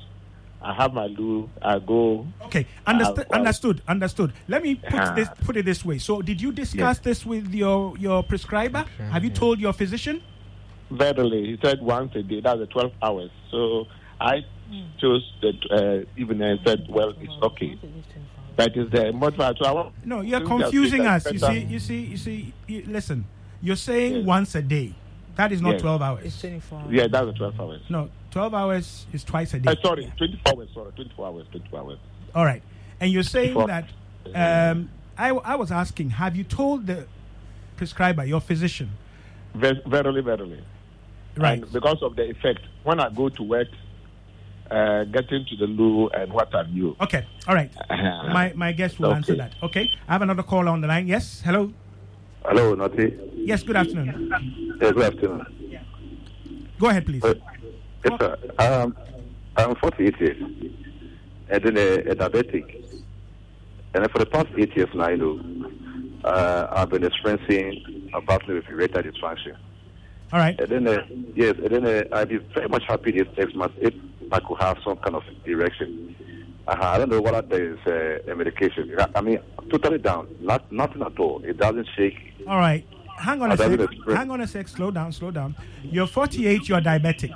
I 0.62 0.72
have 0.74 0.94
my 0.94 1.06
loo. 1.06 1.50
I 1.60 1.78
go. 1.78 2.26
Okay, 2.44 2.66
understood. 2.86 3.18
Uh, 3.20 3.24
well- 3.30 3.38
understood. 3.40 3.82
Understood. 3.86 4.32
Let 4.48 4.62
me 4.62 4.74
put 4.76 4.94
Uh-huh. 4.94 5.14
this 5.14 5.28
put 5.44 5.56
it 5.56 5.64
this 5.64 5.84
way. 5.84 5.98
So, 5.98 6.22
did 6.22 6.40
you 6.40 6.50
discuss 6.52 6.98
this 6.98 7.26
with 7.26 7.52
your 7.54 7.96
your 7.98 8.22
prescriber? 8.22 8.84
Have 9.10 9.22
you 9.24 9.30
told 9.30 9.60
your 9.60 9.72
physician? 9.72 10.22
Verily, 10.90 11.46
he 11.46 11.58
said 11.62 11.82
once 11.82 12.14
a 12.14 12.22
day. 12.22 12.40
That's 12.40 12.58
the 12.60 12.66
12 12.66 12.92
hours. 13.02 13.30
So 13.50 13.86
I 14.20 14.44
chose 15.00 15.32
the 15.40 15.52
uh, 15.70 16.20
evening 16.20 16.42
and 16.42 16.60
said, 16.64 16.86
well, 16.88 17.12
it's 17.20 17.32
okay. 17.42 17.78
That 18.56 18.76
is 18.76 18.90
the 18.90 19.12
motivation. 19.12 19.56
So 19.62 19.66
I. 19.66 19.90
No, 20.04 20.20
you're 20.20 20.38
Since 20.38 20.48
you 20.50 20.56
have 20.58 20.60
confusing 20.70 21.06
us. 21.06 21.32
You 21.32 21.38
see, 21.38 21.58
you 21.60 21.78
see, 21.80 22.00
you 22.04 22.16
see. 22.16 22.54
You, 22.66 22.84
listen, 22.86 23.24
you're 23.60 23.76
saying 23.76 24.16
Yes. 24.18 24.26
once 24.26 24.54
a 24.54 24.62
day. 24.62 24.94
That 25.36 25.52
is 25.52 25.60
not 25.60 25.72
Yes. 25.72 25.82
12 25.82 26.00
It's 26.00 26.04
hours. 26.24 26.40
24 26.40 26.78
hours. 26.78 26.92
Yeah, 26.92 27.06
that's 27.08 27.26
the 27.26 27.32
12 27.34 27.60
hours. 27.60 27.80
No, 27.90 28.08
12 28.30 28.54
hours 28.54 29.06
is 29.12 29.22
twice 29.24 29.52
a 29.52 29.58
day. 29.58 29.70
Uh, 29.70 29.74
sorry, 29.84 30.10
24 30.16 30.54
hours. 30.56 30.68
Sorry, 30.72 30.92
24 30.92 31.26
hours. 31.26 31.46
24 31.50 31.78
hours. 31.80 31.98
All 32.34 32.44
right. 32.44 32.62
And 33.00 33.12
you're 33.12 33.22
saying 33.22 33.52
Before- 33.52 33.66
that 33.66 33.88
um, 34.34 34.88
I, 35.18 35.28
I 35.30 35.56
was 35.56 35.70
asking, 35.70 36.10
have 36.10 36.34
you 36.36 36.44
told 36.44 36.86
the 36.86 37.06
prescriber, 37.76 38.24
your 38.24 38.40
physician? 38.40 38.90
Ver- 39.54 39.82
verily, 39.86 40.22
verily. 40.22 40.62
Right. 41.36 41.62
And 41.62 41.72
because 41.72 42.02
of 42.02 42.16
the 42.16 42.30
effect, 42.30 42.60
when 42.84 43.00
I 43.00 43.10
go 43.10 43.28
to 43.28 43.42
work, 43.42 43.68
uh, 44.70 45.04
getting 45.04 45.44
to 45.46 45.56
the 45.56 45.66
loo 45.66 46.08
and 46.08 46.32
what 46.32 46.52
have 46.52 46.68
you. 46.70 46.96
Okay. 47.00 47.24
All 47.46 47.54
right. 47.54 47.70
Uh-huh. 47.88 48.32
My, 48.32 48.52
my 48.56 48.72
guest 48.72 48.98
will 48.98 49.08
Okay. 49.08 49.16
answer 49.16 49.34
that. 49.36 49.54
Okay. 49.62 49.90
I 50.08 50.12
have 50.14 50.22
another 50.22 50.42
caller 50.42 50.70
on 50.70 50.80
the 50.80 50.88
line. 50.88 51.06
Yes. 51.06 51.40
Hello. 51.44 51.72
Hello, 52.44 52.74
Nati. 52.74 53.16
Yes. 53.34 53.62
Good 53.62 53.76
afternoon. 53.76 54.32
Yes, 54.80 54.92
good 54.92 55.02
afternoon. 55.02 55.46
Go 56.78 56.88
ahead, 56.88 57.06
please. 57.06 57.24
Uh, 57.24 57.34
yes, 58.04 58.18
sir. 58.20 58.36
Um, 58.58 58.96
I'm 59.56 59.74
48 59.76 60.20
years, 60.20 60.36
and 61.48 61.62
then 61.64 61.76
a, 61.78 62.10
a 62.10 62.14
diabetic. 62.14 62.84
And 63.94 64.10
for 64.10 64.18
the 64.18 64.26
past 64.26 64.48
eight 64.58 64.76
years 64.76 64.90
now, 64.94 65.08
you 65.08 65.16
know, 65.16 65.70
uh, 66.28 66.66
I've 66.70 66.90
been 66.90 67.04
experiencing 67.04 68.10
a 68.12 68.20
battle 68.20 68.54
with 68.54 68.68
erectile 68.68 69.02
dysfunction. 69.04 69.56
All 70.36 70.42
right. 70.42 70.60
And 70.60 70.68
then, 70.68 70.86
uh, 70.86 71.06
yes, 71.34 71.54
and 71.56 71.70
then 71.70 71.86
uh, 71.86 72.02
I'd 72.12 72.28
be 72.28 72.36
very 72.36 72.68
much 72.68 72.84
happy 72.86 73.10
if 73.16 73.26
next 73.38 73.54
month 73.54 73.72
if 73.78 73.94
I 74.30 74.38
could 74.40 74.58
have 74.60 74.76
some 74.84 74.98
kind 74.98 75.16
of 75.16 75.22
erection. 75.46 76.14
Uh, 76.68 76.76
I 76.78 76.98
don't 76.98 77.08
know 77.08 77.22
whether 77.22 77.40
there 77.40 77.72
is 77.72 77.78
uh, 77.86 78.30
a 78.30 78.36
medication. 78.36 78.94
I, 78.98 79.06
I 79.14 79.20
mean, 79.22 79.38
totally 79.70 79.96
down, 79.96 80.28
not 80.42 80.70
nothing 80.70 81.00
at 81.00 81.18
all. 81.18 81.42
It 81.42 81.56
doesn't 81.56 81.88
shake. 81.96 82.18
All 82.46 82.58
right. 82.58 82.86
Hang 83.16 83.40
on 83.40 83.50
a 83.50 83.54
Uh, 83.54 83.56
sec. 83.56 83.80
Hang 84.14 84.30
on 84.30 84.42
a 84.42 84.46
sec. 84.46 84.68
Slow 84.68 84.90
down. 84.90 85.10
Slow 85.12 85.30
down. 85.30 85.56
You're 85.82 86.06
48. 86.06 86.68
You're 86.68 86.82
diabetic, 86.82 87.32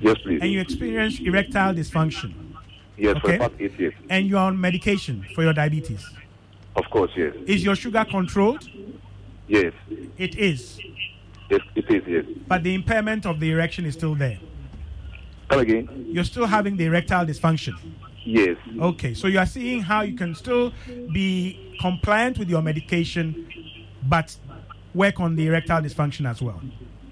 Yes, 0.00 0.18
please. 0.22 0.40
and 0.42 0.50
you 0.52 0.60
experience 0.60 1.18
erectile 1.20 1.72
dysfunction, 1.72 2.34
yes, 2.98 3.16
for 3.18 3.28
okay. 3.28 3.38
the 3.38 3.48
past 3.48 3.54
eight 3.60 3.80
years. 3.80 3.94
and 4.10 4.26
you're 4.26 4.40
on 4.40 4.60
medication 4.60 5.24
for 5.34 5.42
your 5.42 5.54
diabetes. 5.54 6.04
Of 6.76 6.84
course, 6.90 7.12
yes. 7.16 7.32
Is 7.46 7.64
your 7.64 7.76
sugar 7.76 8.04
controlled? 8.04 8.68
Yes. 9.48 9.72
It 10.18 10.36
is, 10.36 10.78
Yes, 11.50 11.60
it 11.74 11.90
is, 11.90 12.02
yes. 12.06 12.24
but 12.46 12.62
the 12.62 12.74
impairment 12.74 13.26
of 13.26 13.40
the 13.40 13.50
erection 13.50 13.84
is 13.84 13.94
still 13.94 14.14
there. 14.14 14.38
Come 15.48 15.58
again? 15.58 16.06
You're 16.08 16.24
still 16.24 16.46
having 16.46 16.76
the 16.76 16.84
erectile 16.86 17.26
dysfunction. 17.26 17.74
Yes. 18.24 18.56
Okay, 18.78 19.14
so 19.14 19.26
you 19.26 19.38
are 19.38 19.46
seeing 19.46 19.82
how 19.82 20.02
you 20.02 20.16
can 20.16 20.34
still 20.36 20.72
be 21.12 21.76
compliant 21.80 22.38
with 22.38 22.48
your 22.48 22.62
medication, 22.62 23.48
but 24.08 24.36
work 24.94 25.18
on 25.18 25.34
the 25.34 25.46
erectile 25.48 25.82
dysfunction 25.82 26.28
as 26.28 26.40
well. 26.40 26.60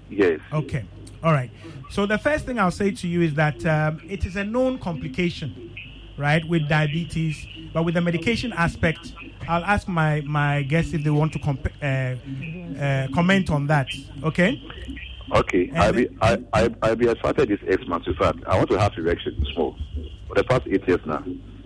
Yes. 0.09 0.39
Okay, 0.53 0.85
all 1.21 1.33
right. 1.33 1.51
So 1.89 2.05
the 2.05 2.17
first 2.17 2.45
thing 2.45 2.59
I'll 2.59 2.71
say 2.71 2.91
to 2.91 3.07
you 3.07 3.21
is 3.21 3.33
that 3.33 3.65
um, 3.65 4.01
it 4.07 4.25
is 4.25 4.37
a 4.37 4.43
known 4.45 4.79
complication, 4.79 5.71
right, 6.17 6.47
with 6.47 6.69
diabetes, 6.69 7.45
but 7.73 7.83
with 7.83 7.95
the 7.95 8.01
medication 8.01 8.53
aspect, 8.53 9.13
I'll 9.47 9.65
ask 9.65 9.87
my 9.87 10.21
my 10.21 10.63
guests 10.63 10.93
if 10.93 11.03
they 11.03 11.09
want 11.09 11.33
to 11.33 11.39
comp- 11.39 11.67
uh, 11.81 11.85
uh, 11.85 13.07
comment 13.13 13.49
on 13.49 13.67
that. 13.67 13.87
Okay. 14.23 14.61
Okay. 15.31 15.69
And 15.69 15.77
I'll 15.77 15.93
be, 15.93 16.09
I, 16.21 16.43
I, 16.53 16.69
I'll 16.81 16.95
be 16.95 17.05
this 17.05 17.59
eight 17.67 17.87
months. 17.87 18.07
In 18.07 18.15
fact, 18.15 18.39
I 18.47 18.57
want 18.57 18.69
to 18.71 18.79
have 18.79 18.93
erection 18.97 19.45
small 19.53 19.77
for 20.27 20.35
the 20.35 20.43
past 20.43 20.63
eight 20.67 20.87
years 20.87 21.01
now. 21.05 21.23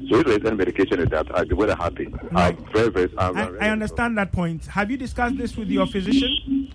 So 0.09 0.19
if 0.19 0.25
there 0.25 0.37
is 0.37 0.45
any 0.45 0.55
medication 0.55 0.99
with 0.99 1.11
that, 1.11 1.33
I'll 1.33 1.45
be 1.45 1.55
very 1.55 1.73
happy. 1.73 2.13
I'm 2.35 2.57
very, 2.73 2.89
very, 2.89 3.13
I'm 3.17 3.37
I, 3.37 3.45
very, 3.45 3.59
I 3.59 3.69
understand 3.69 4.17
that 4.17 4.31
point. 4.31 4.65
Have 4.65 4.91
you 4.91 4.97
discussed 4.97 5.37
this 5.37 5.55
with 5.55 5.69
your 5.69 5.87
physician? 5.87 6.69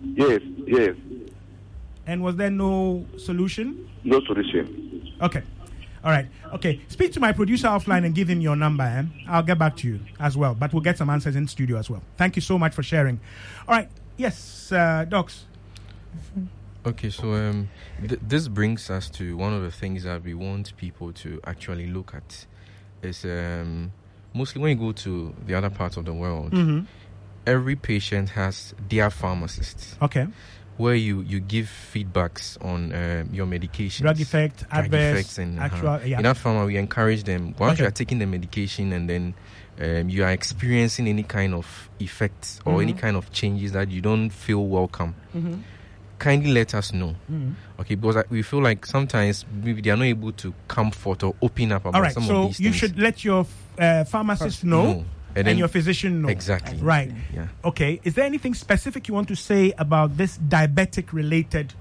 Yes, 0.00 0.40
yes. 0.66 0.96
And 2.06 2.22
was 2.22 2.36
there 2.36 2.50
no 2.50 3.06
solution? 3.16 3.88
No 4.02 4.20
solution. 4.22 5.12
Okay. 5.22 5.42
All 6.04 6.10
right. 6.10 6.26
Okay. 6.52 6.80
Speak 6.88 7.12
to 7.14 7.20
my 7.20 7.32
producer 7.32 7.66
offline 7.68 8.04
and 8.04 8.14
give 8.14 8.28
him 8.28 8.40
your 8.42 8.56
number. 8.56 8.84
Eh? 8.84 9.02
I'll 9.28 9.42
get 9.42 9.58
back 9.58 9.76
to 9.78 9.88
you 9.88 10.00
as 10.20 10.36
well. 10.36 10.54
But 10.54 10.72
we'll 10.74 10.82
get 10.82 10.98
some 10.98 11.08
answers 11.08 11.34
in 11.34 11.48
studio 11.48 11.78
as 11.78 11.88
well. 11.88 12.02
Thank 12.18 12.36
you 12.36 12.42
so 12.42 12.58
much 12.58 12.74
for 12.74 12.82
sharing. 12.82 13.18
All 13.66 13.74
right. 13.74 13.88
Yes, 14.18 14.70
uh, 14.70 15.06
docs. 15.08 15.46
Okay, 16.86 17.08
so 17.10 17.32
um, 17.32 17.68
th- 18.06 18.20
this 18.22 18.46
brings 18.48 18.90
us 18.90 19.08
to 19.10 19.36
one 19.36 19.54
of 19.54 19.62
the 19.62 19.70
things 19.70 20.04
that 20.04 20.22
we 20.22 20.34
want 20.34 20.76
people 20.76 21.12
to 21.14 21.40
actually 21.46 21.86
look 21.86 22.14
at. 22.14 22.44
Is 23.02 23.24
um, 23.24 23.90
mostly 24.34 24.60
when 24.60 24.78
you 24.78 24.84
go 24.86 24.92
to 24.92 25.34
the 25.46 25.54
other 25.54 25.70
parts 25.70 25.96
of 25.96 26.04
the 26.04 26.12
world, 26.12 26.52
Mm-hmm. 26.52 26.84
every 27.46 27.76
patient 27.76 28.30
has 28.30 28.74
their 28.88 29.10
pharmacist 29.10 29.96
Okay. 30.02 30.26
Where 30.76 30.94
you, 30.96 31.20
you 31.22 31.38
give 31.40 31.70
feedbacks 31.92 32.62
on 32.64 32.92
um, 32.92 33.28
your 33.32 33.46
medication. 33.46 34.04
Drug 34.04 34.20
effect, 34.20 34.68
drug 34.68 34.84
adverse, 34.84 35.12
effects 35.12 35.38
and 35.38 35.58
uh-huh. 35.58 35.66
actual. 35.76 36.08
Yeah. 36.08 36.16
in 36.18 36.22
that 36.24 36.36
pharma 36.36 36.66
we 36.66 36.76
encourage 36.76 37.22
them 37.24 37.54
once 37.58 37.78
you 37.78 37.86
are 37.86 37.90
taking 37.92 38.18
the 38.18 38.26
medication 38.26 38.92
and 38.92 39.08
then 39.08 39.34
um, 39.80 40.08
you 40.08 40.24
are 40.24 40.30
experiencing 40.30 41.06
any 41.08 41.22
kind 41.22 41.54
of 41.54 41.88
effects 42.00 42.60
or 42.64 42.82
any 42.82 42.92
Mhm. 42.94 42.98
kind 42.98 43.16
of 43.16 43.30
changes 43.32 43.72
that 43.72 43.90
you 43.90 44.00
don't 44.00 44.30
feel 44.30 44.66
welcome 44.66 45.14
mm-hmm. 45.34 45.60
kindly 46.18 46.52
let 46.52 46.74
us 46.74 46.92
know 46.92 47.14
Mm-hmm. 47.30 47.52
okay 47.80 47.94
because 47.96 48.24
we 48.30 48.42
feel 48.42 48.62
like 48.62 48.86
sometimes 48.86 49.44
maybe 49.62 49.80
they 49.80 49.90
are 49.90 49.96
not 49.96 50.04
able 50.06 50.32
to 50.32 50.54
comfort 50.68 51.22
or 51.22 51.34
open 51.42 51.72
up 51.72 51.82
about 51.86 51.94
All 51.96 52.02
right. 52.02 52.12
some 52.14 52.24
So 52.24 52.36
of 52.42 52.48
these 52.48 52.56
things. 52.56 52.56
So 52.56 52.62
you 52.62 52.70
things 52.70 52.76
should 52.80 52.98
let 52.98 53.24
your 53.24 53.46
uh, 53.78 54.04
pharmacist 54.04 54.64
know 54.64 54.82
No. 54.84 55.04
And, 55.36 55.46
then 55.46 55.58
your 55.58 55.68
physician 55.68 56.22
know. 56.22 56.28
exactly 56.28 56.78
Right. 56.78 57.10
yeah 57.34 57.48
Okay. 57.64 58.00
Is 58.04 58.14
there 58.14 58.24
anything 58.24 58.54
specific 58.54 59.08
you 59.08 59.14
want 59.14 59.28
to 59.28 59.36
say 59.36 59.72
about 59.78 60.16
this 60.16 60.38
diabetic 60.38 61.12
related 61.12 61.74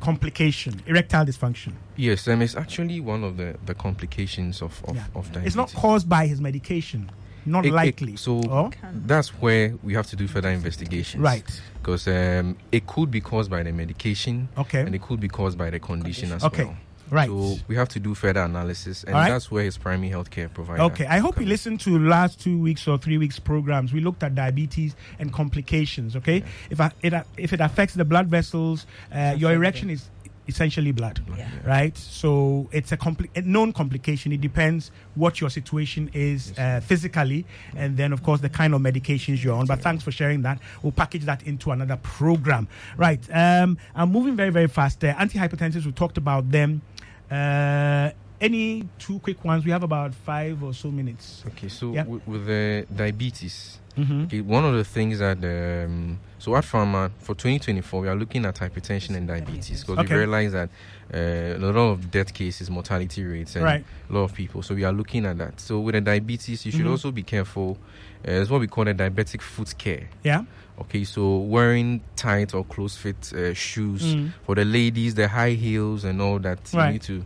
complication, 0.00 0.80
erectile 0.86 1.24
dysfunction? 1.26 1.72
yes 1.96 2.28
um, 2.28 2.40
it's 2.42 2.54
actually 2.56 3.00
one 3.00 3.24
of 3.24 3.36
the 3.36 3.56
the 3.66 3.74
complications 3.74 4.62
of 4.62 4.82
of, 4.88 4.96
Yeah. 4.96 5.04
of 5.14 5.24
diabetes 5.32 5.46
It's 5.46 5.56
not 5.56 5.72
caused 5.74 6.08
by 6.08 6.26
his 6.26 6.40
medication. 6.40 7.10
Not 7.46 7.64
It- 7.64 7.68
it- 7.68 7.74
likely. 7.74 8.16
so 8.16 8.40
Oh? 8.50 8.70
that's 9.06 9.28
where 9.40 9.74
we 9.82 9.94
have 9.94 10.06
to 10.08 10.16
do 10.16 10.26
further 10.28 10.50
investigations 10.50 11.22
Right. 11.22 11.48
because 11.80 12.06
um, 12.06 12.56
it 12.72 12.86
could 12.86 13.10
be 13.10 13.20
caused 13.20 13.50
by 13.50 13.62
the 13.62 13.72
medication 13.72 14.48
Okay. 14.58 14.80
and 14.80 14.94
it 14.94 15.00
could 15.02 15.20
be 15.20 15.28
caused 15.28 15.56
by 15.56 15.70
the 15.70 15.78
condition 15.80 16.32
as 16.32 16.44
Okay. 16.44 16.64
well. 16.64 16.76
Right. 17.10 17.28
So 17.28 17.56
we 17.68 17.76
have 17.76 17.88
to 17.90 18.00
do 18.00 18.14
further 18.14 18.42
analysis, 18.42 19.04
and 19.04 19.14
right. 19.14 19.30
that's 19.30 19.50
where 19.50 19.64
his 19.64 19.78
primary 19.78 20.12
healthcare 20.12 20.52
provider. 20.52 20.82
Okay, 20.82 21.06
I 21.06 21.18
hope 21.18 21.38
you 21.40 21.46
listened 21.46 21.80
to 21.80 21.98
last 21.98 22.40
two 22.40 22.58
weeks 22.58 22.86
or 22.86 22.98
three 22.98 23.18
weeks 23.18 23.38
programs. 23.38 23.92
We 23.92 24.00
looked 24.00 24.22
at 24.22 24.34
diabetes 24.34 24.94
and 25.18 25.32
complications. 25.32 26.16
Okay, 26.16 26.44
if 26.70 26.80
I, 26.80 26.92
it 27.02 27.14
if 27.36 27.52
it 27.52 27.60
affects 27.60 27.94
the 27.94 28.04
blood 28.04 28.26
vessels, 28.28 28.86
uh, 29.12 29.34
your 29.36 29.52
erection 29.52 29.90
is 29.90 30.08
essentially 30.48 30.92
blood, 30.92 31.20
Yeah. 31.36 31.48
right? 31.64 31.96
So 31.96 32.68
it's 32.72 32.90
a, 32.90 32.96
compli- 32.96 33.28
a 33.36 33.42
known 33.42 33.72
complication. 33.72 34.32
It 34.32 34.40
depends 34.40 34.90
what 35.14 35.40
your 35.40 35.50
situation 35.50 36.10
is 36.14 36.58
uh, 36.58 36.80
physically, 36.82 37.44
and 37.76 37.96
then 37.96 38.12
of 38.12 38.22
course 38.22 38.40
the 38.40 38.48
kind 38.48 38.74
of 38.74 38.80
medications 38.80 39.44
you're 39.44 39.54
on. 39.54 39.66
But 39.66 39.82
thanks 39.82 40.02
for 40.02 40.10
sharing 40.10 40.42
that. 40.42 40.58
We'll 40.82 40.92
package 40.92 41.24
that 41.26 41.42
into 41.42 41.70
another 41.70 41.96
program. 41.96 42.66
Right. 42.96 43.20
Um, 43.32 43.78
I'm 43.94 44.10
moving 44.10 44.34
very 44.36 44.50
very 44.50 44.68
fast. 44.68 45.04
Uh, 45.04 45.14
antihypertensives. 45.14 45.84
We 45.84 45.92
talked 45.92 46.16
about 46.16 46.50
them. 46.50 46.82
Uh, 47.30 48.10
any 48.40 48.88
two 48.98 49.18
quick 49.18 49.44
ones? 49.44 49.64
We 49.64 49.70
have 49.72 49.82
about 49.82 50.14
five 50.14 50.62
or 50.62 50.72
so 50.72 50.90
minutes. 50.90 51.44
Okay, 51.48 51.68
so 51.68 51.92
Yeah. 51.92 52.04
with, 52.04 52.26
with 52.26 52.46
the 52.46 52.86
diabetes, 52.94 53.78
Mm-hmm. 53.98 54.24
okay, 54.26 54.40
one 54.42 54.64
of 54.64 54.74
the 54.74 54.84
things 54.84 55.18
that 55.18 55.38
um, 55.42 56.20
so 56.38 56.54
Ad 56.54 56.62
Pharma 56.62 57.10
for 57.18 57.34
2024 57.34 58.00
we 58.02 58.08
are 58.08 58.14
looking 58.14 58.44
at 58.46 58.54
hypertension 58.54 59.16
and 59.16 59.26
diabetes 59.26 59.80
because 59.80 59.98
Okay. 59.98 60.14
we 60.14 60.18
realize 60.20 60.52
that 60.52 60.70
uh, 61.12 61.56
a 61.56 61.58
lot 61.58 61.74
of 61.76 62.08
death 62.08 62.32
cases, 62.32 62.70
mortality 62.70 63.24
rates, 63.24 63.56
and 63.56 63.64
Right. 63.64 63.84
a 64.08 64.12
lot 64.12 64.22
of 64.22 64.34
people. 64.34 64.62
So 64.62 64.76
we 64.76 64.84
are 64.84 64.92
looking 64.92 65.26
at 65.26 65.36
that. 65.38 65.58
So 65.58 65.80
with 65.80 65.94
the 65.96 66.00
diabetes, 66.00 66.64
you 66.64 66.70
should 66.70 66.86
Mhm. 66.86 66.90
also 66.90 67.10
be 67.10 67.24
careful. 67.24 67.76
Uh, 68.26 68.32
it's 68.32 68.50
what 68.50 68.60
we 68.60 68.66
call 68.66 68.86
a 68.88 68.94
diabetic 68.94 69.40
foot 69.42 69.76
care. 69.78 70.08
Yeah. 70.24 70.44
Okay, 70.80 71.04
so 71.04 71.38
wearing 71.38 72.00
tight 72.16 72.54
or 72.54 72.64
close 72.64 72.96
fit 72.96 73.32
uh, 73.34 73.52
shoes 73.54 74.02
Mm. 74.14 74.32
for 74.46 74.54
the 74.54 74.64
ladies, 74.64 75.14
the 75.14 75.26
high 75.28 75.52
heels 75.52 76.04
and 76.04 76.20
all 76.22 76.38
that. 76.40 76.60
You 76.72 76.92
need 76.92 77.02
to 77.02 77.24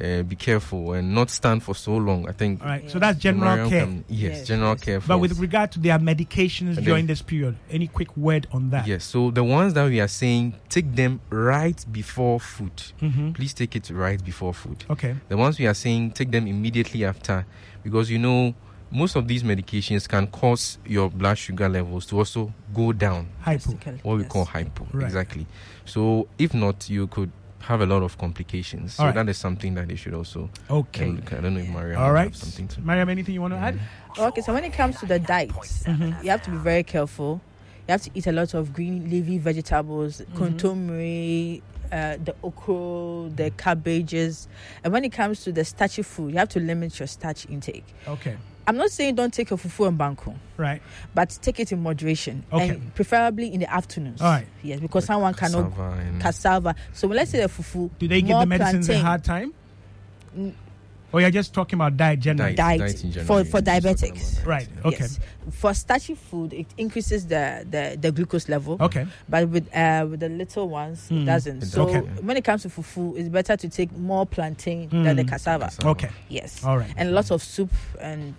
uh, 0.00 0.22
be 0.22 0.36
careful 0.36 0.92
and 0.92 1.12
not 1.14 1.28
stand 1.30 1.62
for 1.62 1.74
so 1.74 1.96
long. 1.96 2.28
I 2.28 2.32
think. 2.32 2.60
All 2.62 2.68
right. 2.68 2.88
So 2.90 2.98
that's 2.98 3.18
general 3.18 3.44
Mariam 3.50 3.68
care. 3.70 3.84
can- 3.84 4.04
yes, 4.08 4.38
Yes, 4.38 4.46
general 4.48 4.72
yes. 4.74 4.80
care. 4.84 5.00
But 5.00 5.18
with 5.18 5.30
first. 5.32 5.40
regard 5.40 5.72
to 5.72 5.78
their 5.80 5.98
medications 5.98 6.76
And 6.76 6.84
during 6.86 7.02
then- 7.02 7.06
this 7.06 7.22
period, 7.22 7.56
any 7.70 7.86
quick 7.88 8.16
word 8.16 8.46
on 8.52 8.70
that? 8.70 8.86
Yes, 8.86 9.04
so 9.04 9.30
the 9.32 9.42
ones 9.44 9.74
that 9.74 9.88
we 9.88 10.00
are 10.00 10.08
saying, 10.08 10.54
take 10.68 10.94
them 10.94 11.20
right 11.30 11.84
before 11.92 12.38
food. 12.40 12.76
Mm-hmm. 13.00 13.32
Please 13.32 13.54
take 13.54 13.74
it 13.76 13.90
right 13.90 14.24
before 14.24 14.54
food. 14.54 14.84
Okay. 14.90 15.14
The 15.28 15.36
ones 15.36 15.58
we 15.58 15.66
are 15.66 15.74
saying, 15.74 16.12
take 16.12 16.30
them 16.30 16.46
immediately 16.48 17.04
after, 17.04 17.44
because 17.82 18.08
you 18.10 18.18
know 18.18 18.54
most 18.90 19.16
of 19.16 19.28
these 19.28 19.42
medications 19.42 20.08
can 20.08 20.26
cause 20.28 20.78
your 20.86 21.10
blood 21.10 21.36
sugar 21.38 21.68
levels 21.68 22.06
to 22.06 22.16
also 22.18 22.52
go 22.74 22.92
down, 22.92 23.28
Hypo. 23.40 23.72
What 24.02 24.16
we 24.16 24.22
yes. 24.22 24.32
call 24.32 24.44
hypo. 24.44 24.86
Right. 24.92 25.04
Exactly. 25.06 25.46
So 25.84 26.26
if 26.38 26.54
not, 26.54 26.88
you 26.88 27.06
could 27.06 27.30
have 27.60 27.80
a 27.80 27.86
lot 27.86 28.02
of 28.02 28.16
complications. 28.16 28.94
So 28.94 29.02
All 29.02 29.08
right. 29.08 29.14
that 29.16 29.28
is 29.28 29.36
something 29.36 29.74
that 29.74 29.88
they 29.88 29.96
should 29.96 30.14
also 30.14 30.48
Okay. 30.70 31.06
look 31.10 31.32
at. 31.32 31.40
I 31.40 31.42
don't 31.42 31.54
know 31.54 31.60
if 31.60 31.68
Maria 31.68 31.98
All 31.98 32.06
will 32.06 32.12
right. 32.14 32.24
have 32.28 32.36
something 32.36 32.68
to. 32.68 32.80
Mariam, 32.80 33.08
anything 33.10 33.34
you 33.34 33.40
want 33.42 33.54
to 33.54 33.58
add? 33.58 33.78
Okay, 34.18 34.40
so 34.40 34.54
when 34.54 34.64
it 34.64 34.72
comes 34.72 34.98
to 35.00 35.06
the 35.06 35.18
diet, 35.18 35.50
Mm-hmm. 35.50 36.22
you 36.24 36.30
have 36.30 36.42
to 36.42 36.50
be 36.50 36.56
very 36.56 36.82
careful. 36.82 37.40
You 37.88 37.92
have 37.92 38.02
to 38.02 38.10
eat 38.14 38.26
a 38.26 38.32
lot 38.32 38.54
of 38.54 38.72
green 38.72 39.08
leafy 39.10 39.38
vegetables, 39.38 40.22
kontomire, 40.34 41.62
uh, 41.90 42.16
the 42.22 42.34
okra, 42.42 43.30
the 43.34 43.50
cabbages. 43.56 44.46
And 44.84 44.92
when 44.92 45.04
it 45.04 45.12
comes 45.12 45.42
to 45.44 45.52
the 45.52 45.64
starchy 45.64 46.02
food, 46.02 46.32
you 46.32 46.38
have 46.38 46.48
to 46.50 46.60
limit 46.60 46.98
your 46.98 47.06
starch 47.06 47.46
intake. 47.48 47.84
Okay. 48.06 48.36
I'm 48.68 48.76
not 48.76 48.90
saying 48.90 49.14
don't 49.14 49.32
take 49.32 49.48
your 49.48 49.58
fufu 49.58 49.88
and 49.88 49.98
banku, 49.98 50.36
Right. 50.58 50.82
but 51.14 51.30
take 51.40 51.58
it 51.58 51.72
in 51.72 51.82
moderation. 51.82 52.44
Okay. 52.52 52.68
And 52.68 52.94
preferably 52.94 53.52
in 53.52 53.60
the 53.60 53.72
afternoons. 53.72 54.20
All 54.20 54.28
right. 54.30 54.46
Yes, 54.62 54.78
because 54.80 55.06
someone 55.06 55.32
cannot 55.32 55.70
Cassava 55.70 55.98
and- 56.00 56.20
cassava. 56.20 56.74
So 56.92 57.08
let's 57.08 57.30
say 57.30 57.40
the 57.40 57.48
fufu. 57.48 57.90
Do 57.98 58.06
they 58.06 58.20
give 58.20 58.38
the 58.38 58.44
medicines 58.46 58.86
plantain. 58.86 59.04
a 59.04 59.08
hard 59.08 59.24
time? 59.24 59.54
Mm. 60.36 60.52
Or 61.10 61.22
you're 61.22 61.30
just 61.30 61.54
talking 61.54 61.78
about 61.78 61.96
diet 61.96 62.20
generally? 62.20 62.54
Diet. 62.54 62.80
diet, 62.80 63.02
in 63.04 63.12
general, 63.12 63.42
for, 63.44 63.50
for 63.50 63.60
diabetics. 63.62 64.44
Right. 64.44 64.68
Okay. 64.84 64.98
Yes. 65.00 65.18
For 65.52 65.72
starchy 65.72 66.14
food, 66.14 66.52
it 66.52 66.66
increases 66.76 67.26
the, 67.26 67.64
the, 67.70 67.96
the 67.98 68.12
glucose 68.12 68.46
level. 68.50 68.76
Okay. 68.78 69.06
But 69.26 69.48
with 69.48 69.74
uh, 69.74 70.06
with 70.10 70.20
the 70.20 70.28
little 70.28 70.68
ones, 70.68 71.08
Mm. 71.08 71.22
it 71.22 71.24
doesn't. 71.24 71.62
So 71.62 71.88
Okay. 71.88 72.00
when 72.20 72.36
it 72.36 72.44
comes 72.44 72.60
to 72.64 72.68
fufu, 72.68 73.16
it's 73.16 73.30
better 73.30 73.56
to 73.56 73.68
take 73.70 73.90
more 73.96 74.26
plantain 74.26 74.90
than 74.90 75.16
the 75.16 75.24
Mm. 75.24 75.28
cassava. 75.30 75.64
Cassava. 75.64 75.88
Okay. 75.88 76.10
Yes. 76.28 76.62
All 76.62 76.76
right. 76.76 76.92
And 76.98 77.12
lots 77.14 77.30
of 77.30 77.42
soup 77.42 77.70
and 78.02 78.34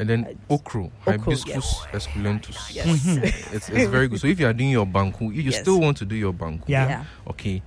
And 0.00 0.08
then 0.08 0.24
Uh, 0.48 0.54
okra, 0.54 0.84
okra, 1.06 1.18
hibiscus 1.18 1.84
esculentus. 1.92 2.74
yes. 2.74 2.86
Mhm. 2.86 3.22
It's, 3.54 3.68
it's 3.68 3.90
very 3.90 4.08
good. 4.08 4.18
So 4.18 4.26
if 4.28 4.40
you 4.40 4.46
are 4.46 4.54
doing 4.56 4.70
your 4.70 4.86
banku, 4.86 5.28
you 5.28 5.42
you 5.42 5.50
Yes. 5.50 5.60
still 5.60 5.78
want 5.80 5.98
to 5.98 6.04
do 6.06 6.16
your 6.16 6.32
banku. 6.32 6.64
Yeah. 6.66 6.88
yeah. 6.88 7.04
Okay. 7.28 7.62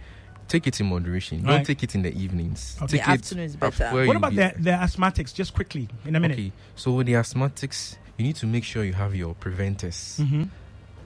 Take 0.48 0.66
it 0.68 0.80
in 0.80 0.88
moderation. 0.88 1.38
Right. 1.44 1.48
Don't 1.58 1.66
take 1.66 1.84
it 1.84 1.94
in 1.96 2.02
the 2.02 2.12
evenings. 2.14 2.76
Okay. 2.82 2.98
Take 2.98 3.06
The 3.06 3.12
it 3.12 3.14
afternoon 3.20 3.46
is 3.46 3.56
better. 3.56 4.06
What 4.08 4.16
about 4.18 4.32
be- 4.32 4.38
the, 4.38 4.54
the 4.60 4.72
asthmatics? 4.72 5.34
Just 5.34 5.54
quickly, 5.54 5.88
in 6.06 6.16
a 6.16 6.20
minute. 6.20 6.38
Okay. 6.40 6.52
So 6.76 6.92
with 6.94 7.06
the 7.08 7.14
asthmatics, 7.14 7.98
you 8.18 8.26
need 8.26 8.36
to 8.38 8.48
make 8.48 8.64
sure 8.64 8.84
you 8.84 8.94
have 8.94 9.16
your 9.16 9.36
preventers. 9.36 10.20
Mm-hmm. 10.22 10.44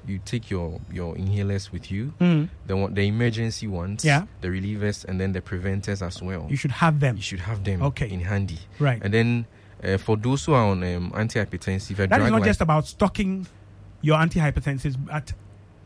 You 0.07 0.19
take 0.23 0.49
your 0.49 0.79
your 0.91 1.15
inhalers 1.15 1.71
with 1.73 1.91
you. 1.91 2.13
Mm. 2.21 2.47
The 2.67 2.75
one, 2.77 2.93
the 2.93 3.03
emergency 3.05 3.67
ones. 3.67 4.05
Yeah. 4.05 4.23
The 4.41 4.47
relievers 4.47 5.03
and 5.03 5.19
then 5.19 5.33
the 5.33 5.41
preventers 5.41 6.01
as 6.01 6.21
well. 6.23 6.47
You 6.49 6.55
should 6.55 6.71
have 6.71 6.99
them. 7.01 7.17
You 7.17 7.21
should 7.21 7.41
have 7.41 7.63
them. 7.65 7.81
Okay. 7.91 8.07
In 8.09 8.21
handy. 8.21 8.59
Right. 8.79 9.03
And 9.03 9.13
then 9.13 9.45
uh, 9.83 9.97
for 9.97 10.17
those 10.17 10.45
who 10.45 10.53
are 10.53 10.65
on 10.65 10.83
um, 10.83 11.11
antihypertensive, 11.11 11.95
That 11.97 12.21
is 12.21 12.29
not 12.31 12.39
like- 12.41 12.43
just 12.45 12.61
about 12.61 12.87
stocking 12.87 13.47
your 14.01 14.17
antihypertensives, 14.17 14.95
but 15.05 15.33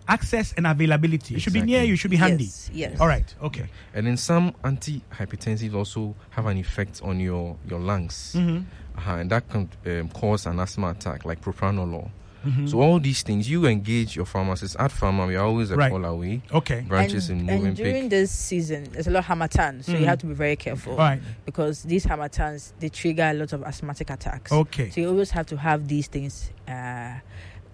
access 0.08 0.54
and 0.54 0.68
availability. 0.68 1.36
It 1.36 1.42
should 1.42 1.54
be 1.54 1.62
near 1.62 1.84
you, 1.84 1.96
should 1.96 2.12
be 2.12 2.18
handy. 2.18 2.46
Yes. 2.46 2.70
yes. 2.74 3.00
All 3.00 3.08
right. 3.08 3.34
Okay. 3.42 3.68
And 3.94 4.08
then 4.08 4.18
some 4.18 4.54
antihypertensives 4.64 5.74
also 5.74 6.16
have 6.32 6.46
an 6.48 6.58
effect 6.58 7.02
on 7.04 7.20
your, 7.20 7.58
your 7.70 7.80
lungs. 7.80 8.34
Mm-hmm. 8.38 8.64
Uh-huh, 8.98 9.14
and 9.14 9.30
that 9.32 9.48
can 9.50 9.70
um, 9.86 10.10
cause 10.10 10.46
an 10.46 10.60
asthma 10.60 10.90
attack, 10.90 11.24
like 11.24 11.42
propranolol. 11.42 12.10
Mm-hmm. 12.46 12.68
So 12.68 12.82
all 12.82 13.00
these 13.00 13.22
things, 13.22 13.50
you 13.50 13.66
engage 13.68 14.16
your 14.16 14.26
pharmacist. 14.26 14.76
Ad 14.80 14.92
Pharma, 14.92 15.28
we 15.28 15.36
are 15.36 15.46
always 15.46 15.70
a 15.72 15.76
Right. 15.76 15.92
call 15.92 16.04
away. 16.06 16.42
Okay. 16.52 16.82
Branches 16.82 17.30
and, 17.30 17.50
in 17.50 17.66
and 17.68 17.76
during 17.76 18.02
pick. 18.04 18.10
this 18.10 18.32
season, 18.32 18.88
there's 18.92 19.08
a 19.08 19.12
lot 19.12 19.20
of 19.20 19.26
harmattan, 19.26 19.84
so 19.84 19.92
Mm. 19.94 20.00
you 20.00 20.06
have 20.08 20.18
to 20.20 20.26
be 20.26 20.34
very 20.34 20.56
careful 20.56 20.94
All 20.94 20.98
right. 21.00 21.22
because 21.46 21.84
these 21.84 22.06
harmattans 22.06 22.74
they 22.80 22.90
trigger 22.90 23.24
a 23.24 23.34
lot 23.34 23.54
of 23.54 23.64
asthmatic 23.64 24.10
attacks. 24.10 24.52
Okay. 24.52 24.90
So 24.90 25.02
you 25.02 25.10
always 25.10 25.32
have 25.32 25.46
to 25.48 25.58
have 25.58 25.88
these 25.88 26.08
things 26.08 26.50
uh, 26.68 27.20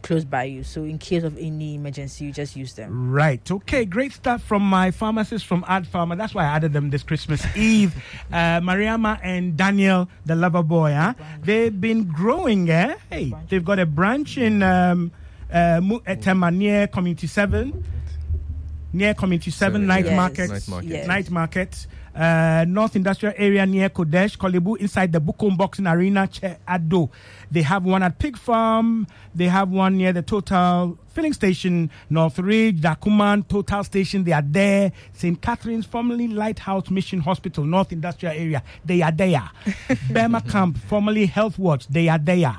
close 0.07 0.23
by 0.23 0.45
you. 0.45 0.63
So 0.63 0.83
in 0.83 0.97
case 0.97 1.23
of 1.23 1.37
any 1.37 1.75
emergency, 1.75 2.25
you 2.25 2.31
just 2.31 2.55
use 2.55 2.73
them. 2.73 3.11
Right. 3.11 3.43
Okay. 3.51 3.83
Great 3.83 4.13
stuff 4.13 4.41
from 4.41 4.63
my 4.63 4.91
pharmacist 4.91 5.45
from 5.45 5.65
Ad 5.67 5.85
Pharma. 5.85 6.17
That's 6.17 6.33
why 6.33 6.43
I 6.43 6.55
added 6.55 6.71
them 6.71 6.89
this 6.89 7.03
Christmas 7.03 7.45
Eve. 7.55 7.93
Uh, 8.31 8.61
Mariama 8.61 9.19
and 9.21 9.57
Daniel, 9.57 10.07
the 10.25 10.35
lover 10.35 10.63
boy. 10.63 10.93
Huh? 10.93 11.13
They've 11.43 11.79
been 11.79 12.05
growing. 12.05 12.69
Eh? 12.69 12.95
Hey, 13.09 13.33
they've 13.49 13.65
got 13.65 13.79
a 13.79 13.85
branch 13.85 14.37
in 14.37 14.63
um, 14.63 15.11
uh, 15.51 15.81
Mu- 15.83 15.99
Etema 15.99 16.55
near 16.55 16.87
Community 16.87 17.27
Seven. 17.27 17.83
Near 18.93 19.13
Community 19.13 19.51
Seven, 19.51 19.81
Seven, 19.81 19.87
Night 19.87 20.05
yes. 20.05 20.15
Market. 20.15 20.49
Night 20.49 20.67
market. 20.69 20.89
Yes. 20.89 21.07
Night 21.07 21.29
Market. 21.29 21.87
Uh, 22.17 22.65
North 22.67 22.95
Industrial 22.95 23.33
Area 23.37 23.63
near 23.65 23.89
Kodesh, 23.89 24.37
Korle 24.37 24.59
Bu, 24.59 24.75
inside 24.75 25.11
the 25.11 25.21
Bukom 25.21 25.55
Boxing 25.55 25.85
Arena, 25.85 26.27
Che 26.27 26.57
Ado. 26.67 27.11
They 27.51 27.61
have 27.61 27.85
one 27.85 28.01
at 28.01 28.17
Pig 28.17 28.37
Farm. 28.37 29.05
They 29.35 29.45
have 29.45 29.69
one 29.69 29.97
near 29.97 30.13
the 30.13 30.23
Total 30.23 30.97
Filling 31.09 31.33
Station, 31.33 31.91
North 32.09 32.39
Ridge, 32.39 32.81
Darkuman 32.81 33.47
Total 33.47 33.83
Station. 33.83 34.23
They 34.23 34.31
are 34.31 34.41
there. 34.41 34.91
St. 35.13 35.39
Catherine's, 35.39 35.85
formerly 35.85 36.27
Lighthouse 36.27 36.89
Mission 36.89 37.19
Hospital, 37.19 37.65
North 37.65 37.91
Industrial 37.91 38.33
Area. 38.35 38.63
They 38.83 39.03
are 39.03 39.11
there. 39.11 39.49
Burma 40.11 40.41
Camp, 40.41 40.77
formerly 40.77 41.27
Health 41.27 41.59
Watch. 41.59 41.87
They 41.87 42.07
are 42.09 42.17
there. 42.17 42.55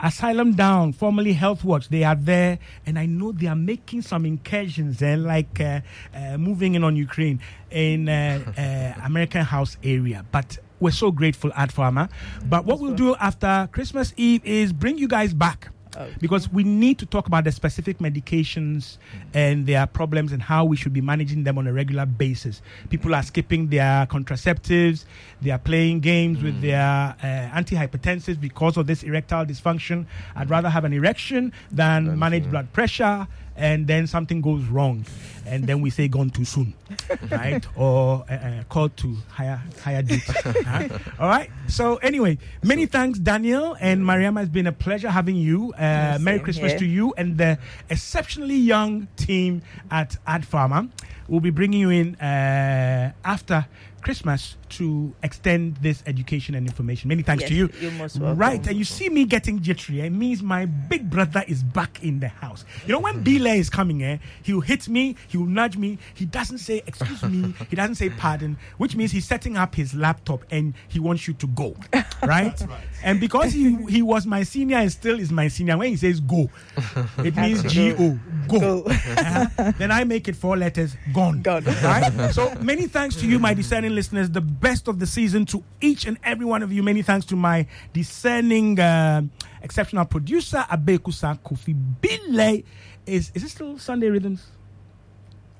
Asylum 0.00 0.52
Down, 0.52 0.92
formerly 0.92 1.32
Health 1.32 1.64
Watch, 1.64 1.88
they 1.88 2.04
are 2.04 2.14
there, 2.14 2.58
and 2.86 2.98
I 2.98 3.06
know 3.06 3.32
they 3.32 3.48
are 3.48 3.56
making 3.56 4.02
some 4.02 4.24
incursions 4.24 5.02
and 5.02 5.24
like 5.24 5.60
uh, 5.60 5.80
uh, 6.14 6.38
moving 6.38 6.74
in 6.74 6.84
on 6.84 6.94
Ukraine 6.94 7.40
in 7.70 8.08
uh, 8.08 8.40
uh, 8.56 9.00
American 9.04 9.42
House 9.42 9.76
area. 9.82 10.24
But 10.30 10.58
we're 10.80 10.92
so 10.92 11.10
grateful 11.10 11.50
Ad 11.56 11.70
Pharma. 11.70 12.08
But 12.44 12.64
what 12.64 12.78
we'll 12.78 12.94
do 12.94 13.16
after 13.16 13.68
Christmas 13.72 14.14
Eve 14.16 14.44
is 14.44 14.72
bring 14.72 14.98
you 14.98 15.08
guys 15.08 15.34
back. 15.34 15.70
Okay. 15.98 16.14
Because 16.20 16.50
we 16.50 16.62
need 16.62 16.98
to 17.00 17.06
talk 17.06 17.26
about 17.26 17.44
the 17.44 17.52
specific 17.52 17.98
medications 17.98 18.98
and 19.34 19.66
their 19.66 19.86
problems 19.86 20.32
and 20.32 20.40
how 20.40 20.64
we 20.64 20.76
should 20.76 20.92
be 20.92 21.00
managing 21.00 21.44
them 21.44 21.58
on 21.58 21.66
a 21.66 21.72
regular 21.72 22.06
basis. 22.06 22.62
People 22.88 23.14
are 23.14 23.22
skipping 23.22 23.68
their 23.68 24.06
contraceptives, 24.06 25.04
they 25.42 25.50
are 25.50 25.58
playing 25.58 26.00
games 26.00 26.42
with 26.42 26.60
their 26.60 26.80
uh, 26.80 27.58
antihypertensives 27.58 28.40
because 28.40 28.76
of 28.76 28.86
this 28.86 29.02
erectile 29.02 29.44
dysfunction. 29.44 30.06
I'd 30.36 30.50
rather 30.50 30.68
have 30.68 30.84
an 30.84 30.92
erection 30.92 31.52
than 31.72 32.18
manage 32.18 32.48
blood 32.48 32.72
pressure 32.72 33.26
and 33.58 33.86
then 33.86 34.06
something 34.06 34.40
goes 34.40 34.64
wrong 34.64 35.04
and 35.44 35.64
then 35.66 35.80
we 35.80 35.90
say 35.90 36.08
gone 36.08 36.30
too 36.30 36.44
soon 36.44 36.72
right? 37.30 37.66
Or 37.76 38.24
uh, 38.30 38.32
uh, 38.32 38.62
called 38.68 38.96
to 38.98 39.16
higher 39.28 39.60
higher 39.82 40.02
duty 40.02 40.32
all 41.18 41.28
right? 41.28 41.50
So 41.66 41.96
anyway 41.96 42.38
many 42.62 42.86
thanks 42.86 43.18
daniel 43.18 43.76
and 43.80 44.02
mariama 44.02 44.42
it's 44.42 44.50
been 44.52 44.66
a 44.68 44.72
pleasure 44.72 45.10
having 45.10 45.36
you. 45.36 45.72
Uh, 45.72 46.18
merry 46.20 46.38
christmas 46.38 46.72
here. 46.72 46.78
to 46.78 46.86
you 46.86 47.12
and 47.16 47.36
the 47.36 47.58
exceptionally 47.90 48.56
young 48.56 49.08
team 49.16 49.62
at 49.90 50.16
ad 50.26 50.42
pharma. 50.46 50.88
We'll 51.26 51.40
be 51.40 51.50
bringing 51.50 51.80
you 51.80 51.90
in 51.90 52.14
uh, 52.16 53.12
after 53.24 53.66
christmas 54.00 54.56
to 54.70 55.12
extend 55.22 55.76
this 55.78 56.02
education 56.06 56.54
and 56.54 56.66
information. 56.66 57.08
Many 57.08 57.22
thanks 57.22 57.42
Yes, 57.42 57.50
to 57.50 57.54
you. 57.56 57.70
you're 57.80 57.90
most 57.92 58.18
welcome. 58.18 58.38
right 58.38 58.66
and 58.66 58.76
you 58.76 58.84
see 58.84 59.08
me 59.08 59.24
getting 59.24 59.60
jittery 59.62 60.00
it 60.00 60.10
means 60.10 60.42
my 60.42 60.66
big 60.66 61.08
brother 61.10 61.44
is 61.48 61.62
back 61.62 62.02
in 62.02 62.20
the 62.20 62.28
house. 62.28 62.64
You 62.86 62.92
know 62.92 63.00
when 63.00 63.24
Bila 63.24 63.56
is 63.56 63.70
coming 63.70 64.02
eh 64.02 64.18
he'll 64.42 64.60
hit 64.60 64.88
me 64.88 65.16
he'll 65.28 65.44
nudge 65.46 65.76
me 65.76 65.98
he 66.14 66.24
doesn't 66.24 66.58
say 66.58 66.82
excuse 66.86 67.22
me 67.22 67.54
he 67.70 67.76
doesn't 67.76 67.94
say 67.96 68.10
pardon 68.10 68.56
which 68.78 68.96
means 68.96 69.10
he's 69.12 69.26
setting 69.26 69.56
up 69.56 69.74
his 69.74 69.94
laptop 69.94 70.44
and 70.50 70.74
he 70.88 70.98
wants 71.00 71.26
you 71.28 71.34
to 71.34 71.46
go 71.48 71.74
right, 72.24 72.60
and 73.04 73.20
because 73.20 73.52
he 73.52 73.76
he 73.88 74.02
was 74.02 74.26
my 74.26 74.42
senior 74.42 74.76
and 74.76 74.90
still 74.90 75.18
is 75.20 75.30
my 75.30 75.48
senior 75.48 75.76
when 75.78 75.88
he 75.90 75.96
says 75.96 76.20
go 76.20 76.50
it 77.18 77.36
means 77.36 77.62
g-o. 77.64 78.18
go, 78.48 78.58
Go. 78.60 78.82
Uh-huh. 78.86 79.72
then 79.78 79.90
i 79.90 80.04
make 80.04 80.26
it 80.28 80.36
four 80.36 80.56
letters 80.56 80.96
gone. 81.12 81.42
Gone. 81.42 81.64
right? 81.64 82.12
So 82.32 82.54
many 82.60 82.86
thanks 82.86 83.16
to 83.16 83.26
you 83.26 83.38
my 83.38 83.54
discerning 83.54 83.94
listeners. 83.94 84.30
The 84.30 84.40
best 84.60 84.88
of 84.88 84.98
the 84.98 85.06
season 85.06 85.44
to 85.46 85.62
each 85.80 86.06
and 86.06 86.18
every 86.24 86.44
one 86.46 86.62
of 86.62 86.72
you 86.72 86.82
many 86.82 87.02
thanks 87.02 87.26
to 87.26 87.36
my 87.36 87.66
discerning 87.92 88.78
uh, 88.80 89.22
exceptional 89.62 90.04
producer 90.04 90.64
abekusa 90.70 91.38
kofi 91.42 91.74
bile 92.00 92.62
is 93.06 93.30
is 93.34 93.44
it 93.44 93.48
still 93.50 93.78
sunday 93.78 94.08
rhythms 94.08 94.46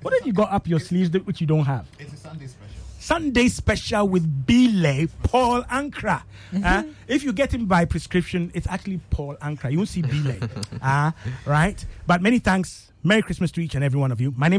what 0.01 0.13
have 0.13 0.25
you 0.25 0.33
got 0.33 0.51
up 0.51 0.67
your 0.67 0.79
sleeves 0.79 1.09
that 1.11 1.25
which 1.25 1.41
you 1.41 1.47
don't 1.47 1.65
have 1.65 1.85
It's 1.99 2.13
a 2.13 2.17
Sunday 2.17 2.47
special. 2.47 2.75
Sunday 2.99 3.47
special 3.47 4.07
with 4.09 4.45
Bile 4.45 5.07
Paul 5.23 5.63
Ankra. 5.63 6.21
Uh, 6.63 6.83
if 7.07 7.23
you 7.23 7.31
get 7.31 7.53
him 7.53 7.65
by 7.65 7.85
prescription, 7.85 8.51
it's 8.53 8.67
actually 8.67 8.99
Paul 9.09 9.35
Ankra. 9.41 9.71
You 9.71 9.77
won't 9.77 9.87
see 9.89 10.01
Bile. 10.01 10.37
uh, 10.81 11.11
right? 11.45 11.85
But 12.05 12.21
many 12.21 12.39
thanks. 12.39 12.91
Merry 13.01 13.21
Christmas 13.21 13.51
to 13.51 13.61
each 13.61 13.73
and 13.75 13.85
every 13.85 13.97
one 13.97 14.11
of 14.11 14.19
you. 14.19 14.33
My 14.35 14.49
name 14.49 14.55
is 14.55 14.57